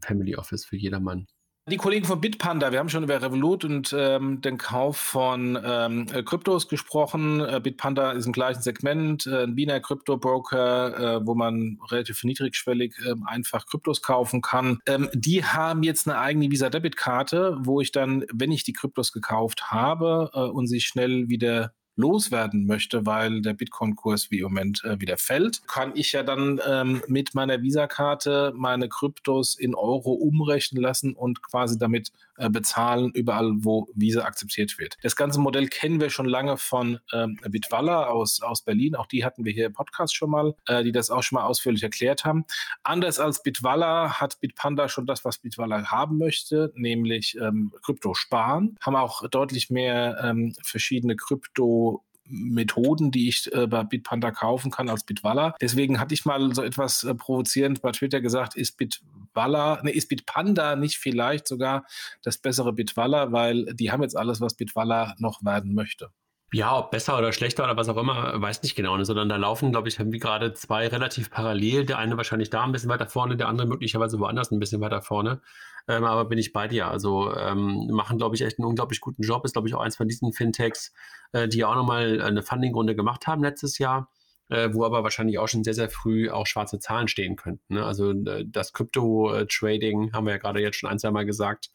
Family 0.00 0.36
Office 0.36 0.64
für 0.64 0.76
jedermann. 0.76 1.26
Die 1.70 1.76
Kollegen 1.76 2.06
von 2.06 2.20
Bitpanda, 2.20 2.72
wir 2.72 2.80
haben 2.80 2.88
schon 2.88 3.04
über 3.04 3.22
Revolut 3.22 3.64
und 3.64 3.94
ähm, 3.96 4.40
den 4.40 4.58
Kauf 4.58 4.96
von 4.96 5.56
ähm, 5.64 6.06
äh, 6.12 6.24
Kryptos 6.24 6.66
gesprochen. 6.66 7.38
Äh, 7.38 7.60
Bitpanda 7.62 8.10
ist 8.10 8.26
im 8.26 8.32
gleichen 8.32 8.62
Segment, 8.62 9.28
äh, 9.28 9.44
ein 9.44 9.54
Wiener 9.56 9.78
Krypto-Broker, 9.78 11.20
äh, 11.20 11.24
wo 11.24 11.36
man 11.36 11.78
relativ 11.88 12.24
niedrigschwellig 12.24 12.96
äh, 13.06 13.14
einfach 13.26 13.66
Kryptos 13.66 14.02
kaufen 14.02 14.42
kann. 14.42 14.80
Ähm, 14.86 15.08
die 15.14 15.44
haben 15.44 15.84
jetzt 15.84 16.08
eine 16.08 16.18
eigene 16.18 16.50
Visa-Debit-Karte, 16.50 17.58
wo 17.60 17.80
ich 17.80 17.92
dann, 17.92 18.24
wenn 18.32 18.50
ich 18.50 18.64
die 18.64 18.72
Kryptos 18.72 19.12
gekauft 19.12 19.70
habe 19.70 20.32
äh, 20.34 20.40
und 20.40 20.66
sie 20.66 20.80
schnell 20.80 21.28
wieder 21.28 21.72
loswerden 21.96 22.66
möchte, 22.66 23.04
weil 23.06 23.42
der 23.42 23.54
Bitcoin-Kurs 23.54 24.30
wie 24.30 24.38
im 24.38 24.44
Moment 24.44 24.82
äh, 24.84 25.00
wieder 25.00 25.16
fällt, 25.18 25.66
kann 25.66 25.92
ich 25.94 26.12
ja 26.12 26.22
dann 26.22 26.60
ähm, 26.66 27.02
mit 27.06 27.34
meiner 27.34 27.62
Visa-Karte 27.62 28.52
meine 28.56 28.88
Kryptos 28.88 29.54
in 29.54 29.74
Euro 29.74 30.12
umrechnen 30.12 30.82
lassen 30.82 31.14
und 31.14 31.42
quasi 31.42 31.78
damit 31.78 32.12
äh, 32.42 32.50
bezahlen, 32.50 33.12
überall, 33.14 33.52
wo 33.58 33.88
Visa 33.94 34.24
akzeptiert 34.24 34.76
wird. 34.76 34.96
Das 35.02 35.14
ganze 35.14 35.38
Modell 35.38 35.68
kennen 35.68 36.00
wir 36.00 36.10
schon 36.10 36.26
lange 36.26 36.56
von 36.56 36.98
ähm, 37.12 37.38
Bitwalla 37.48 38.06
aus, 38.06 38.42
aus 38.42 38.62
Berlin. 38.62 38.96
Auch 38.96 39.06
die 39.06 39.24
hatten 39.24 39.44
wir 39.44 39.52
hier 39.52 39.66
im 39.66 39.72
Podcast 39.72 40.16
schon 40.16 40.30
mal, 40.30 40.54
äh, 40.66 40.82
die 40.82 40.90
das 40.90 41.10
auch 41.10 41.22
schon 41.22 41.36
mal 41.36 41.44
ausführlich 41.44 41.84
erklärt 41.84 42.24
haben. 42.24 42.44
Anders 42.82 43.20
als 43.20 43.44
Bitwalla 43.44 44.20
hat 44.20 44.40
Bitpanda 44.40 44.88
schon 44.88 45.06
das, 45.06 45.24
was 45.24 45.38
Bitwalla 45.38 45.86
haben 45.86 46.18
möchte, 46.18 46.72
nämlich 46.74 47.36
ähm, 47.40 47.72
Krypto 47.84 48.12
sparen, 48.14 48.76
haben 48.80 48.96
auch 48.96 49.28
deutlich 49.28 49.70
mehr 49.70 50.18
ähm, 50.24 50.54
verschiedene 50.64 51.14
Krypto 51.14 52.02
Methoden, 52.32 53.10
die 53.10 53.28
ich 53.28 53.52
äh, 53.52 53.66
bei 53.66 53.84
Bitpanda 53.84 54.30
kaufen 54.30 54.70
kann 54.70 54.88
als 54.88 55.04
Bitwalla. 55.04 55.54
Deswegen 55.60 56.00
hatte 56.00 56.14
ich 56.14 56.24
mal 56.24 56.54
so 56.54 56.62
etwas 56.62 57.04
äh, 57.04 57.14
provozierend 57.14 57.82
bei 57.82 57.92
Twitter 57.92 58.20
gesagt, 58.20 58.56
ist 58.56 58.78
Bitwalla, 58.78 59.82
ne, 59.82 59.90
ist 59.90 60.08
Bitpanda 60.08 60.76
nicht 60.76 60.96
vielleicht 60.96 61.46
sogar 61.46 61.84
das 62.22 62.38
bessere 62.38 62.72
Bitwalla, 62.72 63.32
weil 63.32 63.74
die 63.74 63.92
haben 63.92 64.02
jetzt 64.02 64.16
alles, 64.16 64.40
was 64.40 64.54
Bitwalla 64.54 65.14
noch 65.18 65.44
werden 65.44 65.74
möchte. 65.74 66.10
Ja, 66.54 66.76
ob 66.76 66.90
besser 66.90 67.16
oder 67.16 67.32
schlechter 67.32 67.64
oder 67.64 67.78
was 67.78 67.88
auch 67.88 67.96
immer, 67.96 68.38
weiß 68.40 68.62
nicht 68.62 68.74
genau, 68.74 68.94
ne, 68.98 69.06
sondern 69.06 69.30
da 69.30 69.36
laufen, 69.36 69.72
glaube 69.72 69.88
ich, 69.88 69.98
haben 69.98 70.12
wir 70.12 70.20
gerade 70.20 70.52
zwei 70.52 70.86
relativ 70.86 71.30
parallel. 71.30 71.86
Der 71.86 71.96
eine 71.96 72.18
wahrscheinlich 72.18 72.50
da 72.50 72.62
ein 72.62 72.72
bisschen 72.72 72.90
weiter 72.90 73.06
vorne, 73.06 73.38
der 73.38 73.48
andere 73.48 73.66
möglicherweise 73.66 74.18
woanders 74.18 74.50
ein 74.50 74.58
bisschen 74.58 74.82
weiter 74.82 75.00
vorne. 75.00 75.40
Ähm, 75.88 76.04
aber 76.04 76.26
bin 76.26 76.38
ich 76.38 76.52
bei 76.52 76.68
dir. 76.68 76.88
Also 76.88 77.34
ähm, 77.34 77.88
machen, 77.90 78.18
glaube 78.18 78.36
ich, 78.36 78.42
echt 78.42 78.58
einen 78.58 78.66
unglaublich 78.66 79.00
guten 79.00 79.22
Job. 79.22 79.46
Ist, 79.46 79.54
glaube 79.54 79.66
ich, 79.68 79.74
auch 79.74 79.80
eins 79.80 79.96
von 79.96 80.08
diesen 80.08 80.34
Fintechs, 80.34 80.92
äh, 81.32 81.48
die 81.48 81.64
auch 81.64 81.74
nochmal 81.74 82.20
eine 82.20 82.42
Funding-Runde 82.42 82.94
gemacht 82.94 83.26
haben 83.26 83.42
letztes 83.42 83.78
Jahr. 83.78 84.10
Äh, 84.48 84.74
wo 84.74 84.84
aber 84.84 85.02
wahrscheinlich 85.02 85.38
auch 85.38 85.48
schon 85.48 85.64
sehr, 85.64 85.72
sehr 85.72 85.88
früh 85.88 86.28
auch 86.28 86.46
schwarze 86.46 86.78
Zahlen 86.78 87.08
stehen 87.08 87.36
könnten. 87.36 87.74
Ne? 87.74 87.86
Also 87.86 88.10
äh, 88.10 88.44
das 88.46 88.74
Krypto-Trading, 88.74 90.12
haben 90.12 90.26
wir 90.26 90.32
ja 90.32 90.38
gerade 90.38 90.60
jetzt 90.60 90.76
schon 90.76 90.90
ein, 90.90 90.98
zwei 90.98 91.10
Mal 91.10 91.24
gesagt, 91.24 91.70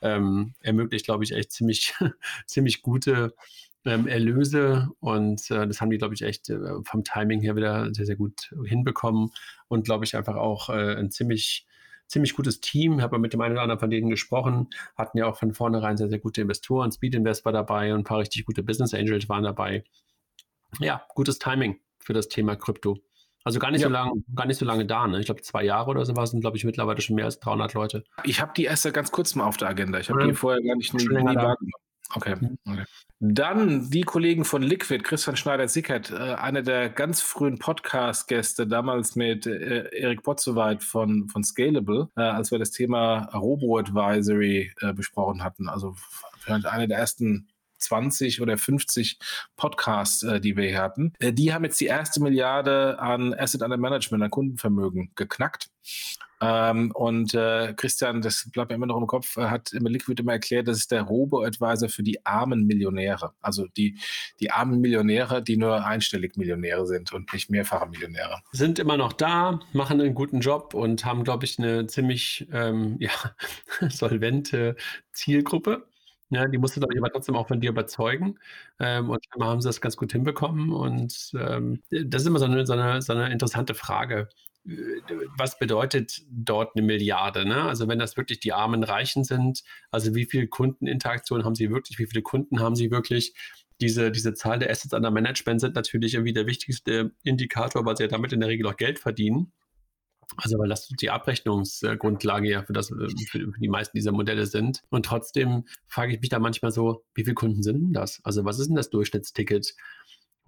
ähm, 0.00 0.54
ermöglicht, 0.60 1.06
glaube 1.06 1.24
ich, 1.24 1.32
echt 1.32 1.50
ziemlich, 1.50 1.94
ziemlich 2.46 2.82
gute 2.82 3.34
ähm, 3.84 4.06
Erlöse 4.06 4.90
und 5.00 5.50
äh, 5.50 5.66
das 5.66 5.80
haben 5.80 5.90
die, 5.90 5.98
glaube 5.98 6.14
ich, 6.14 6.22
echt 6.22 6.50
äh, 6.50 6.58
vom 6.82 7.04
Timing 7.04 7.40
her 7.40 7.56
wieder 7.56 7.92
sehr, 7.94 8.06
sehr 8.06 8.16
gut 8.16 8.54
hinbekommen 8.64 9.30
und 9.68 9.84
glaube 9.84 10.04
ich 10.04 10.16
einfach 10.16 10.36
auch 10.36 10.68
äh, 10.68 10.96
ein 10.96 11.10
ziemlich 11.10 11.66
ziemlich 12.10 12.34
gutes 12.34 12.60
Team. 12.60 12.98
Ich 12.98 13.02
habe 13.02 13.18
mit 13.18 13.32
dem 13.32 13.40
einen 13.40 13.52
oder 13.52 13.62
anderen 13.62 13.78
von 13.78 13.90
denen 13.90 14.10
gesprochen, 14.10 14.68
hatten 14.96 15.16
ja 15.16 15.26
auch 15.26 15.36
von 15.36 15.54
vornherein 15.54 15.96
sehr, 15.96 16.08
sehr 16.08 16.18
gute 16.18 16.40
Investoren. 16.40 16.90
Speed 16.90 17.14
Invest 17.14 17.44
war 17.44 17.52
dabei 17.52 17.94
und 17.94 18.00
ein 18.00 18.04
paar 18.04 18.18
richtig 18.18 18.44
gute 18.44 18.62
Business 18.62 18.92
Angels 18.92 19.28
waren 19.28 19.44
dabei. 19.44 19.84
Ja, 20.80 21.02
gutes 21.14 21.38
Timing 21.38 21.78
für 22.00 22.12
das 22.12 22.28
Thema 22.28 22.56
Krypto. 22.56 22.98
Also 23.44 23.58
gar 23.58 23.70
nicht 23.70 23.80
ja. 23.80 23.86
so 23.86 23.92
lange, 23.92 24.22
gar 24.34 24.46
nicht 24.46 24.58
so 24.58 24.66
lange 24.66 24.84
da. 24.84 25.06
Ne? 25.06 25.20
Ich 25.20 25.26
glaube, 25.26 25.40
zwei 25.42 25.64
Jahre 25.64 25.90
oder 25.90 26.04
so 26.04 26.14
war 26.14 26.24
es, 26.24 26.30
sind, 26.30 26.40
glaube 26.40 26.56
ich, 26.56 26.64
mittlerweile 26.64 27.00
schon 27.00 27.16
mehr 27.16 27.24
als 27.24 27.40
300 27.40 27.72
Leute. 27.74 28.04
Ich 28.24 28.40
habe 28.40 28.52
die 28.54 28.64
erst 28.64 28.92
ganz 28.92 29.12
kurz 29.12 29.34
mal 29.34 29.44
auf 29.44 29.56
der 29.56 29.68
Agenda. 29.68 29.98
Ich 29.98 30.10
habe 30.10 30.20
ja. 30.20 30.26
die 30.26 30.34
vorher 30.34 30.60
gar 30.62 30.76
nicht 30.76 30.92
nie, 30.92 31.06
nie 31.06 31.14
wahrgenommen. 31.14 31.70
Okay. 32.14 32.36
Okay. 32.66 32.84
Dann 33.20 33.90
die 33.90 34.00
Kollegen 34.00 34.44
von 34.46 34.62
Liquid, 34.62 35.04
Christian 35.04 35.36
Schneider-Sickert, 35.36 36.10
äh, 36.10 36.14
einer 36.14 36.62
der 36.62 36.88
ganz 36.88 37.20
frühen 37.20 37.58
Podcast-Gäste, 37.58 38.66
damals 38.66 39.14
mit 39.14 39.46
äh, 39.46 39.88
Erik 39.92 40.22
Potzowait 40.22 40.82
von, 40.82 41.28
von 41.28 41.44
Scalable, 41.44 42.08
äh, 42.16 42.22
als 42.22 42.50
wir 42.50 42.58
das 42.58 42.70
Thema 42.70 43.24
Robo-Advisory 43.34 44.72
besprochen 44.94 45.44
hatten. 45.44 45.68
Also 45.68 45.94
einer 46.46 46.86
der 46.86 46.98
ersten 46.98 47.48
20 47.78 48.40
oder 48.40 48.56
50 48.56 49.18
Podcasts, 49.56 50.26
die 50.40 50.56
wir 50.56 50.68
hier 50.68 50.82
hatten. 50.82 51.12
Die 51.20 51.52
haben 51.52 51.64
jetzt 51.64 51.80
die 51.80 51.86
erste 51.86 52.22
Milliarde 52.22 52.98
an 52.98 53.34
Asset 53.34 53.62
Under 53.62 53.76
Management, 53.76 54.22
an 54.22 54.30
Kundenvermögen 54.30 55.12
geknackt. 55.14 55.70
Ähm, 56.40 56.90
und 56.92 57.34
äh, 57.34 57.74
Christian, 57.74 58.22
das 58.22 58.48
bleibt 58.50 58.70
mir 58.70 58.76
immer 58.76 58.86
noch 58.86 58.96
im 58.96 59.06
Kopf, 59.06 59.36
hat 59.36 59.72
immer 59.72 59.90
Liquid 59.90 60.20
immer 60.22 60.32
erklärt, 60.32 60.68
das 60.68 60.78
ist 60.78 60.90
der 60.90 61.02
Robo-Advisor 61.02 61.88
für 61.88 62.02
die 62.02 62.24
armen 62.24 62.66
Millionäre. 62.66 63.34
Also 63.42 63.66
die, 63.76 63.98
die 64.40 64.50
armen 64.50 64.80
Millionäre, 64.80 65.42
die 65.42 65.56
nur 65.56 65.84
einstellig 65.84 66.36
Millionäre 66.36 66.86
sind 66.86 67.12
und 67.12 67.32
nicht 67.32 67.50
mehrfache 67.50 67.88
Millionäre. 67.88 68.40
Sind 68.52 68.78
immer 68.78 68.96
noch 68.96 69.12
da, 69.12 69.60
machen 69.72 70.00
einen 70.00 70.14
guten 70.14 70.40
Job 70.40 70.72
und 70.72 71.04
haben, 71.04 71.24
glaube 71.24 71.44
ich, 71.44 71.58
eine 71.58 71.86
ziemlich 71.86 72.48
ähm, 72.52 72.96
ja, 73.00 73.10
solvente 73.88 74.76
Zielgruppe. 75.12 75.86
Ja, 76.32 76.46
die 76.46 76.58
musste, 76.58 76.78
glaube 76.78 76.94
ich, 76.94 77.00
aber 77.00 77.10
trotzdem 77.10 77.34
auch 77.34 77.48
von 77.48 77.60
dir 77.60 77.70
überzeugen. 77.70 78.38
Ähm, 78.78 79.10
und 79.10 79.18
scheinbar 79.24 79.50
haben 79.50 79.60
sie 79.60 79.68
das 79.68 79.80
ganz 79.80 79.96
gut 79.96 80.12
hinbekommen. 80.12 80.72
Und 80.72 81.32
ähm, 81.34 81.82
das 81.90 82.22
ist 82.22 82.28
immer 82.28 82.38
so 82.38 82.44
eine, 82.44 82.64
so, 82.66 82.72
eine, 82.74 83.02
so 83.02 83.12
eine 83.12 83.32
interessante 83.32 83.74
Frage. 83.74 84.28
Was 84.64 85.58
bedeutet 85.58 86.22
dort 86.30 86.76
eine 86.76 86.84
Milliarde? 86.84 87.46
Ne? 87.46 87.62
Also 87.62 87.88
wenn 87.88 87.98
das 87.98 88.16
wirklich 88.16 88.40
die 88.40 88.52
armen 88.52 88.84
Reichen 88.84 89.24
sind, 89.24 89.62
also 89.90 90.14
wie 90.14 90.26
viele 90.26 90.48
Kundeninteraktionen 90.48 91.44
haben 91.44 91.54
sie 91.54 91.70
wirklich, 91.70 91.98
wie 91.98 92.06
viele 92.06 92.22
Kunden 92.22 92.60
haben 92.60 92.76
sie 92.76 92.90
wirklich? 92.90 93.34
Diese, 93.80 94.10
diese 94.10 94.34
Zahl 94.34 94.58
der 94.58 94.70
Assets 94.70 94.92
under 94.92 95.10
Management 95.10 95.62
sind 95.62 95.74
natürlich 95.74 96.14
irgendwie 96.14 96.34
der 96.34 96.46
wichtigste 96.46 97.12
Indikator, 97.22 97.86
weil 97.86 97.96
sie 97.96 98.02
ja 98.02 98.08
damit 98.08 98.32
in 98.32 98.40
der 98.40 98.50
Regel 98.50 98.66
auch 98.66 98.76
Geld 98.76 98.98
verdienen. 98.98 99.52
Also 100.36 100.58
weil 100.58 100.68
das 100.68 100.88
die 100.88 101.10
Abrechnungsgrundlage 101.10 102.50
ja 102.50 102.62
für, 102.62 102.72
das, 102.72 102.88
für 102.88 103.52
die 103.58 103.68
meisten 103.68 103.96
dieser 103.96 104.12
Modelle 104.12 104.46
sind. 104.46 104.82
Und 104.90 105.06
trotzdem 105.06 105.64
frage 105.88 106.14
ich 106.14 106.20
mich 106.20 106.28
da 106.28 106.38
manchmal 106.38 106.70
so, 106.70 107.04
wie 107.14 107.24
viele 107.24 107.34
Kunden 107.34 107.62
sind 107.62 107.80
denn 107.80 107.92
das? 107.92 108.20
Also 108.22 108.44
was 108.44 108.58
ist 108.58 108.68
denn 108.68 108.76
das 108.76 108.90
Durchschnittsticket? 108.90 109.74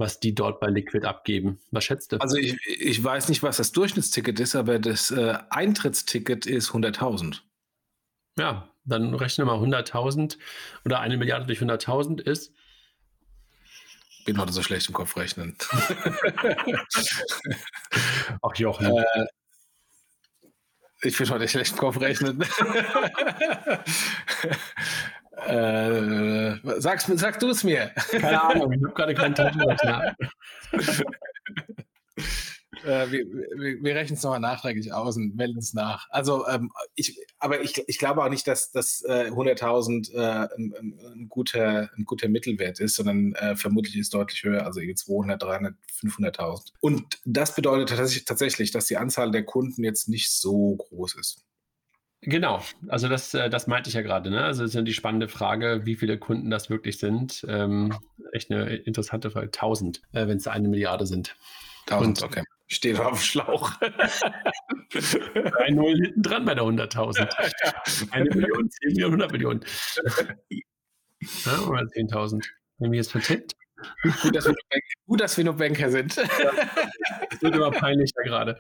Was 0.03 0.19
die 0.19 0.35
dort 0.35 0.59
bei 0.59 0.69
Liquid 0.69 1.07
abgeben. 1.07 1.61
Was 1.71 1.85
schätzt 1.85 2.13
du? 2.13 2.17
Also 2.19 2.37
ich, 2.37 2.59
ich 2.67 3.03
weiß 3.03 3.29
nicht, 3.29 3.45
was 3.45 3.59
das 3.59 3.71
Durchschnittsticket 3.71 4.41
ist, 4.41 4.57
aber 4.57 4.81
das 4.81 5.13
äh, 5.13 5.39
Eintrittsticket 5.49 6.45
ist 6.45 6.71
100.000. 6.71 7.39
Ja, 8.37 8.69
dann 8.85 9.15
rechne 9.15 9.45
mal 9.45 9.59
100.000 9.59 10.39
oder 10.85 10.99
eine 10.99 11.17
Milliarde 11.17 11.47
durch 11.47 11.61
100.000 11.61 12.21
ist. 12.21 12.53
Bin 14.25 14.39
heute 14.39 14.53
so 14.53 14.63
schlecht 14.63 14.89
im 14.89 14.95
Kopf 14.95 15.17
rechnen. 15.17 15.57
Ach 18.43 18.57
Jochen. 18.57 18.87
Äh, 18.87 19.27
ich 21.03 21.17
bin 21.17 21.31
heute 21.31 21.47
schlecht 21.47 21.73
im 21.73 21.79
Kopf 21.79 22.01
rechnen. 22.01 22.45
äh, 25.37 26.57
sag's, 26.79 27.07
sag 27.15 27.41
du 27.41 27.51
es 27.51 27.65
mir. 27.65 27.91
Keine 28.11 28.43
Ahnung, 28.43 28.73
ich 28.73 28.83
habe 28.83 28.95
gerade 28.95 29.15
keinen 29.15 29.35
Taschenrechner. 29.35 30.15
Äh, 32.85 33.11
wir, 33.11 33.27
wir, 33.27 33.83
wir 33.83 33.95
rechnen 33.95 34.17
es 34.17 34.23
nochmal 34.23 34.41
nachträglich 34.41 34.93
aus 34.93 35.17
und 35.17 35.37
melden 35.37 35.59
es 35.59 35.73
nach. 35.73 36.09
Also, 36.11 36.47
ähm, 36.49 36.73
ich, 36.95 37.19
aber 37.39 37.63
ich, 37.63 37.83
ich 37.87 37.99
glaube 37.99 38.25
auch 38.25 38.29
nicht, 38.29 38.47
dass, 38.47 38.71
dass 38.73 39.03
äh, 39.03 39.31
100.000 39.31 40.13
äh, 40.13 40.19
ein, 40.57 40.75
ein, 40.79 40.99
ein, 41.15 41.29
guter, 41.29 41.91
ein 41.97 42.05
guter 42.05 42.29
Mittelwert 42.29 42.81
ist, 42.81 42.97
sondern 42.97 43.35
äh, 43.35 43.57
vermutlich 43.57 43.97
ist 43.97 44.15
deutlich 44.15 44.43
höher, 44.43 44.67
also 44.67 44.81
200, 44.81 45.43
300, 45.43 45.75
500.000. 46.01 46.73
Und 46.81 47.21
das 47.25 47.55
bedeutet 47.55 48.27
tatsächlich, 48.27 48.71
dass 48.71 48.87
die 48.87 48.97
Anzahl 48.97 49.31
der 49.31 49.45
Kunden 49.45 49.85
jetzt 49.85 50.09
nicht 50.09 50.31
so 50.31 50.77
groß 50.77 51.15
ist. 51.15 51.45
Genau, 52.25 52.63
also 52.87 53.09
das, 53.09 53.35
äh, 53.35 53.51
das 53.51 53.67
meinte 53.67 53.89
ich 53.89 53.95
ja 53.95 54.03
gerade. 54.03 54.31
Ne? 54.31 54.45
Also 54.45 54.63
es 54.63 54.71
ist 54.71 54.75
ja 54.75 54.83
die 54.83 54.95
spannende 54.95 55.29
Frage, 55.29 55.83
wie 55.85 55.97
viele 55.97 56.19
Kunden 56.19 56.51
das 56.51 56.71
wirklich 56.71 56.99
sind. 56.99 57.45
Ähm, 57.49 57.93
echt 58.33 58.51
eine 58.51 58.77
interessante 58.77 59.31
Frage. 59.31 59.47
1000, 59.47 60.03
äh, 60.13 60.29
wenn 60.29 60.37
es 60.37 60.47
eine 60.47 60.69
Milliarde 60.69 61.07
sind. 61.07 61.35
1000, 61.89 62.23
okay. 62.23 62.45
Steht 62.69 63.01
auf 63.01 63.19
dem 63.19 63.19
Schlauch. 63.19 63.73
Ein 65.59 65.75
Null 65.75 65.97
hinten 65.97 66.23
dran 66.23 66.45
bei 66.45 66.55
der 66.55 66.65
100.000. 66.65 68.11
Eine 68.13 68.31
Million, 68.31 68.71
10 68.71 68.93
Millionen, 68.93 69.23
100 69.23 69.33
Millionen. 69.33 69.65
Ja, 71.45 71.57
oder 71.69 71.83
10.000. 71.83 72.45
Wenn 72.79 72.91
wir 72.91 72.97
jetzt 72.97 73.13
vertippt. 73.13 73.55
Gut, 74.23 74.37
dass 74.37 74.45
wir 74.47 74.53
nur 74.53 74.65
Banker, 74.71 74.87
gut, 75.07 75.21
dass 75.21 75.37
wir 75.37 75.45
nur 75.45 75.55
Banker 75.55 75.91
sind. 75.91 76.17
Ja, 76.17 76.53
das 77.31 77.43
wird 77.43 77.55
immer 77.55 77.71
peinlicher 77.71 78.23
gerade. 78.25 78.59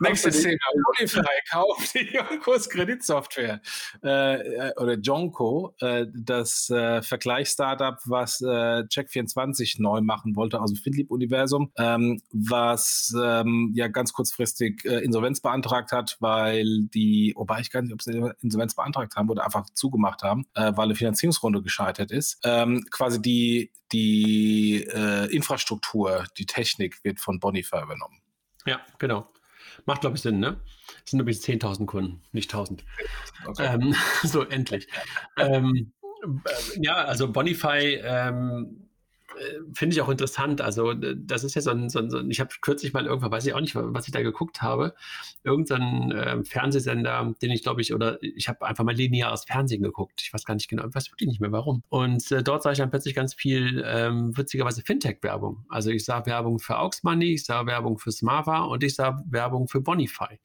Nächstes 0.00 0.42
Thema. 0.42 0.56
Modify 0.86 1.22
kauft 1.50 1.94
die 1.94 2.10
Jonkos 2.12 2.68
Kreditsoftware. 2.68 3.60
Äh, 4.02 4.68
äh, 4.68 4.72
oder 4.76 4.94
Jonko, 4.94 5.74
äh, 5.80 6.06
das 6.14 6.70
äh, 6.70 7.02
Vergleichsstartup, 7.02 7.98
was 8.04 8.40
äh, 8.40 8.84
Check24 8.84 9.80
neu 9.80 10.00
machen 10.00 10.36
wollte 10.36 10.60
aus 10.60 10.72
dem 10.72 10.76
Findlip-Universum, 10.76 11.72
ähm, 11.76 12.20
was 12.32 13.14
ähm, 13.20 13.72
ja 13.74 13.88
ganz 13.88 14.12
kurzfristig 14.12 14.84
äh, 14.84 15.04
Insolvenz 15.04 15.40
beantragt 15.40 15.92
hat, 15.92 16.16
weil 16.20 16.84
die, 16.94 17.32
wobei 17.36 17.60
ich 17.60 17.70
gar 17.70 17.82
nicht, 17.82 17.92
ob 17.92 18.02
sie 18.02 18.32
Insolvenz 18.40 18.74
beantragt 18.74 19.16
haben 19.16 19.30
oder 19.30 19.44
einfach 19.44 19.66
zugemacht 19.74 20.22
haben, 20.22 20.46
weil 20.54 20.78
eine 20.78 20.94
Finanzierungsrunde 20.94 21.62
gescheitert 21.62 22.10
ist. 22.10 22.38
Ähm, 22.44 22.84
quasi 22.90 23.20
die 23.20 23.70
die 23.92 24.86
äh, 24.92 25.34
Infrastruktur, 25.34 26.24
die 26.36 26.46
Technik 26.46 27.02
wird 27.04 27.20
von 27.20 27.40
Bonify 27.40 27.82
übernommen. 27.82 28.20
Ja, 28.66 28.80
genau. 28.98 29.28
Macht, 29.86 30.00
glaube 30.02 30.16
ich, 30.16 30.22
Sinn, 30.22 30.40
ne? 30.40 30.60
Es 31.04 31.10
sind 31.10 31.20
übrigens 31.20 31.42
10.000 31.44 31.86
Kunden, 31.86 32.22
nicht 32.32 32.52
1.000. 32.52 32.80
Okay. 33.46 33.66
Ähm, 33.66 33.94
so, 34.22 34.42
endlich. 34.44 34.88
ähm, 35.36 35.92
äh, 36.22 36.82
ja, 36.82 36.96
also 36.96 37.30
Bonify 37.30 38.00
ähm, 38.02 38.82
äh, 38.82 38.87
finde 39.72 39.94
ich 39.94 40.00
auch 40.02 40.08
interessant. 40.08 40.60
Also, 40.60 40.94
das 40.94 41.44
ist 41.44 41.54
ja 41.54 41.62
so 41.62 41.70
ein, 41.70 41.88
so 41.88 41.98
ein, 41.98 42.10
so 42.10 42.18
ein 42.18 42.30
ich 42.30 42.40
habe 42.40 42.50
kürzlich 42.60 42.92
mal 42.92 43.06
irgendwann, 43.06 43.30
weiß 43.30 43.46
ich 43.46 43.54
auch 43.54 43.60
nicht, 43.60 43.74
was 43.74 44.06
ich 44.06 44.12
da 44.12 44.22
geguckt 44.22 44.62
habe, 44.62 44.94
irgendein 45.44 46.10
äh, 46.12 46.44
Fernsehsender, 46.44 47.34
den 47.42 47.50
ich 47.50 47.62
glaube 47.62 47.80
ich, 47.80 47.94
oder 47.94 48.22
ich 48.22 48.48
habe 48.48 48.66
einfach 48.66 48.84
mal 48.84 48.94
lineares 48.94 49.44
Fernsehen 49.44 49.82
geguckt. 49.82 50.20
Ich 50.22 50.32
weiß 50.32 50.44
gar 50.44 50.54
nicht 50.54 50.68
genau, 50.68 50.86
ich 50.88 50.94
weiß 50.94 51.10
wirklich 51.10 51.28
nicht 51.28 51.40
mehr 51.40 51.52
warum. 51.52 51.82
Und 51.88 52.30
äh, 52.32 52.42
dort 52.42 52.62
sah 52.62 52.72
ich 52.72 52.78
dann 52.78 52.90
plötzlich 52.90 53.14
ganz 53.14 53.34
viel, 53.34 53.84
ähm, 53.86 54.36
witzigerweise 54.36 54.82
Fintech-Werbung. 54.82 55.64
Also, 55.68 55.90
ich 55.90 56.04
sah 56.04 56.24
Werbung 56.26 56.58
für 56.58 56.78
Aux 56.78 57.02
Money, 57.02 57.34
ich 57.34 57.44
sah 57.44 57.66
Werbung 57.66 57.98
für 57.98 58.12
Smava 58.12 58.60
und 58.64 58.82
ich 58.82 58.94
sah 58.94 59.22
Werbung 59.28 59.68
für 59.68 59.80
Bonify 59.80 60.38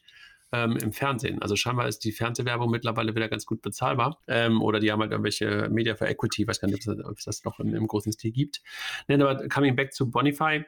ähm, 0.54 0.78
im 0.78 0.94
Fernsehen. 0.94 1.42
Also 1.42 1.56
scheinbar 1.56 1.88
ist 1.88 2.06
die 2.06 2.12
Fernsehwerbung 2.12 2.70
mittlerweile 2.70 3.16
wieder 3.16 3.28
ganz 3.28 3.46
gut 3.46 3.62
bezahlbar. 3.62 4.22
Ähm, 4.28 4.62
oder 4.62 4.80
die 4.80 4.92
haben 4.92 5.02
halt 5.02 5.12
irgendwelche 5.12 5.68
Media 5.70 5.96
for 5.96 6.08
Equity, 6.08 6.48
weiß 6.48 6.62
gar 6.62 6.70
nicht, 6.70 6.88
ob 6.88 7.18
es 7.18 7.26
das 7.26 7.44
noch 7.44 7.60
im, 7.60 7.74
im 7.74 7.88
großen 7.88 8.12
Stil 8.12 8.32
gibt. 8.32 8.62
Nein, 9.08 9.22
aber 9.22 9.48
coming 9.50 9.76
back 9.76 9.94
zu 9.94 10.12
Bonify, 10.12 10.64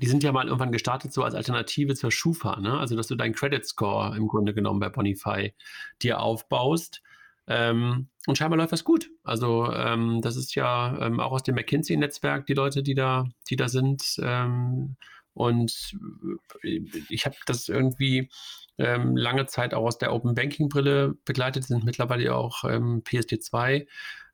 die 0.00 0.08
sind 0.08 0.24
ja 0.24 0.32
mal 0.32 0.46
irgendwann 0.46 0.72
gestartet 0.72 1.12
so 1.12 1.22
als 1.22 1.34
Alternative 1.34 1.94
zur 1.94 2.10
Schufa, 2.10 2.60
ne? 2.60 2.78
Also 2.78 2.96
dass 2.96 3.06
du 3.06 3.14
deinen 3.14 3.32
Credit 3.32 3.64
Score 3.64 4.16
im 4.16 4.26
Grunde 4.26 4.52
genommen 4.52 4.80
bei 4.80 4.88
Bonify 4.88 5.54
dir 6.02 6.20
aufbaust. 6.20 7.00
Ähm, 7.46 8.08
und 8.26 8.36
scheinbar 8.36 8.58
läuft 8.58 8.72
das 8.72 8.82
gut. 8.82 9.08
Also 9.22 9.72
ähm, 9.72 10.20
das 10.20 10.34
ist 10.34 10.56
ja 10.56 10.98
ähm, 11.00 11.20
auch 11.20 11.30
aus 11.30 11.44
dem 11.44 11.54
McKinsey-Netzwerk 11.54 12.44
die 12.46 12.54
Leute, 12.54 12.82
die 12.82 12.94
da, 12.94 13.28
die 13.48 13.54
da 13.54 13.68
sind. 13.68 14.16
Ähm, 14.20 14.96
und 15.32 15.96
äh, 16.64 16.80
ich 17.08 17.24
habe 17.24 17.36
das 17.46 17.68
irgendwie 17.68 18.28
ähm, 18.78 19.16
lange 19.16 19.46
Zeit 19.46 19.74
auch 19.74 19.84
aus 19.84 19.98
der 19.98 20.12
Open 20.12 20.34
Banking 20.34 20.68
Brille 20.68 21.16
begleitet, 21.24 21.64
sind 21.64 21.84
mittlerweile 21.84 22.34
auch 22.34 22.64
ähm, 22.64 23.02
PSD2 23.04 23.86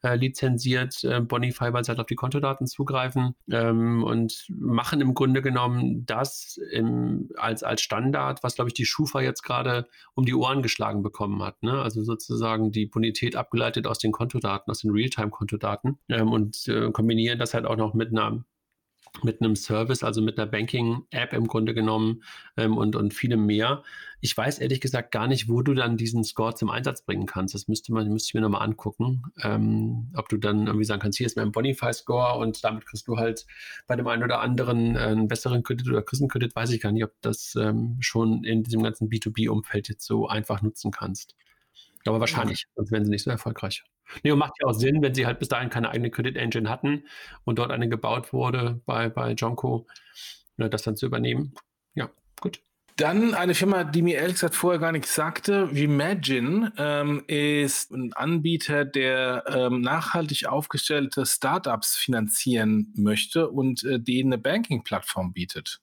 äh, 0.02 0.16
lizenziert, 0.16 1.04
äh, 1.04 1.20
Bonify, 1.20 1.72
weil 1.72 1.84
sie 1.84 1.90
halt 1.90 2.00
auf 2.00 2.06
die 2.06 2.16
Kontodaten 2.16 2.66
zugreifen 2.66 3.34
ähm, 3.50 4.02
und 4.02 4.46
machen 4.48 5.00
im 5.00 5.14
Grunde 5.14 5.42
genommen 5.42 6.04
das 6.06 6.58
im, 6.72 7.30
als, 7.36 7.62
als 7.62 7.82
Standard, 7.82 8.42
was, 8.42 8.56
glaube 8.56 8.68
ich, 8.68 8.74
die 8.74 8.84
Schufa 8.84 9.20
jetzt 9.20 9.42
gerade 9.42 9.86
um 10.14 10.24
die 10.24 10.34
Ohren 10.34 10.62
geschlagen 10.62 11.02
bekommen 11.02 11.42
hat. 11.42 11.62
Ne? 11.62 11.80
Also 11.80 12.02
sozusagen 12.02 12.72
die 12.72 12.86
Bonität 12.86 13.36
abgeleitet 13.36 13.86
aus 13.86 13.98
den 13.98 14.12
Kontodaten, 14.12 14.70
aus 14.70 14.80
den 14.80 14.90
Realtime-Kontodaten 14.90 15.98
ähm, 16.08 16.32
und 16.32 16.66
äh, 16.68 16.90
kombinieren 16.90 17.38
das 17.38 17.54
halt 17.54 17.66
auch 17.66 17.76
noch 17.76 17.94
mit 17.94 18.10
einer 18.10 18.44
mit 19.22 19.40
einem 19.40 19.56
Service, 19.56 20.02
also 20.02 20.22
mit 20.22 20.38
einer 20.38 20.50
Banking-App 20.50 21.32
im 21.32 21.46
Grunde 21.46 21.74
genommen 21.74 22.22
ähm, 22.56 22.76
und, 22.76 22.96
und 22.96 23.14
vielem 23.14 23.46
mehr. 23.46 23.82
Ich 24.20 24.36
weiß 24.36 24.58
ehrlich 24.58 24.80
gesagt 24.80 25.12
gar 25.12 25.26
nicht, 25.26 25.48
wo 25.48 25.62
du 25.62 25.74
dann 25.74 25.96
diesen 25.96 26.24
Score 26.24 26.54
zum 26.54 26.70
Einsatz 26.70 27.02
bringen 27.02 27.26
kannst. 27.26 27.54
Das 27.54 27.68
müsste 27.68 27.92
man, 27.92 28.08
müsste 28.08 28.30
ich 28.30 28.34
mir 28.34 28.40
nochmal 28.40 28.62
angucken. 28.62 29.22
Ähm, 29.42 30.12
ob 30.16 30.28
du 30.28 30.38
dann 30.38 30.66
irgendwie 30.66 30.84
sagen 30.84 31.02
kannst, 31.02 31.18
hier 31.18 31.26
ist 31.26 31.36
mein 31.36 31.52
Bonify-Score 31.52 32.38
und 32.38 32.64
damit 32.64 32.86
kriegst 32.86 33.06
du 33.06 33.16
halt 33.16 33.46
bei 33.86 33.96
dem 33.96 34.06
einen 34.06 34.22
oder 34.22 34.40
anderen 34.40 34.96
äh, 34.96 35.00
einen 35.00 35.28
besseren 35.28 35.62
Kredit 35.62 35.88
oder 35.88 36.02
kriegst 36.02 36.22
einen 36.22 36.30
Kredit, 36.30 36.56
weiß 36.56 36.70
ich 36.70 36.80
gar 36.80 36.92
nicht, 36.92 37.04
ob 37.04 37.12
das 37.20 37.54
ähm, 37.56 37.98
schon 38.00 38.44
in 38.44 38.62
diesem 38.62 38.82
ganzen 38.82 39.08
B2B-Umfeld 39.08 39.88
jetzt 39.88 40.06
so 40.06 40.26
einfach 40.26 40.62
nutzen 40.62 40.90
kannst. 40.90 41.34
Aber 42.04 42.18
wahrscheinlich, 42.18 42.66
sonst 42.74 42.90
wären 42.90 43.04
sie 43.04 43.10
nicht 43.10 43.22
so 43.22 43.30
erfolgreich. 43.30 43.84
Nee, 44.22 44.32
und 44.32 44.38
macht 44.38 44.54
ja 44.60 44.68
auch 44.68 44.74
Sinn, 44.74 45.02
wenn 45.02 45.14
sie 45.14 45.26
halt 45.26 45.38
bis 45.38 45.48
dahin 45.48 45.70
keine 45.70 45.90
eigene 45.90 46.10
Credit 46.10 46.36
Engine 46.36 46.68
hatten 46.68 47.04
und 47.44 47.58
dort 47.58 47.70
eine 47.70 47.88
gebaut 47.88 48.32
wurde 48.32 48.80
bei, 48.86 49.08
bei 49.08 49.32
Jonko, 49.32 49.86
ne, 50.56 50.70
das 50.70 50.82
dann 50.82 50.96
zu 50.96 51.06
übernehmen. 51.06 51.54
Ja, 51.94 52.10
gut. 52.40 52.60
Dann 52.96 53.34
eine 53.34 53.54
Firma, 53.54 53.84
die 53.84 54.02
mir 54.02 54.18
ehrlich 54.18 54.34
gesagt 54.34 54.54
vorher 54.54 54.78
gar 54.78 54.92
nichts 54.92 55.14
sagte, 55.14 55.70
Imagine 55.72 56.72
ähm, 56.76 57.24
ist 57.26 57.90
ein 57.90 58.12
Anbieter, 58.12 58.84
der 58.84 59.44
ähm, 59.48 59.80
nachhaltig 59.80 60.46
aufgestellte 60.46 61.24
Startups 61.24 61.96
finanzieren 61.96 62.92
möchte 62.94 63.48
und 63.48 63.82
äh, 63.84 63.98
denen 63.98 64.34
eine 64.34 64.42
Banking-Plattform 64.42 65.32
bietet. 65.32 65.80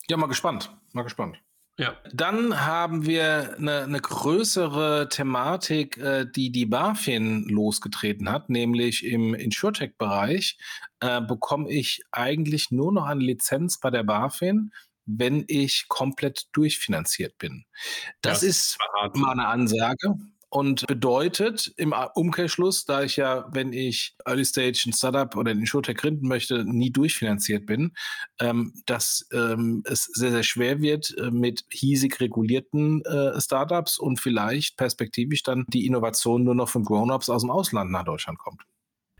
Ja, 0.09 0.17
mal 0.17 0.27
gespannt. 0.27 0.75
Mal 0.93 1.03
gespannt. 1.03 1.37
Ja. 1.79 1.95
Dann 2.11 2.65
haben 2.65 3.05
wir 3.05 3.55
eine, 3.57 3.83
eine 3.83 3.99
größere 3.99 5.09
Thematik, 5.09 5.97
äh, 5.97 6.25
die 6.25 6.51
die 6.51 6.65
BaFin 6.65 7.43
losgetreten 7.49 8.31
hat, 8.31 8.49
nämlich 8.49 9.05
im 9.05 9.35
InsurTech-Bereich 9.35 10.57
äh, 11.01 11.21
bekomme 11.21 11.69
ich 11.69 12.01
eigentlich 12.11 12.71
nur 12.71 12.91
noch 12.91 13.05
eine 13.05 13.23
Lizenz 13.23 13.79
bei 13.79 13.91
der 13.91 14.03
BaFin, 14.03 14.71
wenn 15.05 15.45
ich 15.47 15.85
komplett 15.87 16.47
durchfinanziert 16.51 17.37
bin. 17.37 17.65
Das, 18.21 18.39
das 18.39 18.43
ist 18.43 18.77
mal 19.13 19.31
eine 19.31 19.47
Ansage 19.47 20.15
und 20.49 20.87
bedeutet 20.87 21.73
im 21.77 21.93
Umkehrschluss, 22.15 22.85
da 22.85 23.03
ich 23.03 23.17
ja, 23.17 23.47
wenn 23.51 23.73
ich 23.73 24.15
Early 24.25 24.45
Stage 24.45 24.83
ein 24.87 24.93
Startup 24.93 25.35
oder 25.35 25.51
ein 25.51 25.59
Insurtech 25.59 25.97
gründen 25.97 26.27
möchte, 26.27 26.63
nie 26.63 26.91
durchfinanziert 26.91 27.65
bin, 27.65 27.93
ähm, 28.39 28.73
dass 28.85 29.27
ähm, 29.33 29.83
es 29.85 30.05
sehr, 30.05 30.31
sehr 30.31 30.43
schwer 30.43 30.81
wird 30.81 31.15
äh, 31.17 31.31
mit 31.31 31.65
hiesig 31.69 32.19
regulierten 32.19 33.03
äh, 33.05 33.39
Startups 33.41 33.97
und 33.99 34.19
vielleicht 34.19 34.77
perspektivisch 34.77 35.43
dann 35.43 35.65
die 35.67 35.85
Innovation 35.85 36.43
nur 36.43 36.55
noch 36.55 36.69
von 36.69 36.83
Grown-Ups 36.83 37.29
aus 37.29 37.41
dem 37.41 37.51
Ausland 37.51 37.91
nach 37.91 38.05
Deutschland 38.05 38.39
kommt. 38.39 38.63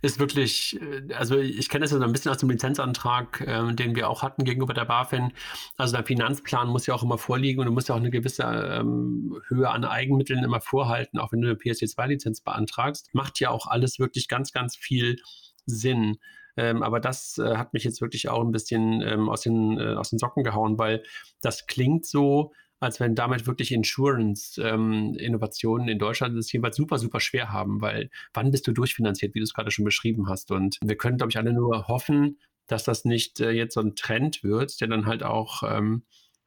Ist 0.02 0.20
wirklich, 0.20 0.80
äh, 0.82 1.14
also 1.14 1.38
ich 1.38 1.70
kenne 1.70 1.84
das 1.84 1.92
ja 1.92 1.98
so 1.98 2.04
ein 2.04 2.12
bisschen 2.12 2.32
aus 2.32 2.38
dem 2.38 2.50
Lizenzantrag, 2.50 3.42
äh, 3.42 3.74
den 3.74 3.96
wir 3.96 4.10
auch 4.10 4.22
hatten 4.22 4.44
gegenüber 4.44 4.74
der 4.74 4.86
BaFin. 4.86 5.32
Also 5.78 5.96
dein 5.96 6.06
Finanzplan 6.06 6.70
muss 6.70 6.86
ja 6.86 6.94
auch 6.94 7.04
immer 7.04 7.18
vorliegen 7.18 7.60
und 7.60 7.66
du 7.66 7.72
musst 7.72 7.90
ja 7.90 7.96
auch 7.96 8.00
eine 8.00 8.12
gewisse 8.12 8.44
ähm, 8.44 9.40
Höhe 9.48 9.70
an 9.70 9.86
Eigenmitteln 9.86 10.44
immer 10.44 10.62
vorhalten, 10.62 11.20
auch 11.20 11.32
wenn 11.32 11.42
du 11.42 11.48
eine 11.48 11.58
PSD2-Lizenz 11.58 12.42
beantragst. 12.42 13.14
Macht 13.14 13.40
ja 13.40 13.50
auch 13.50 13.68
alles 13.68 14.00
wirklich 14.00 14.28
ganz, 14.28 14.52
ganz 14.52 14.76
viel 14.76 15.18
Sinn. 15.66 16.18
Ähm, 16.58 16.82
aber 16.82 17.00
das 17.00 17.38
äh, 17.38 17.56
hat 17.56 17.74
mich 17.74 17.84
jetzt 17.84 18.02
wirklich 18.02 18.30
auch 18.30 18.44
ein 18.44 18.52
bisschen 18.52 19.02
ähm, 19.02 19.30
aus, 19.30 19.42
den, 19.42 19.80
äh, 19.80 19.94
aus 19.94 20.10
den 20.10 20.20
Socken 20.20 20.44
gehauen, 20.44 20.78
weil 20.80 21.04
das 21.42 21.68
klingt 21.68 22.06
so, 22.06 22.52
als 22.80 23.00
wenn 23.00 23.16
damit 23.16 23.48
wirklich 23.48 23.72
Insurance-Innovationen 23.72 25.88
ähm, 25.88 25.94
in 25.94 26.00
Deutschland 26.00 26.38
es 26.38 26.52
jeweils 26.52 26.76
super, 26.76 27.00
super 27.00 27.20
schwer 27.20 27.52
haben, 27.52 27.82
weil 27.82 28.10
wann 28.34 28.52
bist 28.52 28.68
du 28.68 28.72
durchfinanziert, 28.72 29.34
wie 29.34 29.40
du 29.40 29.44
es 29.44 29.54
gerade 29.54 29.72
schon 29.72 29.86
beschrieben 29.86 30.30
hast. 30.30 30.52
Und 30.52 30.78
wir 30.84 30.96
können, 30.96 31.18
glaube 31.18 31.32
ich, 31.32 31.38
alle 31.38 31.54
nur 31.54 31.88
hoffen, 31.88 32.40
dass 32.68 32.84
das 32.84 33.06
nicht 33.06 33.40
äh, 33.40 33.52
jetzt 33.52 33.74
so 33.74 33.82
ein 33.82 33.96
Trend 33.96 34.44
wird, 34.44 34.80
der 34.82 34.88
dann 34.88 35.06
halt 35.06 35.24
auch 35.24 35.64
ähm, 35.64 36.04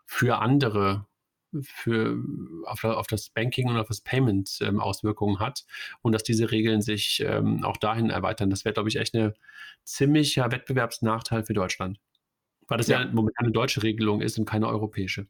für 0.07 0.39
andere 0.39 1.07
für, 1.63 2.17
auf, 2.65 2.85
auf, 2.85 3.09
das 3.09 3.31
Banking 3.31 3.69
und 3.69 3.77
auf 3.77 3.89
das 3.89 4.03
Payment 4.03 4.59
ähm, 4.61 4.79
Auswirkungen 4.79 5.41
hat 5.41 5.65
und 6.01 6.13
dass 6.13 6.23
diese 6.23 6.53
Regeln 6.53 6.81
sich 6.81 7.25
ähm, 7.27 7.65
auch 7.65 7.77
dahin 7.77 8.11
erweitern. 8.11 8.51
Das 8.51 8.65
wäre, 8.65 8.73
glaube 8.73 8.89
ich, 8.89 8.97
echt 8.97 9.17
ein 9.17 9.33
ziemlicher 9.83 10.53
Wettbewerbsnachteil 10.53 11.45
für 11.45 11.55
Deutschland. 11.55 11.99
Weil 12.69 12.79
das 12.79 12.87
ja, 12.87 13.01
ja 13.01 13.11
momentan 13.11 13.47
eine 13.47 13.53
deutsche 13.53 13.83
Regelung 13.83 14.21
ist 14.21 14.39
und 14.39 14.45
keine 14.45 14.69
europäische. 14.69 15.27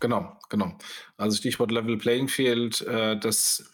Genau, 0.00 0.38
genau. 0.50 0.76
Also 1.16 1.36
Stichwort 1.36 1.70
Level 1.70 1.96
Playing 1.96 2.28
Field, 2.28 2.82
äh, 2.82 3.18
das 3.18 3.70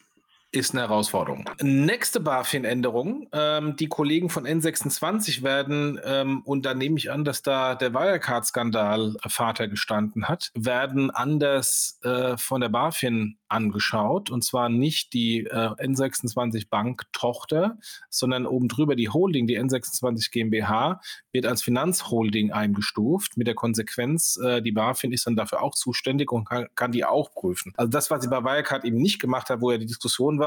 ist 0.52 0.74
eine 0.74 0.82
Herausforderung. 0.82 1.48
Nächste 1.62 2.20
BaFin-Änderung. 2.20 3.26
Ähm, 3.32 3.74
die 3.76 3.88
Kollegen 3.88 4.28
von 4.28 4.46
N26 4.46 5.42
werden, 5.42 5.98
ähm, 6.04 6.42
und 6.44 6.66
da 6.66 6.74
nehme 6.74 6.98
ich 6.98 7.10
an, 7.10 7.24
dass 7.24 7.42
da 7.42 7.74
der 7.74 7.94
Wirecard-Skandal 7.94 9.16
Vater 9.26 9.68
gestanden 9.68 10.28
hat, 10.28 10.50
werden 10.54 11.10
anders 11.10 11.98
äh, 12.04 12.36
von 12.36 12.60
der 12.60 12.68
BaFin 12.68 13.38
angeschaut. 13.48 14.30
Und 14.30 14.44
zwar 14.44 14.68
nicht 14.68 15.14
die 15.14 15.46
äh, 15.46 15.68
N26 15.78 16.68
Bank 16.68 17.04
Tochter, 17.12 17.78
sondern 18.10 18.46
oben 18.46 18.68
drüber 18.68 18.94
die 18.94 19.08
Holding, 19.08 19.46
die 19.46 19.58
N26 19.58 20.30
GmbH, 20.30 21.00
wird 21.32 21.46
als 21.46 21.62
Finanzholding 21.62 22.52
eingestuft. 22.52 23.38
Mit 23.38 23.46
der 23.46 23.54
Konsequenz, 23.54 24.36
äh, 24.36 24.60
die 24.60 24.72
BaFin 24.72 25.12
ist 25.12 25.26
dann 25.26 25.36
dafür 25.36 25.62
auch 25.62 25.74
zuständig 25.74 26.30
und 26.30 26.44
kann, 26.44 26.66
kann 26.74 26.92
die 26.92 27.06
auch 27.06 27.32
prüfen. 27.32 27.72
Also 27.78 27.90
das, 27.90 28.10
was 28.10 28.22
sie 28.22 28.28
bei 28.28 28.44
Wirecard 28.44 28.84
eben 28.84 28.98
nicht 28.98 29.18
gemacht 29.18 29.48
hat, 29.48 29.62
wo 29.62 29.70
ja 29.70 29.78
die 29.78 29.86
Diskussion 29.86 30.38
war, 30.38 30.41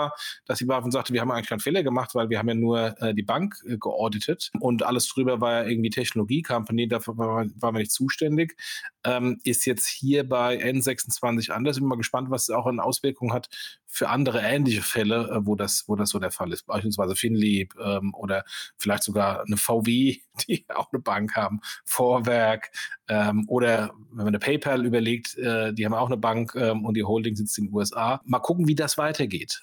dass 0.45 0.59
die 0.59 0.65
BaFin 0.65 0.91
sagte, 0.91 1.13
wir 1.13 1.21
haben 1.21 1.31
eigentlich 1.31 1.49
keinen 1.49 1.59
Fehler 1.59 1.83
gemacht, 1.83 2.15
weil 2.15 2.29
wir 2.29 2.39
haben 2.39 2.49
ja 2.49 2.55
nur 2.55 3.01
äh, 3.01 3.13
die 3.13 3.23
Bank 3.23 3.55
äh, 3.67 3.77
geauditet 3.77 4.51
und 4.59 4.83
alles 4.83 5.07
drüber 5.07 5.41
war 5.41 5.63
ja 5.63 5.69
irgendwie 5.69 5.89
Technologie-Company, 5.89 6.87
dafür 6.87 7.17
waren 7.17 7.53
wir 7.59 7.71
nicht 7.71 7.91
zuständig. 7.91 8.55
Ähm, 9.03 9.39
ist 9.43 9.65
jetzt 9.65 9.87
hier 9.87 10.27
bei 10.27 10.57
N26 10.57 11.51
anders. 11.51 11.77
Ich 11.77 11.81
bin 11.81 11.89
mal 11.89 11.95
gespannt, 11.95 12.29
was 12.31 12.43
es 12.43 12.49
auch 12.49 12.65
an 12.65 12.79
Auswirkungen 12.79 13.33
hat 13.33 13.49
für 13.85 14.09
andere 14.09 14.41
ähnliche 14.41 14.81
Fälle, 14.81 15.29
äh, 15.29 15.45
wo, 15.45 15.55
das, 15.55 15.85
wo 15.87 15.95
das 15.95 16.09
so 16.09 16.19
der 16.19 16.31
Fall 16.31 16.51
ist. 16.51 16.65
Beispielsweise 16.65 17.15
Finlieb 17.15 17.75
ähm, 17.79 18.13
oder 18.13 18.43
vielleicht 18.77 19.03
sogar 19.03 19.43
eine 19.45 19.57
VW, 19.57 20.17
die 20.47 20.65
auch 20.69 20.91
eine 20.91 21.01
Bank 21.01 21.35
haben, 21.35 21.61
Vorwerk 21.85 22.71
ähm, 23.07 23.45
oder 23.47 23.91
wenn 24.09 24.25
man 24.25 24.27
eine 24.27 24.39
PayPal 24.39 24.85
überlegt, 24.85 25.37
äh, 25.37 25.73
die 25.73 25.85
haben 25.85 25.93
auch 25.93 26.07
eine 26.07 26.17
Bank 26.17 26.55
ähm, 26.55 26.85
und 26.85 26.95
die 26.95 27.03
Holding 27.03 27.35
sitzt 27.35 27.57
in 27.57 27.67
den 27.67 27.73
USA. 27.73 28.21
Mal 28.25 28.39
gucken, 28.39 28.67
wie 28.67 28.75
das 28.75 28.97
weitergeht. 28.97 29.61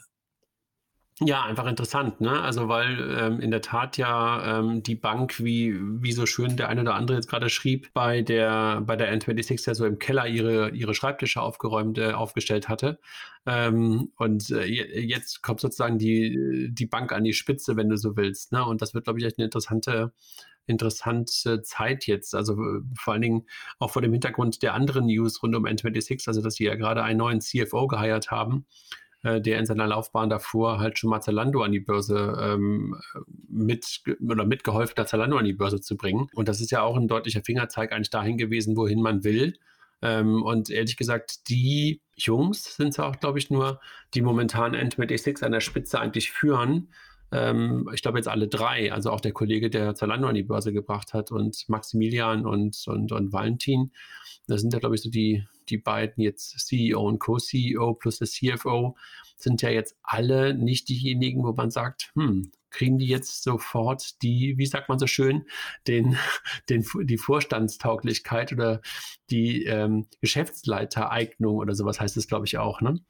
Ja, 1.21 1.45
einfach 1.45 1.67
interessant, 1.67 2.21
ne? 2.21 2.41
Also 2.41 2.69
weil 2.69 2.99
ähm, 3.19 3.41
in 3.41 3.51
der 3.51 3.61
Tat 3.61 3.99
ja 3.99 4.59
ähm, 4.59 4.83
die 4.83 4.95
Bank, 4.95 5.45
wie, 5.45 5.79
wie 5.79 6.13
so 6.13 6.25
schön 6.25 6.57
der 6.57 6.69
eine 6.69 6.81
oder 6.81 6.95
andere 6.95 7.17
jetzt 7.17 7.29
gerade 7.29 7.51
schrieb, 7.51 7.93
bei 7.93 8.23
der, 8.23 8.81
bei 8.81 8.97
der 8.97 9.15
N26 9.15 9.67
ja 9.67 9.75
so 9.75 9.85
im 9.85 9.99
Keller 9.99 10.27
ihre, 10.27 10.71
ihre 10.71 10.95
Schreibtische 10.95 11.43
aufgeräumt, 11.43 11.99
äh, 11.99 12.13
aufgestellt 12.13 12.69
hatte. 12.69 12.99
Ähm, 13.47 14.11
und 14.17 14.51
äh, 14.51 14.65
jetzt 14.65 15.43
kommt 15.43 15.61
sozusagen 15.61 15.99
die, 15.99 16.71
die 16.73 16.87
Bank 16.87 17.13
an 17.13 17.25
die 17.25 17.35
Spitze, 17.35 17.77
wenn 17.77 17.91
du 17.91 17.97
so 17.99 18.17
willst. 18.17 18.51
Ne? 18.51 18.65
Und 18.65 18.81
das 18.81 18.95
wird, 18.95 19.05
glaube 19.05 19.19
ich, 19.21 19.27
echt 19.27 19.39
eine 19.39 19.45
interessante, 19.45 20.13
interessante 20.67 21.63
Zeit 21.63 22.07
jetzt. 22.07 22.35
Also 22.35 22.55
äh, 22.55 22.81
vor 22.99 23.13
allen 23.13 23.23
Dingen 23.23 23.47
auch 23.79 23.91
vor 23.91 24.03
dem 24.03 24.13
Hintergrund 24.13 24.63
der 24.63 24.75
anderen 24.75 25.07
News 25.07 25.43
rund 25.43 25.55
um 25.55 25.67
N26, 25.67 26.27
also 26.27 26.41
dass 26.41 26.55
sie 26.55 26.65
ja 26.65 26.75
gerade 26.75 27.03
einen 27.03 27.19
neuen 27.19 27.43
CFO 27.43 27.87
geheiert 27.87 28.31
haben 28.31 28.67
äh, 29.23 29.41
der 29.41 29.59
in 29.59 29.67
seiner 29.67 29.87
Laufbahn 29.87 30.31
davor 30.31 30.79
halt 30.79 30.99
schon 30.99 31.11
mal 31.11 31.21
Zalando 31.21 31.63
an 31.63 31.73
die 31.73 31.81
Börse 31.81 32.37
ähm, 32.41 32.97
mit 33.49 34.03
oder 34.21 34.45
mitgeholfen 34.45 34.97
hat, 34.97 35.09
Zalando 35.09 35.37
an 35.37 35.45
die 35.45 35.53
Börse 35.53 35.81
zu 35.81 35.97
bringen. 35.97 36.29
Und 36.35 36.49
das 36.49 36.61
ist 36.61 36.71
ja 36.71 36.83
auch 36.83 36.97
ein 36.97 37.09
deutlicher 37.09 37.43
Fingerzeig 37.43 37.93
eigentlich 37.93 38.11
dahin 38.11 38.37
gewesen, 38.37 38.77
wohin 38.77 39.01
man 39.01 39.25
will. 39.25 39.59
Ähm, 40.03 40.43
und 40.43 40.69
ehrlich 40.71 40.97
gesagt, 40.97 41.49
die 41.49 42.01
Jungs 42.17 42.77
sind 42.77 42.89
es 42.89 42.99
auch, 42.99 43.19
glaube 43.21 43.39
ich, 43.39 43.51
nur, 43.51 43.81
die 44.15 44.23
momentan 44.23 44.75
N26 44.75 45.45
an 45.45 45.53
der 45.53 45.61
Spitze 45.61 46.01
eigentlich 46.01 46.33
führen. 46.33 46.89
Ähm, 47.33 47.89
ich 47.95 48.03
glaube 48.03 48.19
jetzt 48.19 48.29
alle 48.29 48.47
drei, 48.47 48.93
also 48.93 49.11
auch 49.11 49.21
der 49.21 49.33
Kollege, 49.33 49.71
der 49.71 49.95
Zalando 49.95 50.29
an 50.29 50.35
die 50.35 50.43
Börse 50.43 50.73
gebracht 50.73 51.15
hat 51.15 51.33
und 51.33 51.65
Maximilian 51.69 52.45
und, 52.47 52.83
und, 52.87 53.11
und 53.11 53.33
Valentin. 53.33 53.93
Das 54.47 54.61
sind 54.61 54.73
ja, 54.73 54.79
glaube 54.79 54.95
ich, 54.95 55.03
so 55.03 55.11
die, 55.11 55.45
die 55.69 55.79
beiden 55.79 56.23
jetzt 56.23 56.67
CEO 56.67 57.01
und 57.01 57.19
Co-CEO 57.19 57.95
plus 57.95 58.19
der 58.19 58.29
CFO 58.29 58.97
sind 59.37 59.63
ja 59.63 59.71
jetzt 59.71 59.97
alle 60.03 60.55
nicht 60.55 60.89
diejenigen, 60.89 61.43
wo 61.43 61.53
man 61.53 61.71
sagt, 61.71 62.13
hm, 62.15 62.53
kriegen 62.71 62.99
die 62.99 63.07
jetzt 63.07 63.43
sofort 63.43 64.23
die, 64.23 64.59
wie 64.59 64.67
sagt 64.67 64.89
man 64.89 64.99
so 64.99 65.07
schön, 65.07 65.47
den, 65.87 66.17
den, 66.69 66.85
die 67.05 67.19
Vorstandstauglichkeit 67.19 68.53
oder 68.53 68.83
die 69.31 69.65
ähm, 69.65 70.07
Geschäftsleitereignung 70.21 71.57
oder 71.57 71.75
sowas 71.75 72.01
heißt 72.01 72.17
es, 72.17 72.29
glaube 72.29 72.47
ich, 72.47 72.59
auch, 72.59 72.81
ne? 72.81 73.01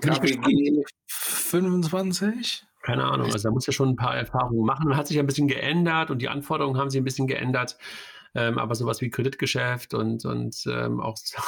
KPG 0.00 0.84
25? 1.06 2.67
Keine 2.88 3.04
Ahnung, 3.04 3.30
also 3.30 3.46
da 3.46 3.52
muss 3.52 3.66
ja 3.66 3.72
schon 3.74 3.90
ein 3.90 3.96
paar 3.96 4.16
Erfahrungen 4.16 4.64
machen. 4.64 4.96
Hat 4.96 5.06
sich 5.08 5.18
ein 5.18 5.26
bisschen 5.26 5.46
geändert 5.46 6.10
und 6.10 6.22
die 6.22 6.30
Anforderungen 6.30 6.80
haben 6.80 6.88
sich 6.88 6.98
ein 6.98 7.04
bisschen 7.04 7.26
geändert. 7.26 7.76
Ähm, 8.34 8.58
aber 8.58 8.74
sowas 8.74 9.02
wie 9.02 9.10
Kreditgeschäft 9.10 9.92
und, 9.92 10.24
und 10.24 10.64
ähm, 10.66 10.98
auch 11.00 11.18
so, 11.18 11.38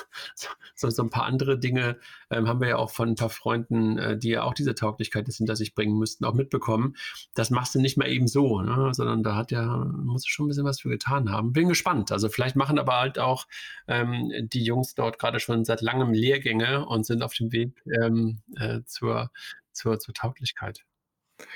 so, 0.74 0.90
so, 0.90 1.02
ein 1.02 1.08
paar 1.08 1.24
andere 1.24 1.58
Dinge 1.58 1.98
ähm, 2.30 2.46
haben 2.46 2.60
wir 2.60 2.68
ja 2.68 2.76
auch 2.76 2.90
von 2.90 3.08
ein 3.10 3.14
paar 3.14 3.30
Freunden, 3.30 3.96
äh, 3.96 4.18
die 4.18 4.30
ja 4.30 4.42
auch 4.42 4.52
diese 4.52 4.74
Tauglichkeit 4.74 5.28
des 5.28 5.38
hinter 5.38 5.56
sich 5.56 5.74
bringen 5.74 5.98
müssten, 5.98 6.26
auch 6.26 6.34
mitbekommen. 6.34 6.94
Das 7.34 7.48
machst 7.48 7.74
du 7.74 7.80
nicht 7.80 7.96
mal 7.96 8.08
eben 8.08 8.28
so, 8.28 8.60
ne? 8.60 8.90
sondern 8.92 9.22
da 9.22 9.34
hat 9.34 9.50
ja, 9.50 9.66
muss 9.66 10.26
schon 10.26 10.44
ein 10.44 10.48
bisschen 10.48 10.64
was 10.64 10.80
für 10.80 10.90
getan 10.90 11.30
haben. 11.30 11.54
Bin 11.54 11.68
gespannt. 11.70 12.12
Also 12.12 12.28
vielleicht 12.28 12.56
machen 12.56 12.78
aber 12.78 12.98
halt 12.98 13.18
auch 13.18 13.46
ähm, 13.88 14.30
die 14.42 14.64
Jungs 14.64 14.94
dort 14.94 15.18
gerade 15.18 15.40
schon 15.40 15.64
seit 15.64 15.80
langem 15.80 16.12
Lehrgänge 16.12 16.84
und 16.86 17.06
sind 17.06 17.22
auf 17.22 17.32
dem 17.32 17.50
Weg 17.50 17.82
ähm, 18.02 18.40
äh, 18.56 18.80
zur, 18.84 19.30
zur, 19.72 19.98
zur 19.98 20.12
Tauglichkeit. 20.12 20.84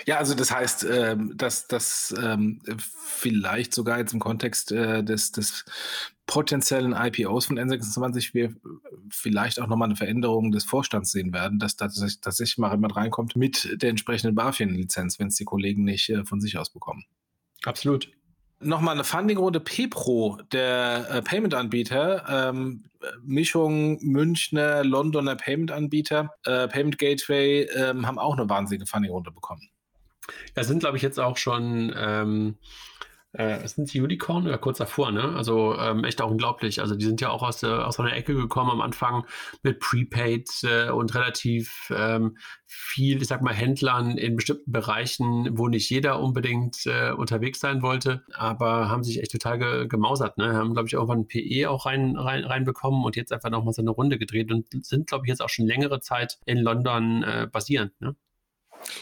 Ja, 0.06 0.18
also 0.18 0.34
das 0.34 0.50
heißt, 0.50 0.84
ähm, 0.90 1.36
dass 1.36 1.66
das 1.66 2.14
ähm, 2.22 2.60
vielleicht 2.78 3.74
sogar 3.74 3.98
jetzt 3.98 4.12
im 4.12 4.20
Kontext 4.20 4.72
äh, 4.72 5.02
des, 5.02 5.32
des 5.32 5.64
potenziellen 6.26 6.92
IPOs 6.92 7.46
von 7.46 7.58
N26 7.58 8.34
wir 8.34 8.54
vielleicht 9.10 9.60
auch 9.60 9.66
nochmal 9.66 9.88
eine 9.88 9.96
Veränderung 9.96 10.52
des 10.52 10.64
Vorstands 10.64 11.10
sehen 11.10 11.32
werden, 11.32 11.58
dass 11.58 11.76
tatsächlich, 11.76 12.20
tatsächlich 12.20 12.58
mal 12.58 12.72
jemand 12.72 12.96
reinkommt 12.96 13.36
mit 13.36 13.76
der 13.82 13.90
entsprechenden 13.90 14.34
BaFin-Lizenz, 14.34 15.18
wenn 15.18 15.28
es 15.28 15.36
die 15.36 15.44
Kollegen 15.44 15.84
nicht 15.84 16.08
äh, 16.10 16.24
von 16.24 16.40
sich 16.40 16.56
aus 16.56 16.70
bekommen. 16.70 17.04
Absolut. 17.64 18.10
Nochmal 18.60 18.94
eine 18.94 19.04
Funding-Runde 19.04 19.60
PPRO, 19.60 20.38
der 20.52 21.06
äh, 21.10 21.22
Payment-Anbieter, 21.22 22.24
ähm, 22.52 22.84
Mischung 23.22 23.98
Münchner, 24.02 24.84
Londoner 24.84 25.36
Payment-Anbieter, 25.36 26.30
äh, 26.46 26.68
Payment 26.68 26.98
Gateway, 26.98 27.64
ähm, 27.74 28.06
haben 28.06 28.18
auch 28.18 28.38
eine 28.38 28.48
wahnsinnige 28.48 28.86
Funding-Runde 28.86 29.32
bekommen. 29.32 29.68
Ja, 30.56 30.64
sind, 30.64 30.80
glaube 30.80 30.96
ich, 30.96 31.02
jetzt 31.02 31.20
auch 31.20 31.36
schon, 31.36 31.92
ähm, 31.96 32.56
äh, 33.34 33.66
sind 33.66 33.88
sie 33.88 34.00
Unicorn 34.00 34.46
oder 34.46 34.58
kurz 34.58 34.78
davor, 34.78 35.10
ne? 35.10 35.34
Also 35.34 35.76
ähm, 35.76 36.04
echt 36.04 36.22
auch 36.22 36.30
unglaublich. 36.30 36.80
Also 36.80 36.94
die 36.94 37.04
sind 37.04 37.20
ja 37.20 37.30
auch 37.30 37.42
aus, 37.42 37.58
der, 37.58 37.86
aus 37.86 37.98
einer 37.98 38.12
Ecke 38.14 38.34
gekommen 38.34 38.70
am 38.70 38.80
Anfang 38.80 39.26
mit 39.64 39.80
Prepaid 39.80 40.48
äh, 40.62 40.90
und 40.90 41.14
relativ 41.16 41.92
ähm, 41.94 42.38
viel, 42.66 43.20
ich 43.20 43.28
sag 43.28 43.42
mal, 43.42 43.52
Händlern 43.52 44.18
in 44.18 44.36
bestimmten 44.36 44.70
Bereichen, 44.70 45.58
wo 45.58 45.66
nicht 45.66 45.90
jeder 45.90 46.20
unbedingt 46.20 46.86
äh, 46.86 47.10
unterwegs 47.10 47.58
sein 47.58 47.82
wollte, 47.82 48.22
aber 48.34 48.88
haben 48.88 49.02
sich 49.02 49.20
echt 49.20 49.32
total 49.32 49.58
ge 49.58 49.88
gemausert, 49.88 50.38
ne? 50.38 50.54
Haben, 50.54 50.72
glaube 50.72 50.86
ich, 50.86 50.92
irgendwann 50.94 51.20
ein 51.20 51.28
PE 51.28 51.68
auch 51.68 51.86
rein, 51.86 52.16
rein, 52.16 52.44
reinbekommen 52.44 53.04
und 53.04 53.16
jetzt 53.16 53.32
einfach 53.32 53.50
nochmal 53.50 53.74
so 53.74 53.82
eine 53.82 53.90
Runde 53.90 54.16
gedreht 54.18 54.52
und 54.52 54.66
sind, 54.86 55.08
glaube 55.08 55.26
ich, 55.26 55.28
jetzt 55.28 55.42
auch 55.42 55.48
schon 55.48 55.66
längere 55.66 56.00
Zeit 56.00 56.38
in 56.46 56.58
London 56.58 57.24
äh, 57.24 57.48
basierend, 57.50 58.00
ne? 58.00 58.14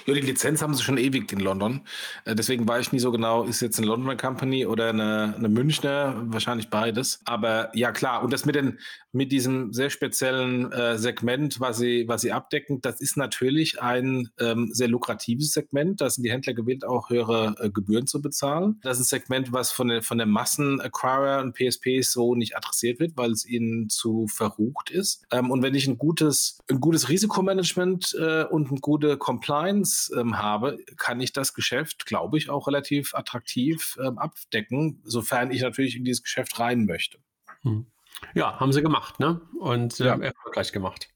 Ja, 0.06 0.14
die 0.14 0.20
Lizenz 0.20 0.62
haben 0.62 0.74
sie 0.74 0.82
schon 0.82 0.98
ewig 0.98 1.32
in 1.32 1.40
London. 1.40 1.82
Äh, 2.24 2.34
deswegen 2.34 2.66
war 2.68 2.80
ich 2.80 2.92
nie 2.92 2.98
so 2.98 3.12
genau, 3.12 3.44
ist 3.44 3.60
jetzt 3.60 3.78
eine 3.78 3.86
Londoner 3.86 4.16
Company 4.16 4.66
oder 4.66 4.90
eine, 4.90 5.34
eine 5.36 5.48
Münchner, 5.48 6.22
wahrscheinlich 6.26 6.70
beides. 6.70 7.20
Aber 7.24 7.70
ja, 7.76 7.92
klar. 7.92 8.22
Und 8.22 8.32
das 8.32 8.44
mit, 8.44 8.54
den, 8.54 8.78
mit 9.12 9.32
diesem 9.32 9.72
sehr 9.72 9.90
speziellen 9.90 10.72
äh, 10.72 10.98
Segment, 10.98 11.60
was 11.60 11.78
sie, 11.78 12.04
was 12.08 12.22
sie 12.22 12.32
abdecken, 12.32 12.80
das 12.80 13.00
ist 13.00 13.16
natürlich 13.16 13.80
ein 13.80 14.30
ähm, 14.38 14.70
sehr 14.72 14.88
lukratives 14.88 15.52
Segment. 15.52 16.00
Da 16.00 16.10
sind 16.10 16.24
die 16.24 16.30
Händler 16.30 16.54
gewillt, 16.54 16.84
auch 16.84 17.10
höhere 17.10 17.54
äh, 17.58 17.70
Gebühren 17.70 18.06
zu 18.06 18.22
bezahlen. 18.22 18.80
Das 18.82 18.98
ist 18.98 19.12
ein 19.12 19.20
Segment, 19.20 19.52
was 19.52 19.72
von 19.72 19.88
der, 19.88 20.02
von 20.02 20.18
der 20.18 20.26
Massen-Acquirer 20.26 21.42
und 21.42 21.54
PSPs 21.54 22.12
so 22.12 22.34
nicht 22.34 22.56
adressiert 22.56 23.00
wird, 23.00 23.16
weil 23.16 23.30
es 23.30 23.46
ihnen 23.46 23.88
zu 23.88 24.26
verrucht 24.28 24.90
ist. 24.90 25.22
Ähm, 25.30 25.50
und 25.50 25.62
wenn 25.62 25.74
ich 25.74 25.86
ein 25.86 25.98
gutes, 25.98 26.58
ein 26.70 26.80
gutes 26.80 27.08
Risikomanagement 27.08 28.16
äh, 28.18 28.44
und 28.44 28.70
eine 28.70 28.80
gute 28.80 29.16
Compliance 29.16 29.71
ähm, 30.16 30.38
habe, 30.38 30.78
kann 30.96 31.20
ich 31.20 31.32
das 31.32 31.54
Geschäft, 31.54 32.06
glaube 32.06 32.38
ich, 32.38 32.50
auch 32.50 32.66
relativ 32.66 33.14
attraktiv 33.14 33.98
ähm, 34.02 34.18
abdecken, 34.18 35.00
sofern 35.04 35.50
ich 35.50 35.62
natürlich 35.62 35.96
in 35.96 36.04
dieses 36.04 36.22
Geschäft 36.22 36.58
rein 36.58 36.84
möchte. 36.84 37.18
Hm. 37.62 37.86
Ja, 38.34 38.60
haben 38.60 38.72
sie 38.72 38.82
gemacht, 38.82 39.20
ne? 39.20 39.40
Und 39.58 39.98
äh, 40.00 40.06
ja. 40.06 40.16
erfolgreich 40.16 40.72
gemacht. 40.72 41.08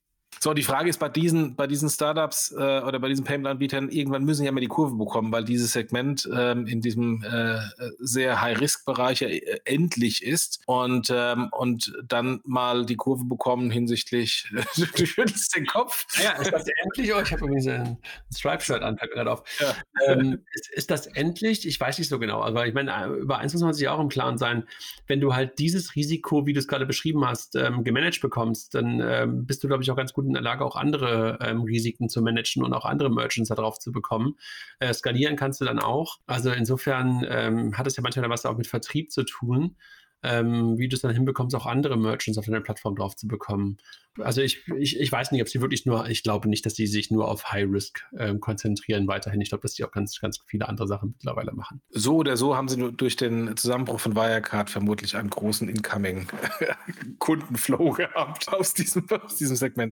So, 0.47 0.55
die 0.55 0.63
Frage 0.63 0.89
ist 0.89 0.99
bei 0.99 1.09
diesen, 1.09 1.57
bei 1.57 1.67
diesen 1.67 1.91
Startups 1.91 2.53
äh, 2.53 2.55
oder 2.55 3.01
bei 3.01 3.09
diesen 3.09 3.25
Payment-Anbietern, 3.25 3.89
irgendwann 3.89 4.23
müssen 4.23 4.45
ja 4.45 4.53
mal 4.53 4.61
die 4.61 4.69
Kurve 4.69 4.95
bekommen, 4.95 5.33
weil 5.33 5.43
dieses 5.43 5.73
Segment 5.73 6.31
ähm, 6.33 6.69
in 6.69 6.81
diesem 6.81 7.25
äh, 7.25 7.59
sehr 7.99 8.41
High-Risk-Bereich 8.41 9.23
ja 9.23 9.27
äh, 9.27 9.59
endlich 9.65 10.23
ist 10.23 10.61
und, 10.67 11.13
ähm, 11.13 11.49
und 11.51 11.93
dann 12.07 12.43
mal 12.45 12.87
die 12.87 12.95
Kurve 12.95 13.25
bekommen 13.25 13.73
hinsichtlich, 13.73 14.49
du 14.77 15.05
schüttelst 15.05 15.57
den 15.57 15.67
Kopf. 15.67 16.07
Ja, 16.23 16.41
ist 16.41 16.53
das 16.53 16.65
endlich? 16.85 17.13
Oh, 17.13 17.21
ich 17.21 17.33
habe 17.33 17.45
übrigens 17.45 17.67
ein 17.67 17.99
Stripe-Shirt 18.33 18.83
an, 18.83 18.95
gerade 18.95 19.33
auf. 19.33 19.43
Ja. 19.59 19.75
Ähm, 20.07 20.45
ist, 20.53 20.71
ist, 20.71 20.91
das 20.93 21.09
endlich? 21.09 21.67
Ich 21.67 21.81
weiß 21.81 21.99
nicht 21.99 22.09
so 22.09 22.21
genau, 22.21 22.41
aber 22.41 22.69
ich 22.69 22.73
meine, 22.73 23.07
über 23.07 23.39
eins 23.39 23.53
muss 23.53 23.63
man 23.63 23.75
sich 23.75 23.89
auch 23.89 23.99
im 23.99 24.11
Klaren 24.11 24.39
sein, 24.39 24.63
wenn 25.09 25.21
du 25.21 25.35
halt 25.35 25.59
dieses 25.59 25.97
Risiko, 25.97 26.47
wie 26.47 26.53
du 26.53 26.61
es 26.61 26.69
gerade 26.69 26.87
beschrieben 26.87 27.27
hast, 27.27 27.57
ähm, 27.57 27.83
gemanagt 27.83 28.21
bekommst, 28.21 28.77
dann 28.77 29.01
ähm, 29.01 29.45
bist 29.45 29.65
du, 29.65 29.67
glaube 29.67 29.83
ich, 29.83 29.91
auch 29.91 29.97
ganz 29.97 30.13
gut 30.13 30.25
in 30.25 30.36
der 30.37 30.43
Lage, 30.43 30.65
auch 30.65 30.77
andere 30.77 31.39
ähm, 31.41 31.63
Risiken 31.63 32.09
zu 32.09 32.23
managen 32.23 32.63
und 32.63 32.73
auch 32.73 32.85
andere 32.85 33.11
Merchants 33.11 33.49
darauf 33.49 33.79
zu 33.79 33.93
bekommen. 33.93 34.37
Äh, 34.79 34.95
skalieren 34.95 35.37
kannst 35.37 35.61
du 35.61 35.65
dann 35.65 35.79
auch. 35.79 36.19
Also 36.27 36.51
insofern 36.51 37.27
ähm, 37.29 37.77
hat 37.77 37.87
es 37.87 37.97
ja 37.97 38.03
manchmal 38.03 38.31
was 38.31 38.47
auch 38.47 38.57
mit 38.57 38.67
Vertrieb 38.67 39.11
zu 39.11 39.25
tun. 39.25 39.77
Ähm, 40.23 40.79
wie 40.79 40.89
du 40.89 40.97
es 40.97 41.03
dann 41.03 41.13
hinbekommst, 41.13 41.55
auch 41.55 41.67
andere 41.67 41.99
Merchants 41.99 42.39
auf 42.39 42.47
deiner 42.47 42.63
Plattform 42.63 42.97
drauf 42.97 43.17
zu 43.17 43.29
bekommen. 43.29 43.77
Also 44.19 44.41
ich, 44.41 44.67
ich, 44.79 44.99
ich 44.99 45.13
weiß 45.13 45.31
nicht, 45.31 45.43
ob 45.43 45.49
sie 45.49 45.61
wirklich 45.61 45.85
nur, 45.85 46.09
ich 46.09 46.23
glaube 46.23 46.49
nicht, 46.49 46.65
dass 46.65 46.75
sie 46.75 46.87
sich 46.87 47.11
nur 47.11 47.29
auf 47.29 47.53
High 47.53 47.69
Risk 47.71 48.03
ähm, 48.19 48.41
konzentrieren 48.41 49.07
weiterhin. 49.07 49.43
Ich 49.43 49.51
glaube, 49.51 49.61
dass 49.63 49.75
sie 49.75 49.85
auch 49.85 49.93
ganz, 49.93 50.19
ganz 50.19 50.41
viele 50.47 50.67
andere 50.69 50.89
Sachen 50.89 51.17
mittlerweile 51.19 51.53
machen. 51.53 51.83
So 51.91 52.17
oder 52.17 52.39
so 52.39 52.57
haben 52.57 52.69
sie 52.69 52.93
durch 52.93 53.17
den 53.17 53.57
Zusammenbruch 53.57 54.01
von 54.01 54.17
Wirecard 54.17 54.71
vermutlich 54.71 55.17
einen 55.17 55.31
großen 55.31 55.69
Incoming-Kundenflow 55.69 57.91
gehabt 57.93 58.49
aus 58.49 58.75
diesem, 58.75 59.09
aus 59.11 59.37
diesem 59.37 59.57
Segment. 59.57 59.93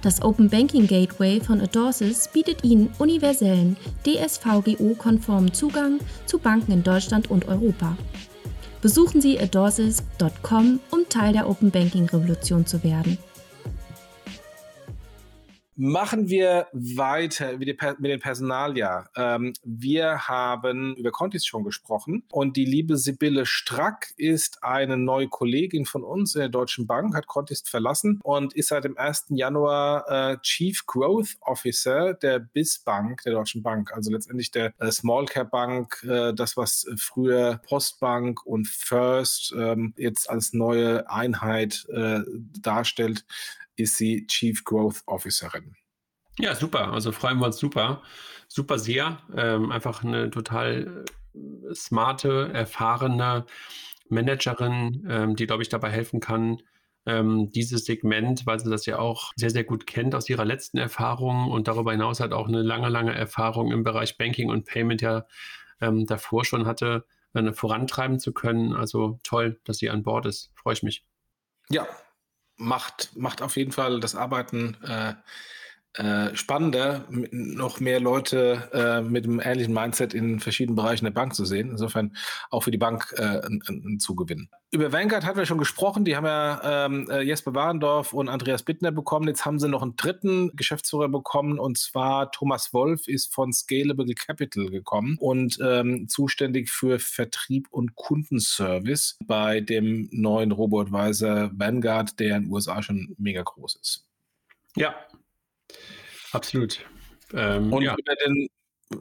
Das 0.00 0.22
Open 0.22 0.48
Banking 0.48 0.86
Gateway 0.86 1.40
von 1.40 1.60
Adorsis 1.60 2.28
bietet 2.28 2.62
Ihnen 2.62 2.90
universellen, 2.98 3.76
DSVGO-konformen 4.06 5.52
Zugang 5.52 5.98
zu 6.24 6.38
Banken 6.38 6.70
in 6.70 6.82
Deutschland 6.84 7.30
und 7.30 7.48
Europa. 7.48 7.96
Besuchen 8.80 9.20
Sie 9.20 9.40
adorsis.com, 9.40 10.78
um 10.90 11.08
Teil 11.08 11.32
der 11.32 11.48
Open 11.48 11.72
Banking 11.72 12.08
Revolution 12.08 12.64
zu 12.64 12.84
werden. 12.84 13.18
Machen 15.80 16.28
wir 16.28 16.66
weiter 16.72 17.56
mit 17.56 17.68
den 17.68 18.18
Personaljahr. 18.18 19.10
Ähm, 19.14 19.52
wir 19.62 20.26
haben 20.26 20.96
über 20.96 21.12
Contis 21.12 21.46
schon 21.46 21.62
gesprochen 21.62 22.24
und 22.32 22.56
die 22.56 22.64
liebe 22.64 22.96
Sibylle 22.96 23.46
Strack 23.46 24.12
ist 24.16 24.64
eine 24.64 24.96
neue 24.96 25.28
Kollegin 25.28 25.86
von 25.86 26.02
uns 26.02 26.34
in 26.34 26.40
der 26.40 26.48
Deutschen 26.48 26.88
Bank, 26.88 27.14
hat 27.14 27.28
Contist 27.28 27.68
verlassen 27.68 28.18
und 28.24 28.54
ist 28.54 28.70
seit 28.70 28.82
dem 28.82 28.98
1. 28.98 29.26
Januar 29.28 30.32
äh, 30.32 30.38
Chief 30.38 30.84
Growth 30.84 31.36
Officer 31.42 32.12
der 32.14 32.40
BIS 32.40 32.80
Bank, 32.80 33.22
der 33.22 33.34
Deutschen 33.34 33.62
Bank, 33.62 33.92
also 33.94 34.10
letztendlich 34.10 34.50
der 34.50 34.72
äh, 34.80 34.90
Small 34.90 35.26
Cap 35.26 35.52
Bank, 35.52 36.02
äh, 36.02 36.34
das 36.34 36.56
was 36.56 36.86
früher 36.96 37.60
Postbank 37.68 38.44
und 38.44 38.66
First 38.66 39.54
ähm, 39.56 39.94
jetzt 39.96 40.28
als 40.28 40.52
neue 40.52 41.08
Einheit 41.08 41.86
äh, 41.90 42.22
darstellt 42.60 43.24
ist 43.78 43.96
sie 43.96 44.26
Chief 44.26 44.64
Growth 44.64 45.02
Officerin. 45.06 45.74
Ja, 46.38 46.54
super. 46.54 46.92
Also 46.92 47.12
freuen 47.12 47.38
wir 47.38 47.46
uns 47.46 47.58
super. 47.58 48.02
Super 48.46 48.78
sehr. 48.78 49.18
Ähm, 49.36 49.70
einfach 49.70 50.04
eine 50.04 50.30
total 50.30 51.04
äh, 51.34 51.74
smarte, 51.74 52.50
erfahrene 52.52 53.44
Managerin, 54.08 55.06
ähm, 55.08 55.36
die, 55.36 55.46
glaube 55.46 55.62
ich, 55.62 55.68
dabei 55.68 55.90
helfen 55.90 56.20
kann, 56.20 56.62
ähm, 57.06 57.50
dieses 57.50 57.84
Segment, 57.84 58.46
weil 58.46 58.60
sie 58.60 58.70
das 58.70 58.86
ja 58.86 58.98
auch 58.98 59.32
sehr, 59.36 59.50
sehr 59.50 59.64
gut 59.64 59.86
kennt 59.86 60.14
aus 60.14 60.28
ihrer 60.28 60.44
letzten 60.44 60.78
Erfahrung 60.78 61.50
und 61.50 61.68
darüber 61.68 61.92
hinaus 61.92 62.20
hat 62.20 62.32
auch 62.32 62.48
eine 62.48 62.62
lange, 62.62 62.88
lange 62.88 63.14
Erfahrung 63.14 63.72
im 63.72 63.82
Bereich 63.82 64.16
Banking 64.16 64.50
und 64.50 64.64
Payment 64.64 65.02
ja 65.02 65.26
ähm, 65.80 66.06
davor 66.06 66.44
schon 66.44 66.66
hatte, 66.66 67.04
äh, 67.34 67.52
vorantreiben 67.52 68.18
zu 68.18 68.32
können. 68.32 68.74
Also 68.74 69.18
toll, 69.22 69.60
dass 69.64 69.78
sie 69.78 69.90
an 69.90 70.02
Bord 70.02 70.26
ist. 70.26 70.52
Freue 70.54 70.74
ich 70.74 70.82
mich. 70.82 71.04
Ja, 71.70 71.86
macht, 72.58 73.16
macht 73.16 73.40
auf 73.40 73.56
jeden 73.56 73.72
Fall 73.72 74.00
das 74.00 74.14
Arbeiten 74.14 74.76
äh, 74.82 75.14
äh, 75.98 76.34
spannender, 76.36 77.04
noch 77.08 77.80
mehr 77.80 77.98
Leute 77.98 78.68
äh, 78.72 79.00
mit 79.00 79.24
einem 79.24 79.40
ähnlichen 79.40 79.74
Mindset 79.74 80.14
in 80.14 80.38
verschiedenen 80.38 80.76
Bereichen 80.76 81.04
der 81.04 81.12
Bank 81.12 81.34
zu 81.34 81.44
sehen. 81.44 81.70
Insofern 81.70 82.16
auch 82.50 82.62
für 82.62 82.70
die 82.70 82.78
Bank 82.78 83.12
äh, 83.16 83.40
ein, 83.44 83.98
Zugewinn. 83.98 84.48
Über 84.70 84.92
Vanguard 84.92 85.24
hatten 85.24 85.38
wir 85.38 85.46
schon 85.46 85.58
gesprochen. 85.58 86.04
Die 86.04 86.14
haben 86.14 86.26
ja 86.26 86.86
ähm, 86.86 87.10
äh, 87.10 87.22
Jesper 87.22 87.54
Warendorf 87.54 88.12
und 88.12 88.28
Andreas 88.28 88.62
Bittner 88.62 88.92
bekommen. 88.92 89.26
Jetzt 89.26 89.44
haben 89.44 89.58
sie 89.58 89.68
noch 89.68 89.82
einen 89.82 89.96
dritten 89.96 90.54
Geschäftsführer 90.54 91.08
bekommen 91.08 91.58
und 91.58 91.78
zwar 91.78 92.30
Thomas 92.30 92.72
Wolf 92.72 93.08
ist 93.08 93.34
von 93.34 93.52
Scalable 93.52 94.14
Capital 94.14 94.70
gekommen 94.70 95.16
und 95.18 95.58
ähm, 95.60 96.06
zuständig 96.08 96.70
für 96.70 97.00
Vertrieb 97.00 97.66
und 97.70 97.96
Kundenservice 97.96 99.18
bei 99.24 99.60
dem 99.60 100.08
neuen 100.12 100.52
Robo-Advisor 100.52 101.50
Vanguard, 101.54 102.20
der 102.20 102.36
in 102.36 102.44
den 102.44 102.52
USA 102.52 102.82
schon 102.82 103.16
mega 103.18 103.42
groß 103.42 103.76
ist. 103.82 104.04
Ja, 104.76 104.94
Absolut. 106.32 106.84
Ähm, 107.32 107.72
und 107.72 107.82
ja. 107.82 107.94
über 107.94 108.14
den 108.26 108.48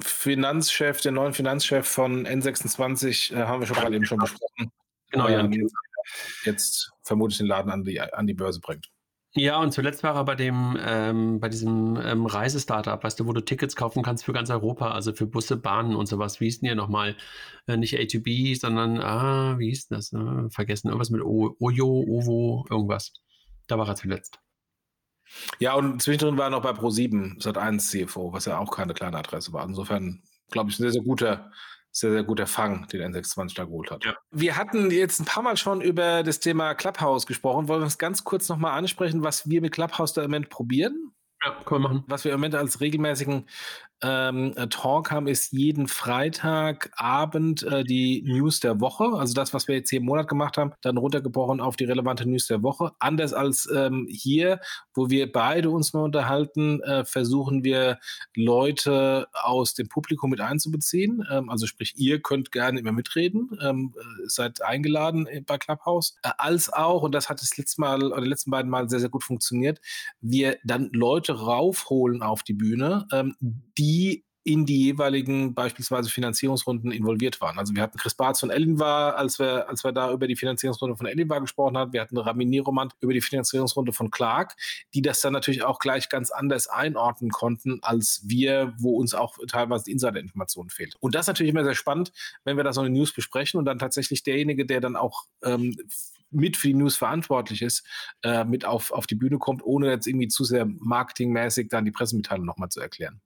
Finanzchef, 0.01 1.01
den 1.01 1.13
neuen 1.13 1.33
Finanzchef 1.33 1.87
von 1.87 2.27
N26 2.27 3.33
äh, 3.33 3.45
haben 3.45 3.61
wir 3.61 3.67
schon 3.67 3.77
gerade 3.77 3.95
eben 3.95 4.05
schon 4.05 4.19
besprochen. 4.19 4.71
Genau, 5.11 5.29
ja. 5.29 5.39
Ähm, 5.39 5.69
jetzt 6.43 6.91
vermutlich 7.03 7.37
den 7.37 7.47
Laden 7.47 7.71
an 7.71 7.83
die, 7.83 7.99
an 7.99 8.27
die 8.27 8.33
Börse 8.33 8.59
bringt. 8.59 8.89
Ja, 9.33 9.59
und 9.59 9.71
zuletzt 9.71 10.03
war 10.03 10.15
er 10.15 10.25
bei 10.25 10.35
dem, 10.35 10.77
ähm, 10.83 11.39
bei 11.39 11.47
diesem 11.47 11.95
ähm, 12.03 12.25
Reisestartup, 12.25 13.03
weißt 13.03 13.19
du, 13.19 13.27
wo 13.27 13.33
du 13.33 13.41
Tickets 13.41 13.75
kaufen 13.75 14.01
kannst 14.01 14.25
für 14.25 14.33
ganz 14.33 14.49
Europa, 14.49 14.91
also 14.91 15.13
für 15.13 15.27
Busse, 15.27 15.57
Bahnen 15.57 15.95
und 15.95 16.07
sowas. 16.07 16.39
Wie 16.39 16.45
hieß 16.45 16.61
denn 16.61 16.69
hier 16.69 16.75
nochmal? 16.75 17.15
Äh, 17.67 17.77
nicht 17.77 17.95
A2B, 17.95 18.59
sondern, 18.59 18.99
ah, 18.99 19.59
wie 19.59 19.69
hieß 19.69 19.89
das? 19.89 20.11
Äh, 20.11 20.49
vergessen, 20.49 20.87
irgendwas 20.87 21.11
mit 21.11 21.21
o 21.21 21.55
Ojo, 21.59 21.85
Ovo, 21.85 22.65
irgendwas. 22.69 23.13
Da 23.67 23.77
war 23.77 23.87
er 23.87 23.95
zuletzt. 23.95 24.39
Ja, 25.59 25.73
und 25.73 26.01
zwischendrin 26.01 26.37
war 26.37 26.47
er 26.47 26.49
noch 26.51 26.61
bei 26.61 26.71
Pro7 26.71 27.41
Sat1 27.41 27.79
CFO, 27.79 28.33
was 28.33 28.45
ja 28.45 28.57
auch 28.57 28.71
keine 28.71 28.93
kleine 28.93 29.17
Adresse 29.17 29.53
war. 29.53 29.65
Insofern, 29.65 30.21
glaube 30.51 30.69
ich, 30.69 30.77
ein 30.77 30.83
sehr, 30.83 30.91
sehr 30.91 31.03
guter, 31.03 31.51
sehr, 31.91 32.11
sehr 32.11 32.23
guter 32.23 32.47
Fang, 32.47 32.87
den 32.87 33.13
N26 33.13 33.55
da 33.55 33.65
geholt 33.65 33.91
hat. 33.91 34.05
Ja. 34.05 34.15
Wir 34.31 34.57
hatten 34.57 34.91
jetzt 34.91 35.19
ein 35.19 35.25
paar 35.25 35.43
Mal 35.43 35.57
schon 35.57 35.81
über 35.81 36.23
das 36.23 36.39
Thema 36.39 36.75
Clubhouse 36.75 37.25
gesprochen. 37.25 37.67
Wollen 37.67 37.81
wir 37.81 37.85
uns 37.85 37.97
ganz 37.97 38.23
kurz 38.23 38.49
nochmal 38.49 38.77
ansprechen, 38.77 39.23
was 39.23 39.49
wir 39.49 39.61
mit 39.61 39.73
Clubhouse 39.73 40.13
da 40.13 40.21
im 40.23 40.31
Moment 40.31 40.49
probieren? 40.49 41.11
Ja, 41.43 41.51
können 41.65 41.83
wir 41.83 41.89
machen. 41.89 42.03
Was 42.07 42.23
wir 42.23 42.33
im 42.33 42.39
Moment 42.39 42.55
als 42.55 42.81
regelmäßigen 42.81 43.47
ähm, 44.01 44.53
äh, 44.55 44.67
Talk 44.67 45.11
haben, 45.11 45.27
ist 45.27 45.51
jeden 45.51 45.87
Freitagabend 45.87 47.63
äh, 47.63 47.83
die 47.83 48.21
News 48.25 48.59
der 48.59 48.79
Woche. 48.79 49.05
Also 49.17 49.33
das, 49.33 49.53
was 49.53 49.67
wir 49.67 49.75
jetzt 49.75 49.89
hier 49.89 49.99
im 49.99 50.05
Monat 50.05 50.27
gemacht 50.27 50.57
haben, 50.57 50.73
dann 50.81 50.97
runtergebrochen 50.97 51.61
auf 51.61 51.75
die 51.75 51.85
relevante 51.85 52.29
News 52.29 52.47
der 52.47 52.61
Woche. 52.61 52.91
Anders 52.99 53.33
als 53.33 53.67
ähm, 53.73 54.07
hier, 54.09 54.59
wo 54.93 55.09
wir 55.09 55.31
beide 55.31 55.71
uns 55.71 55.93
nur 55.93 56.03
unterhalten, 56.03 56.81
äh, 56.83 57.05
versuchen 57.05 57.63
wir 57.63 57.97
Leute 58.35 59.27
aus 59.33 59.73
dem 59.73 59.89
Publikum 59.89 60.29
mit 60.29 60.41
einzubeziehen. 60.41 61.25
Ähm, 61.31 61.49
also 61.49 61.65
sprich, 61.65 61.93
ihr 61.97 62.21
könnt 62.21 62.51
gerne 62.51 62.79
immer 62.79 62.91
mitreden, 62.91 63.57
ähm, 63.61 63.95
äh, 63.97 64.27
seid 64.27 64.61
eingeladen 64.61 65.27
bei 65.47 65.57
Clubhouse. 65.57 66.15
Äh, 66.21 66.29
als 66.37 66.71
auch, 66.71 67.01
und 67.01 67.13
das 67.13 67.29
hat 67.29 67.41
das 67.41 67.57
letzte 67.57 67.81
Mal 67.81 68.03
oder 68.03 68.21
die 68.21 68.29
letzten 68.29 68.51
beiden 68.51 68.69
Mal 68.69 68.89
sehr, 68.89 68.99
sehr 68.99 69.09
gut 69.09 69.23
funktioniert, 69.23 69.79
wir 70.21 70.57
dann 70.63 70.89
Leute 70.93 71.33
raufholen 71.33 72.21
auf 72.21 72.43
die 72.43 72.53
Bühne, 72.53 73.07
ähm, 73.11 73.35
die 73.77 73.86
die 73.87 74.25
in 74.43 74.65
die 74.65 74.83
jeweiligen 74.83 75.53
beispielsweise 75.53 76.09
Finanzierungsrunden 76.09 76.91
involviert 76.91 77.41
waren. 77.41 77.59
Also 77.59 77.75
wir 77.75 77.81
hatten 77.81 77.97
Chris 77.97 78.15
Bartz 78.15 78.39
von 78.39 78.49
Ellenvar, 78.49 79.17
als 79.17 79.39
wir, 79.39 79.67
als 79.67 79.83
wir 79.83 79.91
da 79.91 80.11
über 80.11 80.25
die 80.25 80.37
Finanzierungsrunde 80.37 80.95
von 80.95 81.05
Ellenvar 81.05 81.41
gesprochen 81.41 81.77
haben. 81.77 81.91
Wir 81.91 81.99
hatten 81.99 82.17
Ramin 82.17 82.49
Niromand 82.49 82.93
über 83.01 83.11
die 83.13 83.19
Finanzierungsrunde 83.19 83.91
von 83.91 84.09
Clark, 84.09 84.55
die 84.93 85.01
das 85.01 85.19
dann 85.19 85.33
natürlich 85.33 85.63
auch 85.63 85.79
gleich 85.79 86.07
ganz 86.07 86.31
anders 86.31 86.67
einordnen 86.67 87.29
konnten, 87.29 87.79
als 87.81 88.21
wir, 88.23 88.73
wo 88.79 88.97
uns 88.97 89.13
auch 89.13 89.37
teilweise 89.49 89.91
Insider-Informationen 89.91 90.69
fehlt. 90.69 90.95
Und 91.01 91.13
das 91.13 91.23
ist 91.23 91.27
natürlich 91.27 91.51
immer 91.51 91.65
sehr 91.65 91.75
spannend, 91.75 92.13
wenn 92.45 92.55
wir 92.55 92.63
da 92.63 92.71
so 92.71 92.79
eine 92.79 92.89
News 92.89 93.13
besprechen 93.13 93.57
und 93.57 93.65
dann 93.65 93.79
tatsächlich 93.79 94.23
derjenige, 94.23 94.65
der 94.65 94.79
dann 94.79 94.95
auch 94.95 95.23
ähm, 95.43 95.75
mit 96.31 96.55
für 96.55 96.67
die 96.67 96.73
News 96.73 96.95
verantwortlich 96.95 97.61
ist, 97.61 97.85
äh, 98.23 98.45
mit 98.45 98.63
auf, 98.63 98.91
auf 98.91 99.07
die 99.07 99.15
Bühne 99.15 99.39
kommt, 99.39 99.61
ohne 99.65 99.89
jetzt 99.89 100.07
irgendwie 100.07 100.29
zu 100.29 100.45
sehr 100.45 100.65
marketingmäßig 100.65 101.67
dann 101.67 101.83
die 101.83 101.91
Pressemitteilung 101.91 102.45
nochmal 102.45 102.69
zu 102.69 102.79
erklären. 102.79 103.21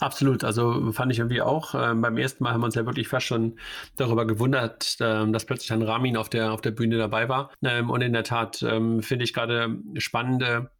Absolut, 0.00 0.44
also 0.44 0.92
fand 0.92 1.12
ich 1.12 1.18
irgendwie 1.18 1.40
auch. 1.40 1.74
Äh, 1.74 1.94
beim 1.94 2.18
ersten 2.18 2.44
Mal 2.44 2.52
haben 2.52 2.60
wir 2.60 2.66
uns 2.66 2.74
ja 2.74 2.84
wirklich 2.84 3.08
fast 3.08 3.26
schon 3.26 3.58
darüber 3.96 4.26
gewundert, 4.26 4.96
äh, 5.00 5.30
dass 5.30 5.46
plötzlich 5.46 5.72
ein 5.72 5.82
Ramin 5.82 6.16
auf 6.16 6.28
der, 6.28 6.52
auf 6.52 6.60
der 6.60 6.72
Bühne 6.72 6.98
dabei 6.98 7.28
war. 7.28 7.50
Ähm, 7.62 7.90
und 7.90 8.02
in 8.02 8.12
der 8.12 8.24
Tat 8.24 8.62
ähm, 8.62 9.02
finde 9.02 9.24
ich 9.24 9.32
gerade 9.32 9.78
spannende 9.96 10.70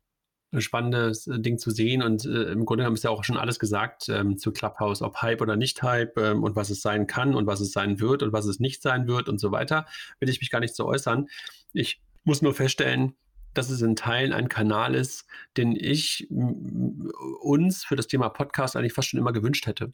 ein 0.50 0.62
spannendes 0.62 1.28
Ding 1.30 1.58
zu 1.58 1.70
sehen 1.70 2.02
und 2.02 2.24
äh, 2.24 2.52
im 2.52 2.64
Grunde 2.64 2.82
genommen 2.82 2.96
ist 2.96 3.04
ja 3.04 3.10
auch 3.10 3.22
schon 3.22 3.36
alles 3.36 3.58
gesagt 3.58 4.08
ähm, 4.08 4.38
zu 4.38 4.50
Clubhouse, 4.50 5.02
ob 5.02 5.20
Hype 5.20 5.42
oder 5.42 5.56
nicht 5.56 5.82
Hype 5.82 6.16
ähm, 6.16 6.42
und 6.42 6.56
was 6.56 6.70
es 6.70 6.80
sein 6.80 7.06
kann 7.06 7.34
und 7.34 7.46
was 7.46 7.60
es 7.60 7.72
sein 7.72 8.00
wird 8.00 8.22
und 8.22 8.32
was 8.32 8.46
es 8.46 8.58
nicht 8.58 8.80
sein 8.80 9.06
wird 9.08 9.28
und 9.28 9.38
so 9.38 9.52
weiter, 9.52 9.84
will 10.20 10.30
ich 10.30 10.40
mich 10.40 10.50
gar 10.50 10.60
nicht 10.60 10.74
so 10.74 10.86
äußern. 10.86 11.28
Ich 11.74 12.00
muss 12.24 12.40
nur 12.40 12.54
feststellen, 12.54 13.14
dass 13.58 13.70
es 13.70 13.82
in 13.82 13.96
Teilen 13.96 14.32
ein 14.32 14.48
Kanal 14.48 14.94
ist, 14.94 15.26
den 15.56 15.76
ich 15.76 16.28
uns 16.30 17.84
für 17.84 17.96
das 17.96 18.06
Thema 18.06 18.28
Podcast 18.28 18.76
eigentlich 18.76 18.92
fast 18.92 19.08
schon 19.08 19.20
immer 19.20 19.32
gewünscht 19.32 19.66
hätte. 19.66 19.92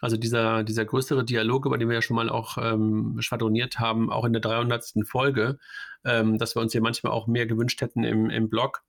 Also 0.00 0.16
dieser, 0.16 0.64
dieser 0.64 0.84
größere 0.84 1.24
Dialog, 1.24 1.64
über 1.64 1.78
den 1.78 1.88
wir 1.88 1.94
ja 1.94 2.02
schon 2.02 2.16
mal 2.16 2.28
auch 2.28 2.58
ähm, 2.58 3.18
schwadroniert 3.20 3.78
haben, 3.78 4.10
auch 4.10 4.24
in 4.24 4.32
der 4.32 4.42
300. 4.42 4.94
Folge, 5.04 5.58
ähm, 6.04 6.38
dass 6.38 6.56
wir 6.56 6.62
uns 6.62 6.72
hier 6.72 6.80
manchmal 6.80 7.12
auch 7.12 7.28
mehr 7.28 7.46
gewünscht 7.46 7.80
hätten 7.80 8.02
im, 8.02 8.28
im 8.28 8.48
Blog, 8.48 8.82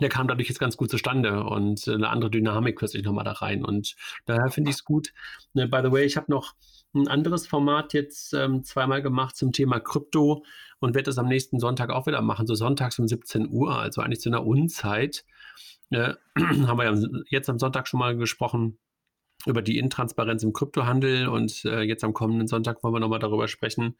der 0.00 0.08
kam 0.08 0.26
dadurch 0.26 0.48
jetzt 0.48 0.58
ganz 0.58 0.76
gut 0.76 0.90
zustande 0.90 1.44
und 1.44 1.86
eine 1.86 2.08
andere 2.08 2.30
Dynamik 2.30 2.76
plötzlich 2.76 3.04
nochmal 3.04 3.24
da 3.24 3.32
rein. 3.32 3.64
Und 3.64 3.94
daher 4.26 4.50
finde 4.50 4.70
ich 4.70 4.76
es 4.76 4.84
gut. 4.84 5.12
Ne, 5.52 5.68
by 5.68 5.80
the 5.84 5.92
way, 5.92 6.04
ich 6.04 6.16
habe 6.16 6.30
noch 6.30 6.54
ein 6.94 7.08
anderes 7.08 7.46
Format 7.46 7.92
jetzt 7.94 8.34
ähm, 8.34 8.64
zweimal 8.64 9.02
gemacht 9.02 9.36
zum 9.36 9.52
Thema 9.52 9.80
Krypto 9.80 10.44
und 10.80 10.94
werde 10.94 11.10
es 11.10 11.18
am 11.18 11.28
nächsten 11.28 11.60
Sonntag 11.60 11.90
auch 11.90 12.06
wieder 12.06 12.22
machen, 12.22 12.46
so 12.46 12.54
sonntags 12.54 12.98
um 12.98 13.06
17 13.06 13.48
Uhr, 13.50 13.78
also 13.78 14.00
eigentlich 14.00 14.20
zu 14.20 14.28
einer 14.28 14.44
Unzeit. 14.44 15.24
Äh, 15.90 16.14
haben 16.38 16.78
wir 16.78 16.84
ja 16.84 17.22
jetzt 17.28 17.48
am 17.48 17.58
Sonntag 17.58 17.86
schon 17.88 18.00
mal 18.00 18.16
gesprochen 18.16 18.78
über 19.46 19.62
die 19.62 19.78
Intransparenz 19.78 20.42
im 20.42 20.52
Kryptohandel 20.52 21.28
und 21.28 21.64
äh, 21.64 21.82
jetzt 21.82 22.04
am 22.04 22.12
kommenden 22.12 22.48
Sonntag 22.48 22.82
wollen 22.82 22.94
wir 22.94 23.00
nochmal 23.00 23.20
darüber 23.20 23.48
sprechen, 23.48 23.96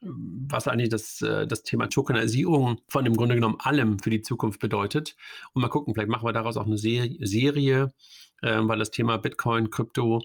was 0.00 0.68
eigentlich 0.68 0.90
das, 0.90 1.22
äh, 1.22 1.46
das 1.46 1.62
Thema 1.62 1.88
Tokenisierung 1.88 2.80
von 2.88 3.06
im 3.06 3.16
Grunde 3.16 3.36
genommen 3.36 3.56
allem 3.58 3.98
für 3.98 4.10
die 4.10 4.20
Zukunft 4.20 4.60
bedeutet. 4.60 5.16
Und 5.52 5.62
mal 5.62 5.68
gucken, 5.68 5.94
vielleicht 5.94 6.10
machen 6.10 6.26
wir 6.26 6.32
daraus 6.32 6.56
auch 6.56 6.66
eine 6.66 6.76
Serie, 6.76 7.94
äh, 8.42 8.58
weil 8.60 8.78
das 8.78 8.90
Thema 8.90 9.16
Bitcoin, 9.16 9.70
Krypto 9.70 10.22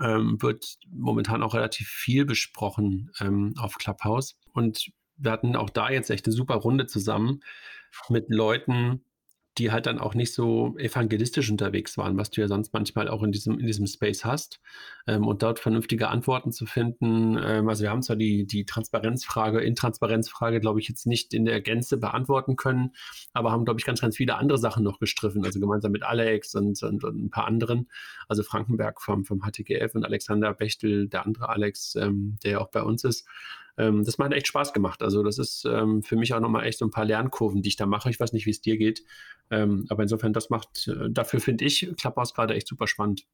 ähm, 0.00 0.40
wird 0.40 0.76
momentan 0.90 1.42
auch 1.42 1.54
relativ 1.54 1.88
viel 1.88 2.24
besprochen 2.24 3.10
ähm, 3.20 3.54
auf 3.58 3.76
Clubhouse. 3.76 4.36
Und 4.52 4.90
wir 5.16 5.30
hatten 5.30 5.56
auch 5.56 5.70
da 5.70 5.90
jetzt 5.90 6.10
echt 6.10 6.26
eine 6.26 6.34
super 6.34 6.56
Runde 6.56 6.86
zusammen 6.86 7.40
mit 8.08 8.28
Leuten, 8.28 9.04
die 9.58 9.70
halt 9.70 9.86
dann 9.86 9.98
auch 9.98 10.14
nicht 10.14 10.32
so 10.32 10.74
evangelistisch 10.78 11.50
unterwegs 11.50 11.98
waren, 11.98 12.16
was 12.16 12.30
du 12.30 12.40
ja 12.40 12.48
sonst 12.48 12.72
manchmal 12.72 13.08
auch 13.08 13.22
in 13.22 13.32
diesem, 13.32 13.58
in 13.58 13.66
diesem 13.66 13.86
Space 13.86 14.24
hast. 14.24 14.60
Ähm, 15.06 15.26
und 15.26 15.42
dort 15.42 15.58
vernünftige 15.58 16.08
Antworten 16.08 16.52
zu 16.52 16.64
finden. 16.64 17.38
Ähm, 17.42 17.68
also 17.68 17.82
wir 17.82 17.90
haben 17.90 18.02
zwar 18.02 18.16
die, 18.16 18.46
die 18.46 18.64
Transparenzfrage, 18.64 19.60
Intransparenzfrage, 19.60 20.60
glaube 20.60 20.80
ich, 20.80 20.88
jetzt 20.88 21.06
nicht 21.06 21.34
in 21.34 21.44
der 21.44 21.60
Gänze 21.60 21.98
beantworten 21.98 22.56
können, 22.56 22.92
aber 23.34 23.52
haben, 23.52 23.64
glaube 23.64 23.78
ich, 23.78 23.84
ganz, 23.84 24.00
ganz 24.00 24.16
viele 24.16 24.36
andere 24.36 24.58
Sachen 24.58 24.84
noch 24.84 24.98
gestriffen. 24.98 25.44
Also 25.44 25.60
gemeinsam 25.60 25.92
mit 25.92 26.02
Alex 26.02 26.54
und, 26.54 26.82
und, 26.82 27.04
und 27.04 27.24
ein 27.24 27.30
paar 27.30 27.46
anderen. 27.46 27.88
Also 28.28 28.42
Frankenberg 28.42 29.02
vom, 29.02 29.24
vom 29.24 29.40
HTGF 29.40 29.94
und 29.94 30.04
Alexander 30.04 30.54
Bechtel, 30.54 31.08
der 31.08 31.26
andere 31.26 31.50
Alex, 31.50 31.94
ähm, 31.96 32.38
der 32.42 32.60
auch 32.62 32.70
bei 32.70 32.82
uns 32.82 33.04
ist 33.04 33.26
ähm, 33.76 34.04
das 34.04 34.18
macht 34.18 34.32
echt 34.32 34.46
Spaß 34.48 34.72
gemacht. 34.72 35.02
Also 35.02 35.22
das 35.22 35.38
ist 35.38 35.64
ähm, 35.64 36.02
für 36.02 36.16
mich 36.16 36.34
auch 36.34 36.40
nochmal 36.40 36.66
echt 36.66 36.78
so 36.78 36.84
ein 36.84 36.90
paar 36.90 37.04
Lernkurven, 37.04 37.62
die 37.62 37.68
ich 37.68 37.76
da 37.76 37.86
mache. 37.86 38.10
Ich 38.10 38.20
weiß 38.20 38.32
nicht, 38.32 38.46
wie 38.46 38.50
es 38.50 38.60
dir 38.60 38.76
geht. 38.76 39.04
Ähm, 39.50 39.86
aber 39.88 40.02
insofern, 40.02 40.32
das 40.32 40.50
macht, 40.50 40.88
äh, 40.88 41.10
dafür 41.10 41.40
finde 41.40 41.64
ich 41.64 41.90
Clubhouse 41.98 42.34
gerade 42.34 42.54
echt 42.54 42.68
super 42.68 42.86
spannend. 42.86 43.26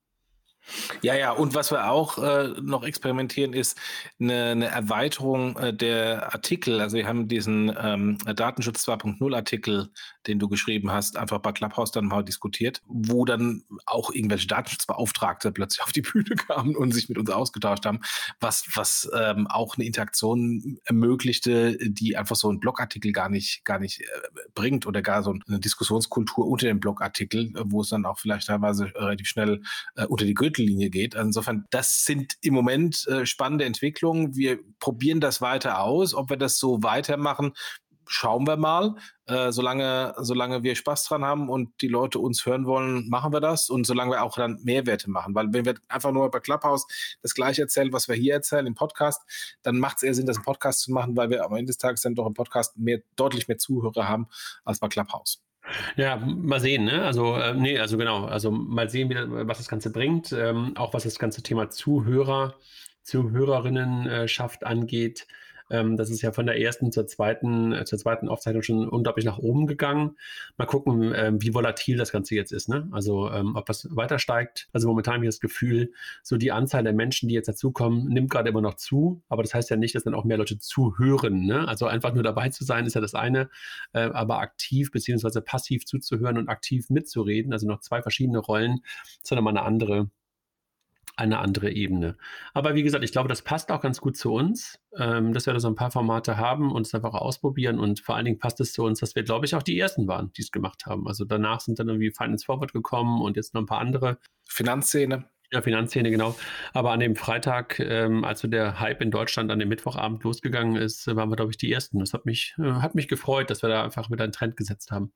Ja, 1.03 1.15
ja, 1.15 1.33
und 1.33 1.55
was 1.55 1.71
wir 1.71 1.91
auch 1.91 2.19
äh, 2.19 2.55
noch 2.61 2.85
experimentieren, 2.85 3.53
ist 3.53 3.79
eine, 4.21 4.51
eine 4.51 4.67
Erweiterung 4.67 5.57
äh, 5.57 5.73
der 5.75 6.33
Artikel. 6.33 6.81
Also 6.81 6.97
wir 6.97 7.07
haben 7.07 7.29
diesen 7.29 7.75
ähm, 7.81 8.19
Datenschutz 8.37 8.87
2.0 8.87 9.35
Artikel, 9.35 9.91
den 10.27 10.39
du 10.39 10.49
geschrieben 10.49 10.91
hast, 10.91 11.17
einfach 11.17 11.39
bei 11.39 11.53
Clubhouse 11.53 11.91
dann 11.91 12.07
mal 12.07 12.23
diskutiert, 12.23 12.83
wo 12.87 13.25
dann 13.25 13.65
auch 13.87 14.13
irgendwelche 14.13 14.47
Datenschutzbeauftragte 14.47 15.53
plötzlich 15.53 15.83
auf 15.85 15.93
die 15.93 16.03
Bühne 16.03 16.37
kamen 16.37 16.77
und 16.77 16.93
sich 16.93 17.09
mit 17.09 17.19
uns 17.19 17.31
ausgetauscht 17.31 17.87
haben, 17.87 18.01
was, 18.41 18.67
was 18.75 19.11
ähm, 19.15 19.47
auch 19.47 19.77
eine 19.77 19.87
Interaktion 19.87 20.79
ermöglichte, 20.85 21.79
die 21.81 22.17
einfach 22.17 22.37
so 22.37 22.51
ein 22.51 22.61
Blogartikel 22.61 23.13
gar 23.13 23.29
nicht, 23.29 23.65
gar 23.65 23.79
nicht 23.79 24.01
äh, 24.01 24.05
bringt 24.55 24.87
oder 24.87 25.03
gar 25.03 25.23
so 25.23 25.35
eine 25.47 25.61
Diskussionskultur 25.61 26.47
unter 26.47 26.67
dem 26.67 26.81
Blogartikel, 26.81 27.53
wo 27.65 27.81
es 27.81 27.89
dann 27.89 28.05
auch 28.05 28.19
vielleicht 28.19 28.49
teilweise 28.49 28.93
relativ 28.95 29.29
schnell 29.29 29.63
äh, 29.97 30.05
unter 30.07 30.25
die 30.25 30.35
Gürtel 30.35 30.58
Gürtellinie 30.59 30.91
geht. 30.91 31.15
Insofern, 31.15 31.67
das 31.71 32.05
sind 32.05 32.35
im 32.43 32.55
Moment 32.55 33.07
äh, 33.07 33.25
spannende 33.27 33.65
Entwicklungen. 33.65 34.35
Wir 34.35 34.59
probieren 34.81 35.21
das 35.21 35.41
weiter 35.41 35.81
aus. 35.81 36.15
Ob 36.15 36.31
wir 36.31 36.37
das 36.37 36.59
so 36.59 36.83
weitermachen, 36.83 37.53
schauen 38.07 38.47
wir 38.47 38.57
mal. 38.57 38.97
Äh, 39.27 39.53
solange, 39.53 40.15
solange 40.19 40.63
wir 40.63 40.75
Spaß 40.75 41.05
dran 41.05 41.25
haben 41.25 41.49
und 41.49 41.71
die 41.81 41.89
Leute 41.89 42.19
uns 42.19 42.45
hören 42.45 42.67
wollen, 42.67 43.09
machen 43.09 43.33
wir 43.33 43.41
das. 43.41 43.71
Und 43.71 43.87
solange 43.87 44.13
wir 44.13 44.23
auch 44.25 44.37
dann 44.37 44.59
Mehrwerte 44.65 45.11
machen. 45.11 45.35
Weil 45.35 45.49
wenn 45.53 45.65
wir 45.65 45.75
einfach 45.89 46.13
nur 46.13 46.31
bei 46.31 46.41
Clubhouse 46.41 46.87
das 47.23 47.35
gleiche 47.35 47.63
erzählen, 47.63 47.93
was 47.93 48.09
wir 48.09 48.17
hier 48.17 48.35
erzählen 48.35 48.67
im 48.67 48.75
Podcast, 48.75 49.23
dann 49.63 49.79
macht 49.79 49.99
es 49.99 50.03
eher 50.03 50.15
Sinn, 50.15 50.27
das 50.27 50.39
im 50.39 50.43
Podcast 50.43 50.81
zu 50.81 50.93
machen, 50.93 51.17
weil 51.17 51.31
wir 51.31 51.45
am 51.45 51.53
Ende 51.53 51.67
des 51.67 51.79
Tages 51.79 52.03
dann 52.03 52.15
doch 52.15 52.27
im 52.27 52.35
Podcast 52.35 52.77
mehr, 52.77 53.01
deutlich 53.17 53.47
mehr 53.49 53.59
Zuhörer 53.59 54.09
haben 54.09 54.27
als 54.65 54.81
bei 54.81 54.89
Clubhouse. 54.89 55.48
Ja, 55.97 56.17
mal 56.17 56.61
sehen, 56.61 56.85
ne? 56.85 57.03
Also, 57.05 57.37
äh, 57.37 57.55
nee, 57.55 57.79
also 57.79 57.99
genau, 57.99 58.25
also 58.27 58.51
mal 58.51 58.89
sehen, 58.89 59.11
wie, 59.11 59.17
was 59.49 59.59
das 59.59 59.69
Ganze 59.69 59.91
bringt, 59.93 60.33
ähm, 60.33 60.77
auch 60.77 60.95
was 60.95 61.05
das 61.05 61.19
ganze 61.19 61.43
Thema 61.43 61.71
Zuhörer, 61.71 62.55
Zuhörerinnenschaft 63.03 64.65
angeht. 64.65 65.27
Ähm, 65.71 65.97
das 65.97 66.11
ist 66.11 66.23
ja 66.23 66.33
von 66.33 66.47
der 66.47 66.61
ersten 66.61 66.93
zur 66.93 67.07
zweiten, 67.07 67.73
äh, 67.73 67.85
zur 67.85 67.99
zweiten 67.99 68.29
Aufzeichnung 68.29 68.63
schon 68.63 68.89
unglaublich 68.89 69.25
nach 69.25 69.39
oben 69.39 69.67
gegangen. 69.67 70.17
Mal 70.57 70.67
gucken, 70.67 71.13
ähm, 71.15 71.43
wie 71.43 71.55
volatil 71.55 71.97
das 71.97 72.13
Ganze 72.13 72.35
jetzt 72.35 72.53
ist. 72.53 72.69
Ne? 72.69 72.89
Also 72.93 73.31
ähm, 73.31 73.57
ob 73.57 73.67
das 73.67 73.89
weiter 73.91 74.19
steigt. 74.19 74.69
Also 74.73 74.89
momentan 74.89 75.15
habe 75.15 75.25
ich 75.25 75.29
das 75.29 75.41
Gefühl, 75.41 75.93
so 76.23 76.37
die 76.37 76.53
Anzahl 76.53 76.83
der 76.83 76.93
Menschen, 76.93 77.29
die 77.29 77.35
jetzt 77.35 77.49
dazukommen, 77.49 78.09
nimmt 78.09 78.31
gerade 78.31 78.49
immer 78.49 78.61
noch 78.61 78.75
zu. 78.75 79.23
Aber 79.29 79.43
das 79.43 79.55
heißt 79.55 79.71
ja 79.71 79.77
nicht, 79.77 79.95
dass 79.95 80.05
dann 80.05 80.15
auch 80.15 80.25
mehr 80.25 80.39
Leute 80.39 80.59
zuhören. 80.59 81.47
Ne? 81.47 81.67
Also 81.67 81.87
einfach 81.87 82.15
nur 82.15 82.23
dabei 82.23 82.49
zu 82.49 82.65
sein, 82.65 82.87
ist 82.87 82.95
ja 82.95 83.01
das 83.01 83.15
eine. 83.15 83.51
Äh, 83.93 84.01
aber 84.01 84.39
aktiv 84.41 84.91
beziehungsweise 84.91 85.41
passiv 85.41 85.87
zuzuhören 85.87 86.39
und 86.39 86.49
aktiv 86.49 86.91
mitzureden, 86.91 87.53
also 87.53 87.67
noch 87.67 87.81
zwei 87.81 88.03
verschiedene 88.03 88.39
Rollen, 88.39 88.81
dann 89.29 89.37
nochmal 89.37 89.57
eine 89.57 89.67
andere 89.67 90.11
eine 91.19 91.39
andere 91.39 91.71
Ebene. 91.71 92.17
Aber 92.55 92.75
wie 92.75 92.83
gesagt, 92.83 93.05
ich 93.05 93.13
glaube, 93.13 93.29
das 93.29 93.43
passt 93.43 93.71
auch 93.73 93.81
ganz 93.81 94.01
gut 94.01 94.17
zu 94.17 94.33
uns, 94.33 94.79
ähm, 94.97 95.33
dass 95.33 95.47
wir 95.47 95.53
da 95.53 95.61
so 95.61 95.69
ein 95.69 95.75
paar 95.75 95.91
Formate 95.91 96.37
haben 96.37 96.71
und 96.73 96.87
es 96.87 96.95
einfach 96.95 97.15
ausprobieren. 97.15 97.79
Und 97.79 98.01
vor 98.01 98.17
allen 98.17 98.25
Dingen 98.25 98.39
passt 98.39 98.61
es 98.61 98.73
zu 98.73 98.85
uns, 98.85 99.01
dass 99.01 99.15
wir, 99.15 99.25
glaube 99.25 99.47
ich, 99.47 99.55
auch 99.55 99.63
die 99.63 99.79
ersten 99.79 100.07
waren, 100.07 100.33
die 100.37 100.43
es 100.43 100.53
gemacht 100.53 100.87
haben. 100.87 101.09
Also 101.09 101.25
danach 101.25 101.61
sind 101.61 101.79
dann 101.79 101.89
irgendwie 101.89 102.13
Finance 102.13 102.45
Forward 102.45 102.73
gekommen 102.73 103.21
und 103.21 103.37
jetzt 103.37 103.55
noch 103.55 103.63
ein 103.63 103.67
paar 103.67 103.81
andere. 103.81 104.19
Finanzszene. 104.45 105.25
Ja, 105.51 105.63
Finanzszene, 105.63 106.11
genau. 106.11 106.37
Aber 106.75 106.93
an 106.93 107.01
dem 107.01 107.17
Freitag, 107.17 107.81
ähm, 107.81 108.25
als 108.25 108.41
so 108.41 108.49
der 108.49 108.81
Hype 108.81 109.01
in 109.01 109.11
Deutschland 109.11 109.51
an 109.51 109.59
dem 109.59 109.71
Mittwochabend 109.71 110.23
losgegangen 110.23 110.77
ist, 110.77 111.07
waren 111.07 111.31
wir, 111.31 111.37
glaube 111.37 111.51
ich, 111.51 111.57
die 111.57 111.73
Ersten. 111.73 111.99
Das 112.01 112.13
hat 112.13 112.27
mich, 112.27 112.55
äh, 112.59 112.65
hat 112.65 112.95
mich 112.95 113.09
gefreut, 113.09 113.49
dass 113.51 113.63
wir 113.63 113.71
da 113.71 113.83
einfach 113.83 114.11
wieder 114.11 114.25
einen 114.25 114.33
Trend 114.33 114.57
gesetzt 114.57 114.91
haben. 114.91 115.13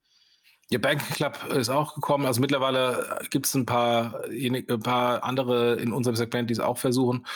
Ja, 0.72 0.78
Banking 0.78 1.14
Club 1.14 1.38
ist 1.54 1.68
auch 1.68 1.94
gekommen. 1.94 2.24
Also 2.24 2.40
mittlerweile 2.40 3.18
gibt 3.28 3.44
es 3.44 3.54
ein 3.54 3.66
paar, 3.66 4.24
ein 4.24 4.80
paar 4.82 5.22
andere 5.22 5.74
in 5.74 5.92
unserem 5.92 6.16
Segment, 6.16 6.48
die 6.48 6.54
es 6.54 6.60
auch 6.60 6.78
versuchen. 6.78 7.26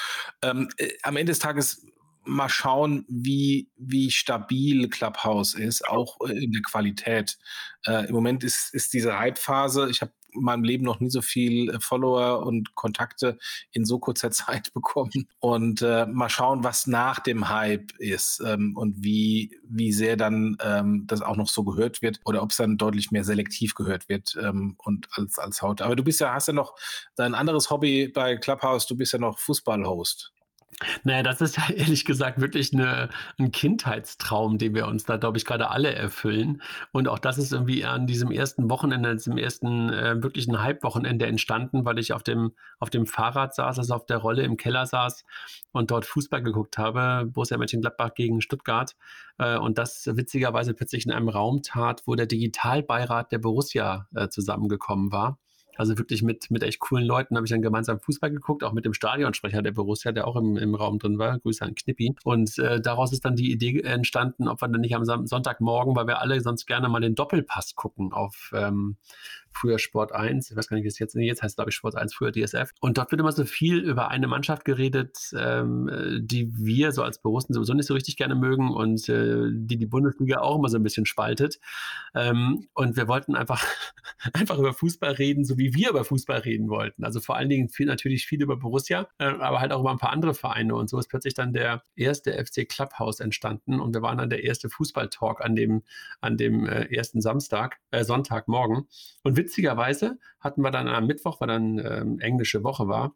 Ähm, 0.41 0.71
äh, 0.79 0.89
am 1.03 1.19
Ende 1.19 1.33
des 1.33 1.39
Tages 1.39 1.85
mal 2.25 2.49
schauen, 2.49 3.05
wie, 3.11 3.69
wie 3.77 4.11
stabil 4.11 4.89
Clubhouse 4.89 5.53
ist, 5.53 5.87
auch 5.87 6.17
äh, 6.27 6.33
in 6.33 6.53
der 6.53 6.63
Qualität. 6.63 7.37
Äh, 7.85 8.07
Im 8.09 8.15
Moment 8.15 8.43
ist, 8.43 8.73
ist 8.73 8.95
diese 8.95 9.19
Hype-Phase, 9.19 9.91
ich 9.91 10.01
habe 10.01 10.13
meinem 10.41 10.65
Leben 10.65 10.85
noch 10.85 11.01
nie 11.01 11.11
so 11.11 11.23
viel 11.23 11.71
äh, 11.71 11.81
Follower 11.81 12.45
und 12.45 12.75
Kontakte 12.75 13.39
in 13.73 13.85
so 13.85 13.99
kurzer 13.99 14.31
Zeit 14.37 14.73
bekommen. 14.73 15.29
Und 15.39 15.83
äh, 15.83 16.07
mal 16.07 16.29
schauen, 16.29 16.65
was 16.65 16.87
nach 16.87 17.21
dem 17.21 17.49
Hype 17.49 17.93
ist 17.99 18.43
ähm, 18.45 18.77
und 18.77 19.03
wie, 19.03 19.59
wie 19.69 19.93
sehr 19.93 20.17
dann 20.17 20.57
ähm, 20.63 21.05
das 21.07 21.23
auch 21.23 21.37
noch 21.37 21.49
so 21.49 21.65
gehört 21.65 22.03
wird 22.03 22.21
oder 22.25 22.43
ob 22.43 22.51
es 22.51 22.57
dann 22.57 22.77
deutlich 22.77 23.11
mehr 23.11 23.25
selektiv 23.25 23.75
gehört 23.75 24.09
wird 24.09 24.37
ähm, 24.43 24.77
und 24.79 25.09
als, 25.13 25.39
als 25.39 25.63
Haut. 25.63 25.83
Aber 25.83 25.97
du 25.97 26.05
bist 26.05 26.21
ja, 26.21 26.33
hast 26.33 26.49
ja 26.49 26.55
noch 26.55 26.77
dein 27.17 27.35
anderes 27.35 27.71
Hobby 27.71 28.09
bei 28.09 28.37
Clubhouse, 28.37 28.87
du 28.87 28.97
bist 28.97 29.13
ja 29.13 29.19
noch 29.19 29.39
Fußballhost. 29.39 30.33
Naja, 31.05 31.23
das 31.23 31.41
ist 31.41 31.57
ja 31.57 31.65
ehrlich 31.75 32.05
gesagt 32.05 32.41
wirklich 32.41 32.73
'ne 32.73 33.09
'n 33.39 33.51
Kindheitstraum, 33.51 34.59
den 34.59 34.75
wir 34.75 34.87
uns 34.87 35.05
da, 35.05 35.17
glaube 35.17 35.39
ich, 35.39 35.45
gerade 35.45 35.71
alle 35.71 35.95
erfüllen. 35.95 36.63
Und 36.93 37.09
auch 37.09 37.19
das 37.19 37.39
ist 37.39 37.53
irgendwie 37.53 37.85
an 37.85 38.07
diesem 38.07 38.31
ersten 38.31 38.69
Wochenende, 38.71 39.11
an 39.11 39.17
diesem 39.17 39.39
ersten, 39.39 39.91
äh, 39.93 40.23
wirklichen 40.23 40.61
Hype-Wochenende 40.63 41.27
entstanden, 41.27 41.85
weil 41.85 41.99
ich 41.99 42.13
auf 42.13 42.23
dem 42.23 42.53
auf 42.79 42.91
dem 42.91 43.07
Fahrrad 43.07 43.55
saß, 43.55 43.79
also 43.79 43.95
auf 43.95 44.07
der 44.07 44.19
Rolle 44.19 44.43
im 44.43 44.57
Keller 44.57 44.87
saß 44.87 45.25
und 45.73 45.91
dort 45.91 46.05
Fußball 46.05 46.43
geguckt 46.43 46.79
habe, 46.79 47.27
Borussia 47.27 47.57
Mönchengladbach 47.59 48.15
gegen 48.15 48.41
Stuttgart, 48.41 48.95
äh, 49.39 49.57
und 49.59 49.79
das 49.79 50.07
witzigerweise 50.15 50.75
plötzlich 50.75 51.07
in 51.07 51.13
einem 51.13 51.29
Raum 51.29 51.63
tat, 51.63 52.03
wo 52.07 52.15
der 52.15 52.27
Digitalbeirat 52.27 53.33
der 53.33 53.39
Borussia, 53.39 54.09
äh, 54.15 54.29
zusammengekommen 54.29 55.11
war. 55.13 55.39
Also 55.77 55.99
wirklich 55.99 56.23
mit, 56.23 56.51
mit 56.51 56.63
echt 56.63 56.81
coolen 56.81 57.07
Leuten 57.07 57.37
habe 57.37 57.47
ich 57.47 57.51
dann 57.51 57.63
gemeinsam 57.63 58.01
Fußball 58.01 58.31
geguckt, 58.31 58.65
auch 58.65 58.73
mit 58.73 58.85
dem 58.85 58.93
Stadionsprecher 58.93 59.63
der 59.63 59.73
Borussia, 59.73 60.13
der 60.13 60.27
auch 60.27 60.37
im, 60.37 60.57
im 60.57 60.75
Raum 60.75 60.99
drin 60.99 61.19
war. 61.19 61.39
Grüße 61.39 61.65
an 61.65 61.75
Knippi. 61.75 62.15
Und 62.25 62.59
äh, 62.59 62.81
daraus 62.81 63.13
ist 63.13 63.25
dann 63.25 63.37
die 63.37 63.53
Idee 63.53 63.81
entstanden, 63.81 64.49
ob 64.49 64.61
wir 64.61 64.69
dann 64.69 64.81
nicht 64.81 64.95
am 64.95 65.05
Sonntagmorgen, 65.05 65.95
weil 65.97 66.07
wir 66.07 66.21
alle 66.21 66.41
sonst 66.41 66.67
gerne 66.67 66.89
mal 66.89 67.01
den 67.01 67.15
Doppelpass 67.15 67.75
gucken 67.75 68.13
auf 68.13 68.53
ähm, 68.55 68.97
früher 69.57 69.79
Sport 69.79 70.13
1, 70.13 70.51
ich 70.51 70.57
weiß 70.57 70.69
gar 70.69 70.77
nicht, 70.77 70.85
wie 70.85 70.89
es 70.89 70.99
jetzt, 70.99 71.17
nee, 71.17 71.27
jetzt 71.27 71.43
heißt 71.43 71.57
glaube 71.57 71.71
ich 71.71 71.77
Sport 71.77 71.97
1, 71.97 72.15
früher 72.15 72.33
DSF. 72.33 72.71
Und 72.81 72.99
dort 72.99 73.11
wird 73.11 73.21
immer 73.21 73.33
so 73.33 73.45
viel 73.45 73.79
über 73.79 74.09
eine 74.11 74.27
Mannschaft 74.27 74.65
geredet, 74.65 75.17
ähm, 75.37 76.21
die 76.21 76.53
wir 76.57 76.93
so 76.93 77.03
als 77.03 77.21
Borussen 77.21 77.55
sowieso 77.55 77.75
nicht 77.75 77.87
so 77.87 77.95
richtig 77.95 78.17
gerne 78.17 78.35
mögen 78.35 78.71
und 78.71 79.09
äh, 79.09 79.49
die 79.53 79.77
die 79.77 79.87
Bundesliga 79.87 80.41
auch 80.41 80.59
immer 80.59 80.69
so 80.69 80.77
ein 80.77 80.83
bisschen 80.83 81.07
spaltet. 81.07 81.59
Ähm, 82.15 82.69
und 82.75 82.97
wir 82.97 83.09
wollten 83.09 83.35
einfach, 83.35 83.65
einfach 84.33 84.59
über 84.59 84.73
Fußball 84.73 85.13
reden, 85.13 85.45
so 85.45 85.59
wie 85.59 85.75
wir 85.75 85.91
über 85.91 86.05
Fußball 86.05 86.39
reden 86.41 86.69
wollten. 86.69 87.05
Also 87.05 87.21
vor 87.21 87.37
allen 87.37 87.49
Dingen 87.49 87.69
viel, 87.69 87.87
natürlich 87.87 88.27
viel 88.27 88.43
über 88.43 88.57
Borussia, 88.57 89.09
äh, 89.19 89.25
aber 89.25 89.61
halt 89.61 89.73
auch 89.73 89.81
über 89.81 89.91
ein 89.91 89.99
paar 89.99 90.13
andere 90.13 90.35
Vereine. 90.35 90.75
Und 90.75 90.89
so 90.89 90.99
ist 90.99 91.09
plötzlich 91.09 91.35
dann 91.35 91.53
der 91.53 91.83
erste 91.95 92.33
FC 92.33 92.69
Clubhouse 92.69 93.21
entstanden 93.21 93.81
und 93.81 93.95
wir 93.95 94.03
waren 94.03 94.19
dann 94.19 94.31
der 94.31 94.45
erste 94.45 94.69
Fußballtalk 94.69 95.41
an 95.41 95.57
dem, 95.57 95.83
an 96.21 96.37
dem 96.37 96.67
äh, 96.67 96.85
ersten 96.95 97.21
Samstag, 97.21 97.79
äh, 97.91 98.05
Sonntagmorgen. 98.05 98.87
Und 99.23 99.37
witzigerweise 99.47 100.19
hatten 100.41 100.63
wir 100.63 100.71
dann 100.71 100.89
am 100.89 101.07
Mittwoch, 101.07 101.41
weil 101.41 101.49
dann 101.49 101.79
ähm, 101.79 102.19
englische 102.19 102.65
Woche 102.65 102.89
war, 102.89 103.15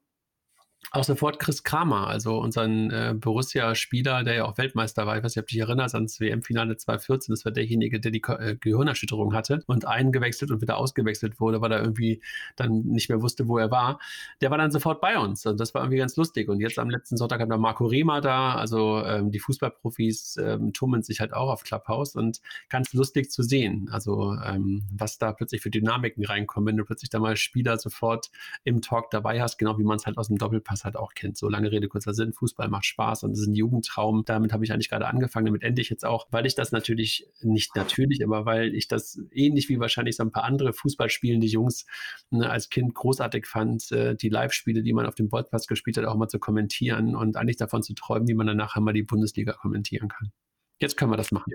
auch 0.93 1.05
sofort 1.05 1.39
Chris 1.39 1.63
Kramer, 1.63 2.09
also 2.09 2.39
unseren 2.39 2.91
äh, 2.91 3.15
Borussia-Spieler, 3.17 4.25
der 4.25 4.35
ja 4.35 4.45
auch 4.45 4.59
Weltmeister 4.59 5.07
war. 5.07 5.17
Ich 5.17 5.23
weiß 5.23 5.37
nicht, 5.37 5.43
ob 5.43 5.47
du 5.47 5.53
dich 5.53 5.61
erinnerst 5.61 5.95
ans 5.95 6.19
WM-Finale 6.19 6.77
2014. 6.77 7.33
Das 7.33 7.45
war 7.45 7.53
derjenige, 7.53 8.01
der 8.01 8.11
die 8.11 8.23
äh, 8.27 8.57
Gehirnerschütterung 8.57 9.33
hatte 9.33 9.63
und 9.67 9.87
eingewechselt 9.87 10.51
und 10.51 10.63
wieder 10.63 10.79
ausgewechselt 10.79 11.39
wurde, 11.39 11.61
weil 11.61 11.71
er 11.71 11.81
irgendwie 11.81 12.21
dann 12.57 12.83
nicht 12.83 13.09
mehr 13.09 13.23
wusste, 13.23 13.47
wo 13.47 13.59
er 13.59 13.71
war. 13.71 14.01
Der 14.41 14.51
war 14.51 14.59
dann 14.59 14.73
sofort 14.73 15.01
bei 15.01 15.17
uns 15.17 15.47
und 15.47 15.61
das 15.61 15.75
war 15.75 15.83
irgendwie 15.83 15.99
ganz 15.99 16.17
lustig. 16.17 16.49
Und 16.49 16.59
jetzt 16.61 16.79
am 16.79 16.91
letzten 16.91 17.17
Sonntag 17.17 17.41
haben 17.41 17.51
wir 17.51 17.59
Marco 17.59 17.87
Rehmer 17.87 18.21
da. 18.21 18.57
Also 18.57 19.05
ähm, 19.05 19.31
die 19.31 19.39
Fußballprofis 19.39 20.39
ähm, 20.39 20.73
tummeln 20.73 21.05
sich 21.05 21.21
halt 21.21 21.33
auch 21.35 21.51
auf 21.51 21.63
Clubhouse 21.63 22.17
und 22.17 22.41
ganz 22.69 22.93
lustig 22.95 23.31
zu 23.31 23.45
sehen. 23.45 23.89
Also 23.93 24.35
ähm, 24.45 24.83
was 24.93 25.19
da 25.19 25.33
plötzlich 25.33 25.61
für 25.61 25.71
Dynamiken 25.71 26.25
reinkommen, 26.25 26.67
wenn 26.67 26.77
du 26.77 26.85
plötzlich 26.85 27.11
da 27.11 27.21
mal 27.21 27.37
Spieler 27.37 27.79
sofort 27.79 28.31
im 28.65 28.83
Talk 28.83 29.11
dabei 29.13 29.41
hast, 29.41 29.57
genau 29.57 29.79
wie 29.79 29.85
man 29.85 29.97
es 29.97 30.07
halt 30.07 30.19
aus 30.19 30.27
dem 30.27 30.39
Doppelpass 30.39 30.70
Pass 30.71 30.85
halt 30.85 30.95
auch 30.95 31.15
kennt. 31.15 31.37
So 31.37 31.49
lange 31.49 31.73
Rede, 31.73 31.89
kurzer 31.89 32.15
Sinn, 32.15 32.33
Fußball 32.33 32.69
macht 32.69 32.87
Spaß 32.87 33.25
und 33.25 33.33
es 33.33 33.41
ist 33.41 33.49
ein 33.49 33.55
Jugendtraum. 33.55 34.25
Damit 34.25 34.53
habe 34.53 34.65
ich 34.65 34.73
eigentlich 34.73 34.89
gerade 34.89 35.09
angefangen, 35.09 35.47
damit 35.47 35.65
ende 35.65 35.83
ich 35.83 35.91
jetzt 35.91 36.05
auch, 36.05 36.29
weil 36.31 36.47
ich 36.47 36.55
das 36.55 36.71
natürlich, 36.71 37.27
nicht 37.41 37.75
natürlich, 37.75 38.23
aber 38.23 38.47
weil 38.47 38.73
ich 38.77 38.87
das 38.87 39.21
ähnlich 39.33 39.69
wie 39.69 39.81
wahrscheinlich 39.81 40.15
so 40.15 40.23
ein 40.23 40.31
paar 40.31 40.45
andere 40.45 40.73
Fußballspielende 40.73 41.49
Jungs 41.49 41.87
ne, 42.31 42.49
als 42.49 42.69
Kind 42.69 42.95
großartig 42.95 43.47
fand, 43.47 43.91
äh, 43.91 44.15
die 44.15 44.29
Live-Spiele, 44.29 44.85
die 44.85 44.93
man 44.93 45.07
auf 45.07 45.17
dem 45.17 45.29
Bolzplatz 45.29 45.67
gespielt 45.67 45.97
hat, 45.97 46.05
auch 46.05 46.15
mal 46.15 46.29
zu 46.29 46.39
kommentieren 46.39 47.17
und 47.17 47.37
eigentlich 47.37 47.57
davon 47.57 47.83
zu 47.83 47.95
träumen, 47.95 48.29
wie 48.29 48.35
man 48.35 48.47
danach 48.47 48.77
einmal 48.77 48.95
die 48.95 49.03
Bundesliga 49.03 49.55
kommentieren 49.55 50.09
kann. 50.09 50.31
Jetzt 50.79 50.97
können 50.97 51.11
wir 51.11 51.17
das 51.17 51.33
machen. 51.33 51.53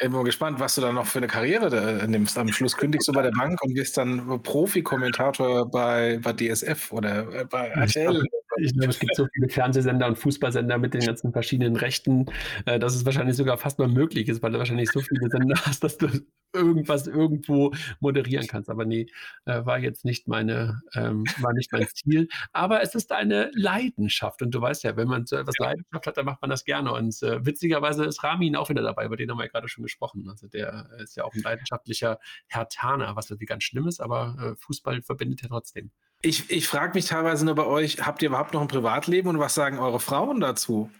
Ich 0.00 0.04
bin 0.04 0.12
mal 0.12 0.24
gespannt, 0.24 0.60
was 0.60 0.76
du 0.76 0.80
dann 0.80 0.94
noch 0.94 1.06
für 1.06 1.18
eine 1.18 1.26
Karriere 1.26 2.06
nimmst. 2.08 2.38
Am 2.38 2.48
Schluss 2.48 2.76
kündigst 2.76 3.08
du 3.08 3.12
bei 3.12 3.22
der 3.22 3.32
Bank 3.32 3.60
und 3.62 3.74
wirst 3.74 3.96
dann 3.96 4.42
Profi-Kommentator 4.42 5.68
bei, 5.70 6.18
bei 6.22 6.32
DSF 6.32 6.92
oder 6.92 7.40
äh, 7.40 7.44
bei 7.44 7.68
RTL. 7.68 8.24
Ich 8.60 8.72
glaube, 8.74 8.90
es 8.90 8.98
gibt 8.98 9.14
so 9.16 9.26
viele 9.32 9.48
Fernsehsender 9.48 10.06
und 10.06 10.16
Fußballsender 10.16 10.78
mit 10.78 10.94
den 10.94 11.02
ganzen 11.02 11.32
verschiedenen 11.32 11.76
Rechten, 11.76 12.26
äh, 12.66 12.78
dass 12.78 12.94
es 12.94 13.04
wahrscheinlich 13.04 13.36
sogar 13.36 13.58
fast 13.58 13.78
mal 13.78 13.88
möglich 13.88 14.28
ist, 14.28 14.42
weil 14.42 14.52
du 14.52 14.58
wahrscheinlich 14.58 14.90
so 14.90 15.00
viele 15.00 15.28
Sender 15.28 15.56
hast, 15.66 15.84
dass 15.84 15.98
du 15.98 16.08
irgendwas 16.52 17.06
irgendwo 17.06 17.72
moderieren 18.00 18.46
kannst. 18.46 18.70
Aber 18.70 18.84
nee, 18.84 19.06
äh, 19.44 19.64
war 19.66 19.78
jetzt 19.78 20.04
nicht 20.04 20.28
meine, 20.28 20.80
ähm, 20.94 21.24
war 21.40 21.52
nicht 21.52 21.72
mein 21.72 21.86
Ziel. 21.88 22.28
Aber 22.52 22.82
es 22.82 22.94
ist 22.94 23.12
eine 23.12 23.50
Leidenschaft. 23.54 24.42
Und 24.42 24.52
du 24.52 24.60
weißt 24.60 24.84
ja, 24.84 24.96
wenn 24.96 25.08
man 25.08 25.26
so 25.26 25.36
etwas 25.36 25.56
Leidenschaft 25.58 26.06
hat, 26.06 26.16
dann 26.16 26.24
macht 26.24 26.40
man 26.40 26.50
das 26.50 26.64
gerne. 26.64 26.92
Und 26.92 27.22
äh, 27.22 27.44
witzigerweise 27.44 28.04
ist 28.04 28.22
Ramin 28.24 28.56
auch 28.56 28.70
wieder 28.70 28.82
dabei, 28.82 29.04
über 29.06 29.16
den 29.16 29.30
haben 29.30 29.38
wir 29.38 29.44
ja 29.44 29.50
gerade 29.50 29.68
schon 29.68 29.82
gesprochen. 29.82 30.28
Also 30.30 30.48
der 30.48 30.88
ist 30.98 31.16
ja 31.16 31.24
auch 31.24 31.34
ein 31.34 31.42
leidenschaftlicher 31.42 32.18
Herr 32.46 32.68
Hertaner, 32.68 33.16
was 33.16 33.30
irgendwie 33.30 33.46
ganz 33.46 33.64
schlimm 33.64 33.86
ist, 33.86 34.00
aber 34.00 34.56
Fußball 34.58 35.02
verbindet 35.02 35.42
ja 35.42 35.48
trotzdem. 35.48 35.90
Ich, 36.20 36.50
ich 36.50 36.66
frage 36.66 36.94
mich 36.94 37.06
teilweise 37.06 37.44
nur 37.44 37.54
bei 37.54 37.64
euch, 37.64 38.04
habt 38.04 38.22
ihr 38.22 38.28
überhaupt 38.28 38.52
noch 38.52 38.60
ein 38.60 38.66
Privatleben 38.66 39.28
und 39.28 39.38
was 39.38 39.54
sagen 39.54 39.78
eure 39.78 40.00
Frauen 40.00 40.40
dazu? 40.40 40.90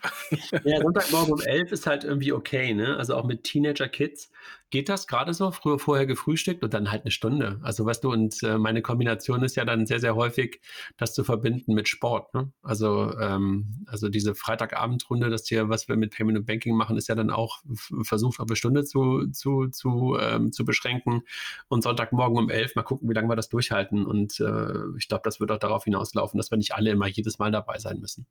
Ja, 0.65 0.81
Sonntagmorgen 0.81 1.33
um 1.33 1.41
elf 1.41 1.73
ist 1.73 1.87
halt 1.87 2.05
irgendwie 2.05 2.33
okay, 2.33 2.73
ne? 2.73 2.97
Also 2.97 3.17
auch 3.17 3.25
mit 3.25 3.43
Teenager-Kids 3.43 4.31
geht 4.71 4.89
das 4.89 5.07
gerade 5.07 5.33
so, 5.33 5.51
früher 5.51 5.79
vorher 5.79 6.07
gefrühstückt 6.07 6.63
und 6.63 6.75
dann 6.75 6.91
halt 6.91 7.03
eine 7.03 7.11
Stunde. 7.11 7.59
Also 7.63 7.87
weißt 7.87 8.05
du, 8.05 8.13
und 8.13 8.43
äh, 8.43 8.59
meine 8.59 8.83
Kombination 8.83 9.43
ist 9.43 9.57
ja 9.57 9.65
dann 9.65 9.87
sehr, 9.87 10.01
sehr 10.01 10.15
häufig, 10.15 10.61
das 10.97 11.15
zu 11.15 11.25
verbinden 11.25 11.75
mit 11.75 11.89
Sport. 11.89 12.35
Ne? 12.35 12.53
Also, 12.63 13.19
ähm, 13.19 13.85
also 13.87 14.09
diese 14.09 14.35
Freitagabendrunde, 14.35 15.31
das 15.31 15.47
hier, 15.47 15.69
was 15.69 15.89
wir 15.89 15.97
mit 15.97 16.15
Payment 16.15 16.39
und 16.39 16.47
Banking 16.47 16.77
machen, 16.77 16.97
ist 16.97 17.09
ja 17.09 17.15
dann 17.15 17.31
auch 17.31 17.63
versucht, 18.03 18.41
auf 18.41 18.49
eine 18.49 18.57
Stunde 18.57 18.85
zu, 18.85 19.27
zu, 19.29 19.69
zu, 19.69 20.19
ähm, 20.21 20.53
zu 20.53 20.65
beschränken. 20.65 21.23
Und 21.69 21.83
Sonntagmorgen 21.83 22.37
um 22.37 22.51
elf, 22.51 22.75
mal 22.75 22.83
gucken, 22.83 23.09
wie 23.09 23.15
lange 23.15 23.29
wir 23.29 23.37
das 23.37 23.49
durchhalten. 23.49 24.05
Und 24.05 24.39
äh, 24.41 24.73
ich 24.99 25.09
glaube, 25.09 25.23
das 25.25 25.41
wird 25.41 25.51
auch 25.51 25.59
darauf 25.59 25.85
hinauslaufen, 25.85 26.37
dass 26.39 26.51
wir 26.51 26.59
nicht 26.59 26.75
alle 26.75 26.91
immer 26.91 27.07
jedes 27.07 27.39
Mal 27.39 27.51
dabei 27.51 27.79
sein 27.79 28.01
müssen. 28.01 28.27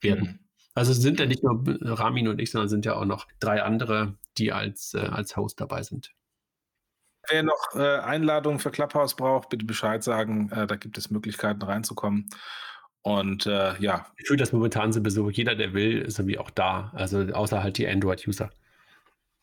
Werden. 0.00 0.24
Mhm. 0.24 0.45
Also 0.76 0.92
sind 0.92 1.18
ja 1.18 1.24
nicht 1.24 1.42
nur 1.42 1.64
Ramin 1.80 2.28
und 2.28 2.38
ich, 2.38 2.50
sondern 2.50 2.68
sind 2.68 2.84
ja 2.84 2.96
auch 2.96 3.06
noch 3.06 3.26
drei 3.40 3.62
andere, 3.62 4.14
die 4.36 4.52
als, 4.52 4.92
äh, 4.92 4.98
als 4.98 5.34
Host 5.34 5.58
dabei 5.58 5.82
sind. 5.82 6.12
Wer 7.30 7.44
noch 7.44 7.74
äh, 7.74 7.98
Einladungen 8.00 8.58
für 8.58 8.70
Clubhouse 8.70 9.16
braucht, 9.16 9.48
bitte 9.48 9.64
Bescheid 9.64 10.04
sagen. 10.04 10.50
Äh, 10.52 10.66
da 10.66 10.76
gibt 10.76 10.98
es 10.98 11.10
Möglichkeiten 11.10 11.62
reinzukommen. 11.62 12.28
Und 13.00 13.46
äh, 13.46 13.74
ja. 13.78 14.06
Ich 14.18 14.26
fühle 14.26 14.38
das 14.38 14.52
momentan 14.52 14.92
sowieso. 14.92 15.30
Jeder, 15.30 15.54
der 15.54 15.72
will, 15.72 16.02
ist 16.02 16.18
irgendwie 16.18 16.38
auch 16.38 16.50
da. 16.50 16.92
Also 16.94 17.20
außer 17.20 17.62
halt 17.62 17.78
die 17.78 17.88
Android-User. 17.88 18.50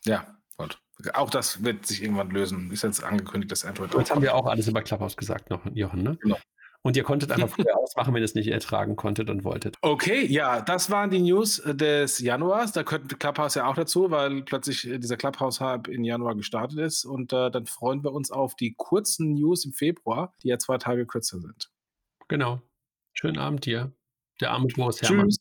Ja, 0.06 0.38
gut. 0.58 0.80
Auch 1.16 1.32
das 1.32 1.64
wird 1.64 1.88
sich 1.88 2.04
irgendwann 2.04 2.30
lösen. 2.30 2.70
Ist 2.72 2.84
jetzt 2.84 3.04
angekündigt, 3.04 3.52
dass 3.52 3.66
Android. 3.66 3.92
Jetzt 3.96 4.12
haben 4.12 4.22
wir 4.22 4.36
auch 4.36 4.46
alles 4.46 4.68
über 4.68 4.84
Clubhouse 4.84 5.18
gesagt, 5.18 5.50
noch, 5.50 5.66
Jochen, 5.74 6.04
ne? 6.04 6.16
Genau. 6.22 6.38
Und 6.84 6.98
ihr 6.98 7.04
konntet 7.04 7.32
einfach 7.32 7.50
früher 7.56 7.78
ausmachen, 7.78 8.14
wenn 8.14 8.22
ihr 8.22 8.26
es 8.26 8.36
nicht 8.36 8.50
ertragen 8.50 8.98
konntet 8.98 9.30
und 9.30 9.46
wolltet. 9.46 9.78
Okay, 9.82 10.26
ja, 10.26 10.62
das 10.62 10.92
waren 10.92 11.10
die 11.10 11.20
News 11.20 11.62
des 11.66 12.20
Januars. 12.20 12.74
Da 12.74 12.84
könnte 12.84 13.16
Clubhouse 13.16 13.56
ja 13.56 13.68
auch 13.68 13.76
dazu, 13.76 14.12
weil 14.12 14.44
plötzlich 14.44 14.88
äh, 14.88 15.00
dieser 15.00 15.16
Clubhouse-Hype 15.16 15.88
in 15.88 16.04
Januar 16.04 16.36
gestartet 16.36 16.80
ist. 16.80 17.06
Und 17.06 17.32
äh, 17.32 17.50
dann 17.50 17.66
freuen 17.66 18.04
wir 18.04 18.12
uns 18.12 18.32
auf 18.32 18.56
die 18.56 18.74
kurzen 18.78 19.34
News 19.34 19.64
im 19.66 19.72
Februar, 19.72 20.34
die 20.44 20.50
ja 20.50 20.60
zwei 20.60 20.78
Tage 20.78 21.06
kürzer 21.06 21.40
sind. 21.40 21.72
Genau. 22.28 22.62
Schönen 23.14 23.38
Abend 23.38 23.66
dir. 23.66 23.94
Der 24.42 24.52
arme 24.52 24.68
Boris 24.68 25.02
Herrmann. 25.02 25.30
Tschüss. 25.30 25.38